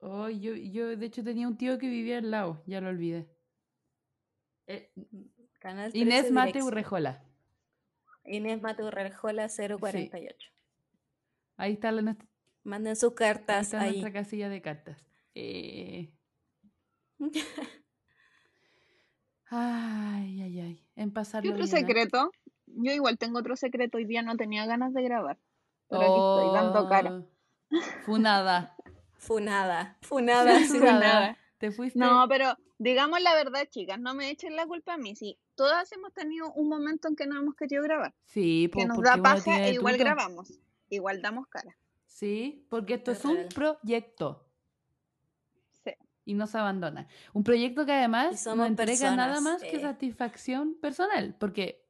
Oh, 0.00 0.28
yo, 0.28 0.54
yo, 0.54 0.96
de 0.96 1.06
hecho, 1.06 1.24
tenía 1.24 1.48
un 1.48 1.56
tío 1.56 1.78
que 1.78 1.88
vivía 1.88 2.18
al 2.18 2.30
lado, 2.30 2.62
ya 2.66 2.80
lo 2.80 2.88
olvidé. 2.88 3.28
Eh, 4.68 4.92
Canal 5.58 5.90
13 5.92 5.98
Inés 5.98 6.30
Mate. 6.30 6.62
Urrejola. 6.62 7.24
Inés 8.24 8.60
Mate 8.62 8.84
Urrejola 8.84 9.48
048. 9.48 10.50
Ahí 11.58 11.72
está, 11.74 11.92
la, 11.92 12.02
nuestra, 12.02 12.26
Manden 12.62 12.96
sus 12.96 13.10
ahí 13.10 13.16
cartas 13.16 13.66
está 13.66 13.80
ahí. 13.80 13.90
nuestra 14.00 14.12
casilla 14.12 14.48
de 14.48 14.62
cartas. 14.62 15.04
Eh, 15.40 16.10
ay, 19.50 20.42
ay, 20.42 20.60
ay. 20.60 20.86
En 20.96 21.10
¿Qué 21.10 21.14
pasarlo 21.14 21.50
otro 21.52 21.64
bien, 21.64 21.76
secreto? 21.76 22.32
Yo 22.66 22.90
igual 22.92 23.18
tengo 23.18 23.38
otro 23.38 23.54
secreto. 23.54 23.98
Hoy 23.98 24.04
día 24.04 24.22
no 24.22 24.36
tenía 24.36 24.66
ganas 24.66 24.92
de 24.94 25.02
grabar. 25.02 25.38
Pero 25.88 26.02
aquí 26.02 26.10
estoy 26.10 26.54
dando 26.54 26.88
cara. 26.88 27.10
Oh, 27.12 27.26
Funada. 28.04 28.76
Funada. 29.18 29.96
Funada. 30.02 30.58
sí. 30.60 30.78
Funada. 30.78 31.36
Te 31.58 31.70
fuiste. 31.70 31.98
No, 32.00 32.26
pero 32.28 32.56
digamos 32.78 33.20
la 33.20 33.34
verdad, 33.34 33.68
chicas, 33.68 34.00
no 34.00 34.14
me 34.14 34.30
echen 34.30 34.56
la 34.56 34.66
culpa 34.66 34.94
a 34.94 34.98
mí. 34.98 35.14
Sí, 35.14 35.38
todas 35.54 35.92
hemos 35.92 36.12
tenido 36.12 36.52
un 36.54 36.68
momento 36.68 37.06
en 37.08 37.14
que 37.14 37.26
no 37.26 37.38
hemos 37.38 37.54
querido 37.54 37.82
grabar. 37.84 38.12
Sí, 38.24 38.70
Que 38.72 38.82
po, 38.82 38.88
nos 38.88 39.02
da 39.02 39.16
paja 39.18 39.66
e 39.66 39.74
igual 39.74 39.96
grabamos. 39.98 40.60
Igual 40.90 41.20
damos 41.22 41.46
cara. 41.48 41.76
Sí, 42.06 42.66
porque 42.70 42.94
esto 42.94 43.12
Es 43.12 43.18
es 43.18 43.24
un 43.24 43.48
proyecto 43.54 44.46
Sí. 45.84 45.92
y 46.24 46.34
no 46.34 46.46
se 46.46 46.58
abandona. 46.58 47.06
Un 47.32 47.44
proyecto 47.44 47.84
que 47.86 47.92
además 47.92 48.44
Y 48.46 48.56
no 48.56 48.64
entrega 48.64 49.14
nada 49.14 49.34
personas, 49.34 49.42
más 49.42 49.62
que 49.62 49.76
eh. 49.76 49.80
satisfacción 49.80 50.74
personal, 50.80 51.36
porque 51.38 51.84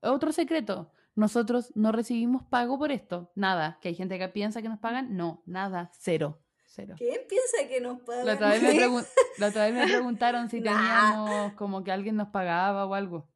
otro 0.00 0.32
secreto, 0.32 0.90
nosotros 1.14 1.70
no 1.76 1.92
recibimos 1.92 2.42
pago 2.44 2.78
por 2.78 2.90
esto, 2.90 3.30
nada, 3.34 3.78
que 3.80 3.88
hay 3.88 3.94
gente 3.94 4.18
que 4.18 4.28
piensa 4.28 4.62
que 4.62 4.68
nos 4.68 4.78
pagan, 4.78 5.16
no, 5.16 5.42
nada, 5.46 5.90
cero, 5.94 6.40
cero. 6.64 6.94
¿Quién 6.96 7.20
piensa 7.28 7.68
que 7.68 7.80
nos 7.80 8.00
pagan? 8.00 8.26
La 8.26 8.34
otra, 8.34 8.48
vez 8.48 8.62
me 8.62 8.72
pregun- 8.74 9.06
la 9.38 9.48
otra 9.48 9.64
vez 9.66 9.74
me 9.74 9.84
preguntaron 9.84 10.48
si 10.48 10.60
Nah. 10.60 10.72
teníamos 10.72 11.52
como 11.52 11.84
que 11.84 11.92
alguien 11.92 12.16
nos 12.16 12.28
pagaba 12.28 12.86
o 12.86 12.94
algo. 12.94 13.28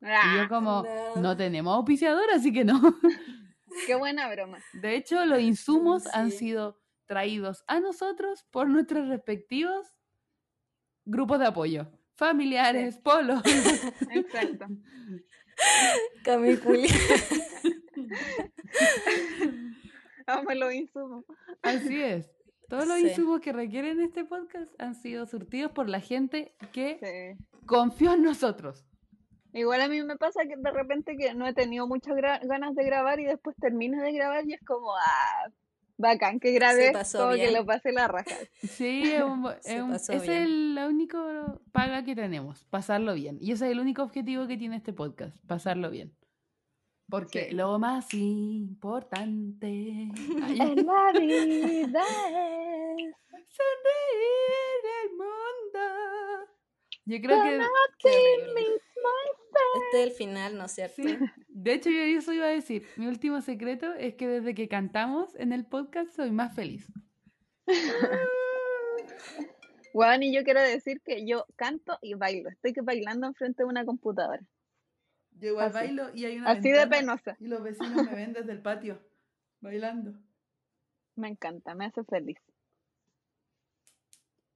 Y 0.00 0.06
Ah, 0.06 0.36
yo 0.42 0.48
como, 0.48 0.84
no. 1.16 1.20
no 1.20 1.36
tenemos 1.36 1.74
auspiciador, 1.76 2.30
así 2.32 2.52
que 2.52 2.64
no. 2.64 2.80
qué 3.86 3.94
buena 3.94 4.28
broma. 4.30 4.58
De 4.74 4.96
hecho, 4.96 5.24
los 5.26 5.40
insumos 5.40 6.06
han 6.14 6.30
sido 6.30 6.80
traídos 7.06 7.64
a 7.66 7.80
nosotros 7.80 8.44
por 8.50 8.68
nuestros 8.68 9.08
respectivos 9.08 9.86
grupos 11.04 11.38
de 11.40 11.46
apoyo. 11.46 11.88
Familiares, 12.16 12.98
polos. 12.98 13.42
Exacto. 14.10 14.66
Camiculi. 16.24 16.88
Vamos 20.26 20.54
los 20.56 20.74
insumos. 20.74 21.24
Así 21.62 22.02
es. 22.02 22.30
Todos 22.68 22.86
los 22.86 22.98
Sí. 22.98 23.08
insumos 23.08 23.40
que 23.40 23.52
requieren 23.52 24.00
este 24.00 24.24
podcast 24.24 24.70
han 24.78 24.94
sido 24.94 25.24
surtidos 25.26 25.72
por 25.72 25.88
la 25.88 26.00
gente 26.00 26.54
que 26.72 26.98
Sí. 27.38 27.44
confió 27.66 28.12
en 28.12 28.22
nosotros. 28.22 28.84
Igual 29.52 29.80
a 29.80 29.88
mí 29.88 30.02
me 30.02 30.16
pasa 30.16 30.42
que 30.42 30.56
de 30.56 30.70
repente 30.70 31.16
que 31.16 31.34
no 31.34 31.46
he 31.46 31.54
tenido 31.54 31.86
muchas 31.86 32.14
gra- 32.16 32.40
ganas 32.46 32.74
de 32.74 32.84
grabar 32.84 33.18
y 33.20 33.24
después 33.24 33.56
termino 33.60 34.00
de 34.02 34.12
grabar 34.12 34.46
y 34.46 34.52
es 34.54 34.60
como, 34.66 34.94
ah, 34.94 35.50
bacán 35.96 36.38
que 36.38 36.52
grabé, 36.52 36.92
como 36.92 37.30
que 37.32 37.50
lo 37.50 37.64
pasé 37.66 37.90
la 37.92 38.06
raja. 38.08 38.34
Sí, 38.62 39.02
es 39.12 39.22
un- 39.22 39.46
es 39.64 39.80
un- 39.82 39.94
es 39.94 40.08
el 40.28 40.74
la 40.74 40.86
único 40.86 41.18
paga 41.72 42.04
que 42.04 42.14
tenemos, 42.14 42.64
pasarlo 42.66 43.14
bien. 43.14 43.38
Y 43.40 43.52
ese 43.52 43.66
es 43.66 43.72
el 43.72 43.80
único 43.80 44.02
objetivo 44.02 44.46
que 44.46 44.56
tiene 44.58 44.76
este 44.76 44.92
podcast, 44.92 45.36
pasarlo 45.46 45.90
bien. 45.90 46.14
Porque 47.10 47.46
Sí. 47.48 47.54
lo 47.54 47.78
más 47.78 48.12
importante 48.12 49.66
En 50.12 50.86
la 50.86 51.10
vida 51.18 52.04
es 52.04 53.14
sonreír 53.48 54.84
el 55.02 55.10
mundo. 55.16 55.84
Yo 57.06 57.16
creo 57.22 57.42
que. 57.42 57.58
Este 59.74 60.02
es 60.02 60.08
el 60.08 60.12
final, 60.12 60.56
¿no 60.56 60.64
es 60.64 60.72
cierto? 60.72 61.02
Sí. 61.02 61.18
De 61.48 61.74
hecho, 61.74 61.90
yo 61.90 62.00
eso 62.00 62.32
iba 62.32 62.46
a 62.46 62.50
decir. 62.50 62.86
Mi 62.96 63.06
último 63.06 63.40
secreto 63.40 63.92
es 63.94 64.14
que 64.14 64.28
desde 64.28 64.54
que 64.54 64.68
cantamos 64.68 65.34
en 65.34 65.52
el 65.52 65.66
podcast 65.66 66.14
soy 66.14 66.30
más 66.30 66.54
feliz. 66.54 66.90
Juan, 69.92 70.22
y 70.22 70.34
yo 70.34 70.44
quiero 70.44 70.62
decir 70.62 71.00
que 71.00 71.26
yo 71.26 71.46
canto 71.56 71.98
y 72.02 72.14
bailo. 72.14 72.50
Estoy 72.50 72.72
que 72.72 72.82
bailando 72.82 73.26
enfrente 73.26 73.62
de 73.62 73.68
una 73.68 73.84
computadora. 73.84 74.42
Yo 75.32 75.48
igual 75.48 75.66
Así. 75.66 75.74
bailo 75.74 76.14
y 76.14 76.24
hay 76.24 76.38
una 76.38 76.50
Así 76.50 76.70
de 76.70 76.86
penosa. 76.86 77.36
Y 77.40 77.46
los 77.46 77.62
vecinos 77.62 78.04
me 78.04 78.14
ven 78.14 78.32
desde 78.32 78.52
el 78.52 78.62
patio 78.62 79.00
bailando. 79.60 80.14
Me 81.16 81.28
encanta, 81.28 81.74
me 81.74 81.86
hace 81.86 82.04
feliz. 82.04 82.38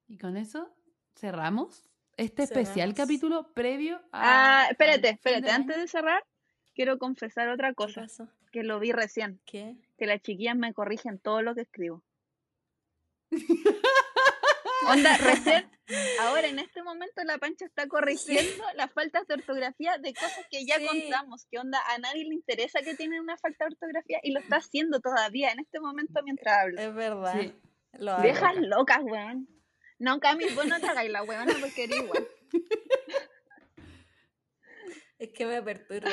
Y 0.08 0.18
con 0.18 0.36
eso 0.36 0.74
cerramos 1.14 1.88
este 2.16 2.42
especial 2.42 2.94
capítulo 2.94 3.52
previo 3.52 3.96
a. 4.12 4.64
Ah, 4.64 4.66
espérate, 4.70 5.10
espérate. 5.10 5.50
Antes 5.50 5.76
de 5.76 5.88
cerrar, 5.88 6.24
quiero 6.74 6.98
confesar 6.98 7.48
otra 7.48 7.70
¿Qué 7.70 7.74
cosa 7.74 8.06
que 8.52 8.62
lo 8.62 8.78
vi 8.78 8.92
recién. 8.92 9.40
¿Qué? 9.46 9.76
Que 9.98 10.06
las 10.06 10.20
chiquillas 10.20 10.56
me 10.56 10.74
corrigen 10.74 11.18
todo 11.18 11.42
lo 11.42 11.54
que 11.54 11.62
escribo. 11.62 12.02
Onda, 14.88 15.16
recién, 15.16 15.70
ahora 16.20 16.48
en 16.48 16.58
este 16.58 16.82
momento 16.82 17.22
la 17.24 17.38
pancha 17.38 17.64
está 17.64 17.86
corrigiendo 17.86 18.64
las 18.74 18.92
faltas 18.92 19.26
de 19.28 19.34
ortografía 19.34 19.96
de 19.98 20.12
cosas 20.12 20.44
que 20.50 20.66
ya 20.66 20.78
Sí. 20.78 20.86
contamos. 20.86 21.46
Que 21.46 21.58
onda, 21.58 21.78
a 21.88 21.98
nadie 21.98 22.24
le 22.24 22.34
interesa 22.34 22.82
que 22.82 22.96
tienen 22.96 23.20
una 23.20 23.36
falta 23.38 23.64
de 23.64 23.74
ortografía 23.74 24.18
y 24.24 24.32
lo 24.32 24.40
está 24.40 24.56
haciendo 24.56 24.98
todavía 25.00 25.52
en 25.52 25.60
este 25.60 25.78
momento 25.78 26.20
mientras 26.24 26.58
hablo. 26.58 26.80
Es 26.80 26.94
verdad. 26.94 27.40
Sí. 27.40 27.54
Lo. 27.92 28.20
Viejas 28.22 28.56
locas, 28.56 29.00
weón. 29.02 29.48
No, 30.02 30.18
Cami, 30.18 30.46
vos 30.56 30.66
no 30.66 30.80
te 30.80 30.86
hagáis 30.88 31.12
la 31.12 31.22
weona 31.22 31.54
porque 31.60 31.84
eres 31.84 31.98
igual. 32.02 32.26
Es 35.18 35.30
que 35.30 35.46
me 35.46 35.62
perturba. 35.62 36.10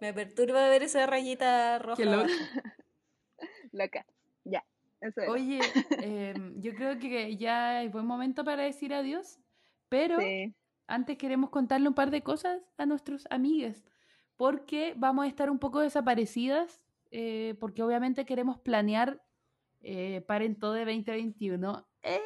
Me 0.00 0.14
perturba 0.14 0.68
ver 0.68 0.84
esa 0.84 1.04
rayita 1.06 1.80
roja. 1.80 1.96
Qué. 1.96 3.46
Loca. 3.72 4.06
Ya. 4.44 4.64
Eso. 5.00 5.20
Oye, 5.28 5.58
em, 6.00 6.60
yo 6.62 6.74
creo 6.76 6.98
que 7.00 7.36
ya 7.36 7.82
es 7.82 7.90
buen 7.90 8.06
momento 8.06 8.44
para 8.44 8.62
decir 8.62 8.94
adiós, 8.94 9.40
pero 9.88 10.20
Sí. 10.20 10.54
antes 10.86 11.18
queremos 11.18 11.50
contarle 11.50 11.88
un 11.88 11.94
par 11.94 12.12
de 12.12 12.22
cosas 12.22 12.62
a 12.78 12.86
nuestros 12.86 13.26
amigues, 13.30 13.84
porque 14.36 14.94
vamos 14.96 15.24
a 15.24 15.28
estar 15.28 15.50
un 15.50 15.58
poco 15.58 15.80
desaparecidas, 15.80 16.80
eh, 17.10 17.56
porque 17.58 17.82
obviamente 17.82 18.24
queremos 18.24 18.60
planear 18.60 19.20
eh, 19.82 20.22
para 20.28 20.44
en 20.44 20.56
todo 20.56 20.74
de 20.74 20.84
2021. 20.84 21.84
¡Eh! 22.02 22.20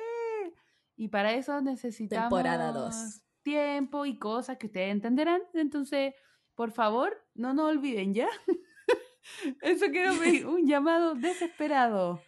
Y 0.98 1.08
para 1.08 1.32
eso 1.32 1.60
necesitamos 1.62 2.24
Temporada 2.28 2.72
dos. 2.72 3.22
tiempo 3.42 4.04
y 4.04 4.18
cosas 4.18 4.58
que 4.58 4.66
ustedes 4.66 4.90
entenderán. 4.90 5.40
Entonces, 5.54 6.12
por 6.56 6.72
favor, 6.72 7.16
no 7.34 7.54
nos 7.54 7.70
olviden 7.70 8.12
ya. 8.14 8.28
Eso 9.62 9.86
quedó 9.92 10.14
me- 10.14 10.44
un 10.46 10.66
llamado 10.66 11.14
desesperado 11.14 12.20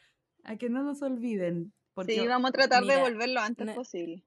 a 0.45 0.57
que 0.57 0.69
no 0.71 0.83
nos 0.85 1.03
olviden. 1.03 1.73
Porque 1.95 2.15
Sí, 2.15 2.27
vamos 2.27 2.51
a 2.51 2.53
tratar 2.53 2.83
mira, 2.83 2.95
de 2.97 3.01
volver 3.03 3.29
lo 3.31 3.41
antes 3.41 3.67
no- 3.67 3.75
posible. 3.75 4.25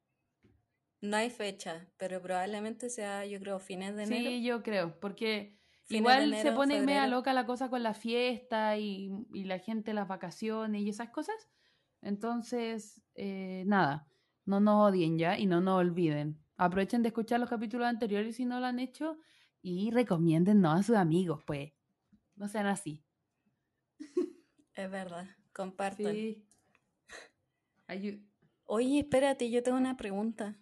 No 1.02 1.18
hay 1.18 1.30
fecha, 1.30 1.88
pero 1.98 2.22
probablemente 2.22 2.90
sea, 2.90 3.26
yo 3.26 3.40
creo, 3.40 3.60
fines 3.60 3.96
de 3.96 4.04
enero. 4.04 4.30
Sí, 4.30 4.44
yo 4.44 4.64
creo, 4.64 5.00
porque 5.00 5.58
Fines 5.86 6.00
igual 6.02 6.36
se 6.38 6.52
pone 6.54 6.76
media 6.82 7.02
febrero. 7.04 7.18
loca 7.18 7.34
la 7.34 7.46
cosa 7.46 7.70
con 7.70 7.82
la 7.84 7.94
fiesta 7.94 8.78
y, 8.78 9.10
y 9.34 9.44
la 9.46 9.60
gente 9.60 9.94
las 9.94 10.08
vacaciones 10.08 10.82
y 10.82 10.90
esas 10.90 11.10
cosas. 11.10 11.36
Entonces, 12.02 13.02
eh, 13.16 13.64
nada, 13.66 14.08
no 14.46 14.60
nos 14.60 14.90
odien 14.90 15.18
ya 15.18 15.38
y 15.40 15.46
no 15.46 15.62
nos 15.62 15.80
olviden. 15.80 16.40
Aprovechen 16.58 17.02
de 17.02 17.10
escuchar 17.10 17.40
los 17.40 17.50
capítulos 17.50 17.88
anteriores 17.88 18.36
si 18.36 18.46
no 18.46 18.60
lo 18.60 18.66
han 18.68 18.80
hecho 18.80 19.18
y 19.62 19.92
recomiéndennos 19.92 20.80
a 20.80 20.84
sus 20.84 20.96
amigos, 20.96 21.42
pues. 21.46 21.72
No 22.36 22.48
sean 22.48 22.68
así. 22.68 23.04
Es 24.76 24.90
verdad. 24.90 25.28
Compartan. 25.54 26.14
Sí. 26.14 26.46
Oye, 28.66 29.00
espérate, 29.00 29.50
yo 29.52 29.62
tengo 29.62 29.78
una 29.78 29.98
pregunta. 29.98 30.58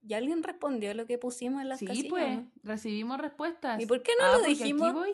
¿Y 0.00 0.14
alguien 0.14 0.42
respondió 0.42 0.94
lo 0.94 1.06
que 1.06 1.16
pusimos 1.18 1.62
en 1.62 1.68
las 1.68 1.78
Sí, 1.78 1.86
casillas? 1.86 2.06
o 2.06 2.10
pues, 2.10 2.36
no? 2.38 2.50
recibimos 2.64 3.18
respuestas. 3.18 3.80
¿Y 3.80 3.86
por 3.86 4.02
qué 4.02 4.12
no 4.18 4.24
Ah, 4.26 4.32
lo 4.38 4.44
aquí 4.44 4.54
dijimos? 4.54 4.92
voy. 4.92 5.12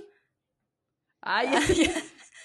Ah, 1.20 1.44
ya, 1.44 1.58
Ah, 1.58 1.72
ya. 1.74 1.92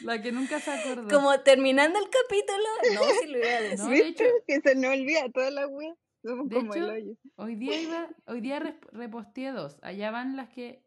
La 0.02 0.22
que 0.22 0.32
nunca 0.32 0.60
se 0.60 0.72
acordó. 0.72 1.08
Como 1.10 1.40
terminando 1.42 2.00
el 2.00 2.06
capítulo, 2.06 2.68
no, 2.96 3.02
si 3.22 3.28
lo 3.28 3.38
iba 3.38 3.48
a 3.48 3.62
decir. 3.62 3.80
No, 3.80 3.90
de 3.90 4.08
hecho- 4.08 4.24
que 4.48 4.62
se 4.62 4.76
nos 4.76 4.94
olvida 4.94 5.30
toda 5.34 5.52
la 5.52 5.68
wea. 5.68 5.96
Somos 6.24 6.48
De 6.48 6.56
como 6.56 6.74
el 6.74 6.84
hecho, 6.84 6.92
hoyo. 6.94 7.18
Hoy 7.36 7.56
día 7.56 7.82
iba, 7.82 8.10
hoy 8.28 8.42
día 8.42 8.60
reposteé 8.92 9.52
dos. 9.52 9.78
Allá 9.82 10.10
van 10.12 10.38
las 10.38 10.50
que, 10.50 10.84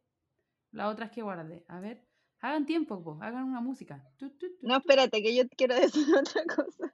las 0.72 0.90
otras 0.92 1.11
que 1.11 1.22
guardé. 1.22 1.64
A 1.68 1.78
ver, 1.80 2.02
hagan 2.40 2.64
tiempo, 2.64 3.02
po, 3.04 3.18
hagan 3.20 3.44
una 3.44 3.61
música. 3.61 4.02
Tu, 4.16 4.30
tu, 4.30 4.48
tu, 4.48 4.57
No, 4.62 4.78
espérate, 4.78 5.22
que 5.22 5.34
yo 5.34 5.44
quiero 5.57 5.74
decir 5.80 6.07
otra 6.16 6.42
cosa. 6.44 6.92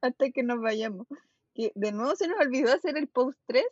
Hasta 0.00 0.30
que 0.30 0.42
nos 0.42 0.60
vayamos. 0.60 1.06
Que 1.54 1.70
de 1.74 1.92
nuevo 1.92 2.16
se 2.16 2.26
nos 2.28 2.40
olvidó 2.40 2.72
hacer 2.72 2.96
el 2.96 3.08
post 3.08 3.38
3, 3.46 3.64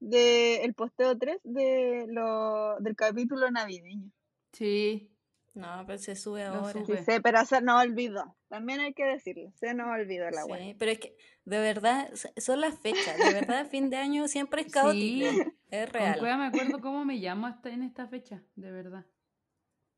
de, 0.00 0.64
el 0.64 0.74
posteo 0.74 1.16
3 1.16 1.38
de 1.44 2.06
lo, 2.08 2.78
del 2.80 2.96
capítulo 2.96 3.50
navideño. 3.50 4.10
Sí, 4.52 5.09
No, 5.54 5.84
pero 5.86 5.98
se 5.98 6.14
sube 6.14 6.44
Lo 6.44 6.54
ahora. 6.54 6.72
Sí 6.80 6.84
sube. 6.86 7.02
sé, 7.04 7.20
pero 7.20 7.44
se 7.44 7.60
nos 7.60 7.82
olvidó. 7.82 8.36
También 8.48 8.80
hay 8.80 8.94
que 8.94 9.04
decirlo, 9.04 9.50
se 9.56 9.74
nos 9.74 9.88
olvidó 9.88 10.30
la 10.30 10.44
wea. 10.46 10.58
Sí, 10.64 10.74
pero 10.78 10.92
es 10.92 10.98
que, 11.00 11.16
de 11.44 11.58
verdad, 11.58 12.08
son 12.36 12.60
las 12.60 12.78
fechas. 12.78 13.18
De 13.18 13.32
verdad, 13.34 13.66
fin 13.70 13.90
de 13.90 13.96
año 13.96 14.28
siempre 14.28 14.62
es 14.62 14.72
caótico. 14.72 15.30
Sí. 15.30 15.42
Es 15.70 15.86
con 15.90 16.00
real. 16.00 16.18
cueva 16.18 16.36
me 16.36 16.46
acuerdo 16.46 16.80
cómo 16.80 17.04
me 17.04 17.16
llamo 17.16 17.46
hasta 17.46 17.70
en 17.70 17.82
esta 17.82 18.06
fecha, 18.06 18.42
de 18.56 18.70
verdad. 18.70 19.06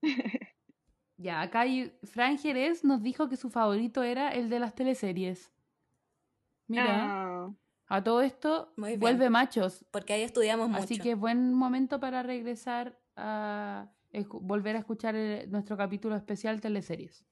Ya, 1.19 1.41
acá 1.41 1.61
hay, 1.61 1.97
Fran 2.03 2.37
Jerez 2.37 2.83
nos 2.83 3.01
dijo 3.01 3.29
que 3.29 3.37
su 3.37 3.49
favorito 3.49 4.03
era 4.03 4.31
el 4.31 4.49
de 4.51 4.59
las 4.59 4.75
teleseries. 4.75 5.53
Mira, 6.67 6.85
Ah, 6.89 7.51
a 7.87 8.03
todo 8.03 8.23
esto 8.23 8.73
Muy 8.77 8.91
bien. 8.91 9.01
vuelve 9.01 9.31
machos, 9.31 9.85
Porque 9.93 10.15
ahí 10.15 10.23
estudiamos 10.23 10.69
mucho. 10.69 10.83
Así 10.83 10.99
que 10.99 11.13
es 11.13 11.19
buen 11.19 11.55
momento 11.55 12.01
para 12.01 12.25
regresar 12.25 12.99
a 13.15 13.89
volver 14.41 14.77
a 14.77 14.81
escuchar 14.81 15.15
el- 15.17 15.51
nuestro 15.51 15.77
capítulo 15.77 16.17
especial 16.17 16.61
teleseries. 16.61 17.25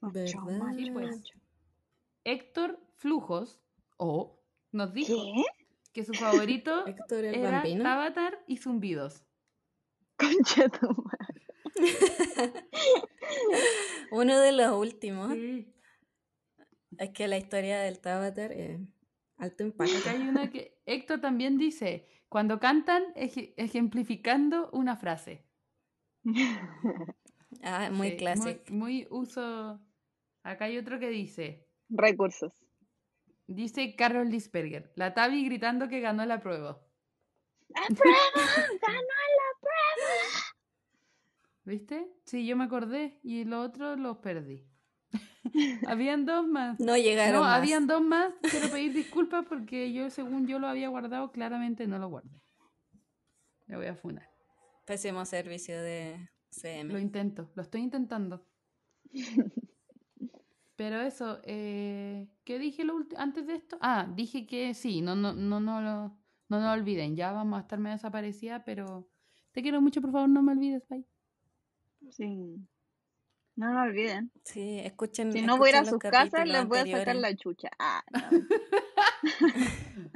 macho, 0.00 0.12
¿Verdad? 0.44 0.58
macho, 0.58 0.78
Sí, 0.78 0.90
pues. 0.90 1.16
macho. 1.16 1.38
Héctor 2.24 2.80
Flujos, 2.96 3.60
o 3.96 4.40
nos 4.70 4.92
dijo 4.92 5.14
¿Qué? 5.14 5.42
que 5.92 6.04
su 6.04 6.14
favorito 6.14 6.86
Héctor 6.86 7.24
el 7.24 7.34
era 7.34 7.50
bambino. 7.50 7.88
Avatar 7.88 8.38
y 8.46 8.56
Zumbidos. 8.58 9.24
Concha 10.16 10.68
tu 10.68 10.86
madre. 10.88 11.42
Uno 14.12 14.38
de 14.40 14.52
los 14.52 14.72
últimos. 14.76 15.32
Sí. 15.32 15.74
Es 16.98 17.10
que 17.10 17.26
la 17.26 17.38
historia 17.38 17.80
del 17.80 17.98
Tábater 18.00 18.52
es 18.52 18.80
alto 19.38 19.64
impacto. 19.64 19.96
Acá 19.98 20.10
hay 20.12 20.28
una 20.28 20.50
que 20.50 20.80
Héctor 20.86 21.20
también 21.20 21.56
dice, 21.58 22.06
cuando 22.28 22.60
cantan 22.60 23.02
ej- 23.16 23.54
ejemplificando 23.56 24.70
una 24.72 24.96
frase. 24.96 25.44
Ah, 27.62 27.90
muy 27.92 28.12
Sí, 28.12 28.16
clásico. 28.16 28.62
Muy, 28.72 29.06
uso. 29.10 29.78
Acá 30.42 30.64
hay 30.64 30.78
otro 30.78 30.98
que 30.98 31.10
dice, 31.10 31.68
Recursos. 31.90 32.52
dice 33.46 33.94
Carol 33.94 34.30
Lisperger, 34.30 34.90
la 34.96 35.14
Tavi 35.14 35.44
gritando 35.44 35.86
que 35.88 36.00
ganó 36.00 36.24
la 36.26 36.40
prueba. 36.40 36.80
¡Aprueba! 37.74 38.18
¡Ganó! 38.80 38.98
¿Viste? 41.64 42.08
Sí, 42.24 42.46
yo 42.46 42.56
me 42.56 42.64
acordé 42.64 43.20
y 43.22 43.44
los 43.44 43.66
otros 43.68 43.98
los 44.00 44.16
perdí. 44.18 44.66
habían 45.86 46.24
dos 46.26 46.44
más. 46.46 46.80
No 46.80 46.96
llegaron 46.96 47.34
No, 47.34 47.40
más. 47.42 47.58
habían 47.58 47.86
dos 47.86 48.02
más. 48.02 48.32
Quiero 48.50 48.70
pedir 48.70 48.92
disculpas 48.92 49.44
porque 49.48 49.92
yo, 49.92 50.10
según 50.10 50.48
yo 50.48 50.58
lo 50.58 50.66
había 50.66 50.88
guardado, 50.88 51.30
claramente 51.30 51.86
no 51.86 51.98
lo 51.98 52.08
guardé. 52.08 52.40
Me 53.66 53.76
voy 53.76 53.86
a 53.86 53.94
funar. 53.94 54.31
Pésimo 54.84 55.24
servicio 55.24 55.80
de 55.80 56.16
Lo 56.18 56.28
CM. 56.50 57.00
intento, 57.00 57.50
lo 57.54 57.62
estoy 57.62 57.82
intentando. 57.82 58.46
Pero 60.76 61.00
eso, 61.00 61.40
eh, 61.44 62.28
¿qué 62.44 62.58
dije 62.58 62.84
lo 62.84 62.94
antes 63.16 63.46
de 63.46 63.54
esto? 63.54 63.78
Ah, 63.80 64.08
dije 64.14 64.46
que 64.46 64.74
sí, 64.74 65.00
no, 65.00 65.14
no, 65.14 65.32
no, 65.32 65.60
no, 65.60 65.80
lo- 65.80 66.18
no 66.48 66.60
nos 66.60 66.76
olviden, 66.76 67.14
ya 67.14 67.30
vamos 67.32 67.58
a 67.58 67.62
estar 67.62 67.78
medio 67.78 67.96
desaparecida, 67.96 68.64
pero 68.64 69.08
te 69.52 69.62
quiero 69.62 69.80
mucho, 69.80 70.00
por 70.00 70.10
favor, 70.12 70.28
no 70.28 70.42
me 70.42 70.52
olvides, 70.52 70.82
bye. 70.88 71.06
Sí. 72.10 72.56
No 73.54 73.72
lo 73.72 73.82
olviden. 73.82 74.32
Sí, 74.44 74.80
escuchen. 74.80 75.30
Si 75.32 75.42
no 75.42 75.58
voy 75.58 75.68
a 75.68 75.72
ir 75.72 75.76
a 75.76 75.84
sus 75.84 75.98
casas, 75.98 76.46
les 76.48 76.66
voy 76.66 76.78
a 76.78 76.86
sacar 76.86 77.16
la 77.16 77.36
chucha. 77.36 77.70
Ah, 77.78 78.02
no. 78.10 78.20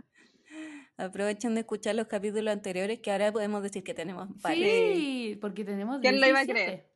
Aprovechen 0.99 1.55
de 1.55 1.61
escuchar 1.61 1.95
los 1.95 2.07
capítulos 2.07 2.53
anteriores 2.53 3.01
que 3.01 3.11
ahora 3.13 3.31
podemos 3.33 3.63
decir 3.63 3.85
que 3.85 3.93
tenemos 3.93 4.29
varios. 4.41 4.97
Sí, 4.97 5.39
porque 5.41 5.63
tenemos 5.65 6.01
¿Quién 6.01 6.21
lo 6.21 6.27
iba 6.27 6.39
a 6.41 6.45
17. 6.45 6.65
creer? 6.65 6.91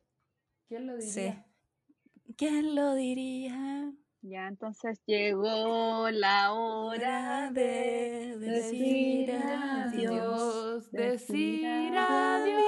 ¿Quién 0.67 0.87
lo 0.87 0.95
diría? 0.97 1.11
Sí. 1.13 2.33
¿Quién 2.35 2.75
lo 2.75 2.95
diría? 2.95 3.91
Ya, 4.23 4.47
entonces 4.47 4.99
llegó 5.05 6.09
la 6.11 6.53
hora 6.53 7.51
de 7.51 8.37
de 8.37 8.49
decir 8.51 9.31
adiós. 9.31 10.91
Decir 10.91 11.65
adiós. 11.97 12.65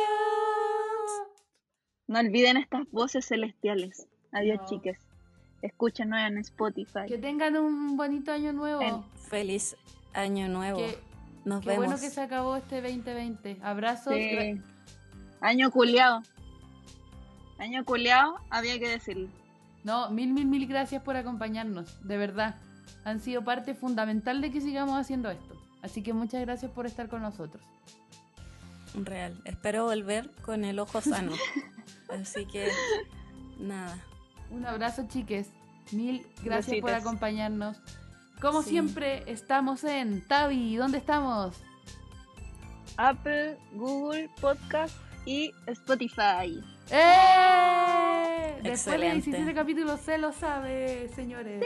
No 2.08 2.20
olviden 2.20 2.58
estas 2.58 2.90
voces 2.92 3.26
celestiales. 3.28 4.08
Adiós, 4.32 4.60
No. 4.62 4.66
chiques. 4.68 4.98
Escúchenos 5.62 6.20
en 6.28 6.38
Spotify. 6.40 7.06
Que 7.08 7.18
tengan 7.18 7.56
un 7.58 7.96
bonito 7.98 8.32
año 8.32 8.52
nuevo. 8.54 8.82
En- 8.82 9.04
Feliz 9.30 9.76
año 10.14 10.48
nuevo. 10.50 10.78
Que, 10.80 10.98
Nos 11.46 11.62
qué 11.62 11.70
vemos. 11.70 11.86
bueno 11.86 12.00
que 12.00 12.10
se 12.10 12.22
acabó 12.22 12.56
este 12.56 12.82
2020. 12.82 13.60
Abrazos. 13.62 14.14
Sí. 14.14 14.62
Año 15.42 15.72
culiao. 15.72 16.22
Año 17.60 17.84
culiao, 17.86 18.40
había 18.50 18.80
que 18.80 18.90
decirlo. 18.90 19.28
No, 19.84 20.10
mil, 20.10 20.34
mil, 20.34 20.46
mil 20.46 20.68
gracias 20.68 21.02
por 21.04 21.16
acompañarnos. 21.16 22.06
De 22.08 22.18
verdad. 22.18 22.56
Han 23.06 23.20
sido 23.20 23.44
parte 23.44 23.74
fundamental 23.74 24.40
de 24.40 24.52
que 24.52 24.62
sigamos 24.62 24.98
haciendo 24.98 25.30
esto. 25.30 25.56
Así 25.82 26.02
que 26.02 26.14
muchas 26.14 26.42
gracias 26.42 26.72
por 26.72 26.86
estar 26.86 27.10
con 27.10 27.22
nosotros. 27.22 27.62
Real. 28.96 29.42
Espero 29.44 29.86
volver 29.86 30.30
con 30.44 30.64
el 30.64 30.80
ojo 30.80 31.02
sano. 31.02 31.34
Así 32.10 32.46
que 32.46 32.70
nada. 33.60 33.98
Un 34.52 34.66
abrazo, 34.66 35.06
chiques. 35.10 35.50
Mil 35.92 36.26
gracias 36.44 36.80
por 36.80 36.92
acompañarnos. 36.92 37.82
Como 38.44 38.62
Sí. 38.62 38.72
siempre, 38.72 39.24
estamos 39.26 39.84
en 39.86 40.22
Tavi. 40.28 40.76
¿Dónde 40.76 40.98
estamos? 40.98 41.56
Apple, 42.98 43.58
Google 43.72 44.30
Podcast 44.42 44.94
y 45.26 45.52
Spotify. 45.68 46.62
¡Eh! 46.92 48.60
Después 48.62 48.64
de 48.64 48.70
Excelente. 48.70 49.30
17 49.32 49.54
capítulos 49.56 50.02
se 50.02 50.18
lo 50.18 50.34
sabe, 50.34 51.10
señores. 51.16 51.64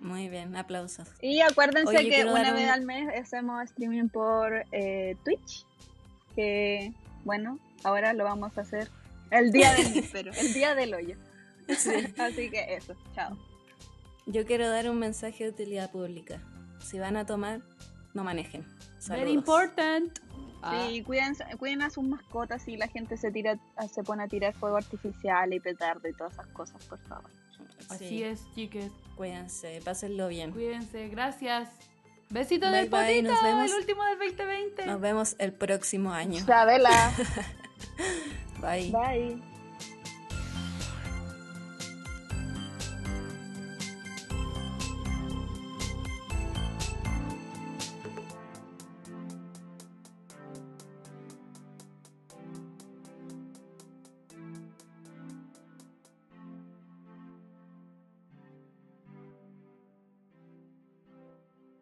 Muy 0.00 0.28
bien, 0.28 0.56
aplausos. 0.56 1.08
Y 1.22 1.40
acuérdense 1.40 1.96
Oye, 1.96 2.10
que 2.10 2.24
una 2.24 2.52
vez 2.52 2.64
un- 2.64 2.70
al 2.70 2.82
mes 2.82 3.08
hacemos 3.18 3.62
streaming 3.64 4.08
por 4.08 4.64
eh, 4.72 5.16
Twitch. 5.24 5.64
Que 6.34 6.92
bueno, 7.24 7.58
ahora 7.84 8.12
lo 8.12 8.24
vamos 8.24 8.58
a 8.58 8.62
hacer 8.62 8.90
el 9.30 9.52
día 9.52 9.72
del 9.72 9.86
el 10.36 10.52
día 10.52 10.74
del 10.74 10.94
hoyo. 10.94 11.16
Así 12.18 12.50
que 12.50 12.74
eso, 12.74 12.94
chao. 13.14 13.38
Yo 14.26 14.44
quiero 14.44 14.68
dar 14.68 14.90
un 14.90 14.98
mensaje 14.98 15.44
de 15.44 15.50
utilidad 15.50 15.90
pública. 15.90 16.40
Si 16.80 16.98
van 16.98 17.16
a 17.16 17.24
tomar, 17.26 17.60
no 18.14 18.24
manejen. 18.24 18.64
Very 19.08 19.30
important. 19.32 20.18
Ah, 20.62 20.86
Sí, 20.88 21.02
cuiden, 21.02 21.36
cuiden 21.58 21.82
a 21.82 21.90
sus 21.90 22.02
mascotas 22.02 22.66
y 22.66 22.76
la 22.76 22.88
gente 22.88 23.16
se 23.16 23.30
tira, 23.30 23.56
se 23.92 24.02
pone 24.02 24.24
a 24.24 24.28
tirar 24.28 24.52
fuego 24.54 24.76
artificial 24.76 25.52
y 25.52 25.60
petardo 25.60 26.08
y 26.08 26.12
todas 26.12 26.32
esas 26.32 26.46
cosas, 26.48 26.82
por 26.86 26.98
favor. 27.06 27.30
así 27.88 28.08
Sí, 28.08 28.22
es, 28.24 28.42
chiques. 28.54 28.90
Cuídense, 29.16 29.80
pásenlo 29.84 30.26
bien. 30.28 30.50
Cuídense. 30.52 31.08
Gracias. 31.08 31.68
Besitos 32.30 32.70
Bye, 32.70 32.80
del 32.80 32.90
bye, 32.90 33.00
potito, 33.00 33.30
nos 33.32 33.42
vemos. 33.44 33.70
el 33.70 33.76
último 33.78 34.04
del 34.06 34.18
2020. 34.18 34.86
Nos 34.86 35.00
vemos 35.00 35.36
el 35.38 35.52
próximo 35.52 36.12
año. 36.12 36.38
Isabela, 36.38 37.12
Bye. 38.60 38.90
bye. 38.90 39.55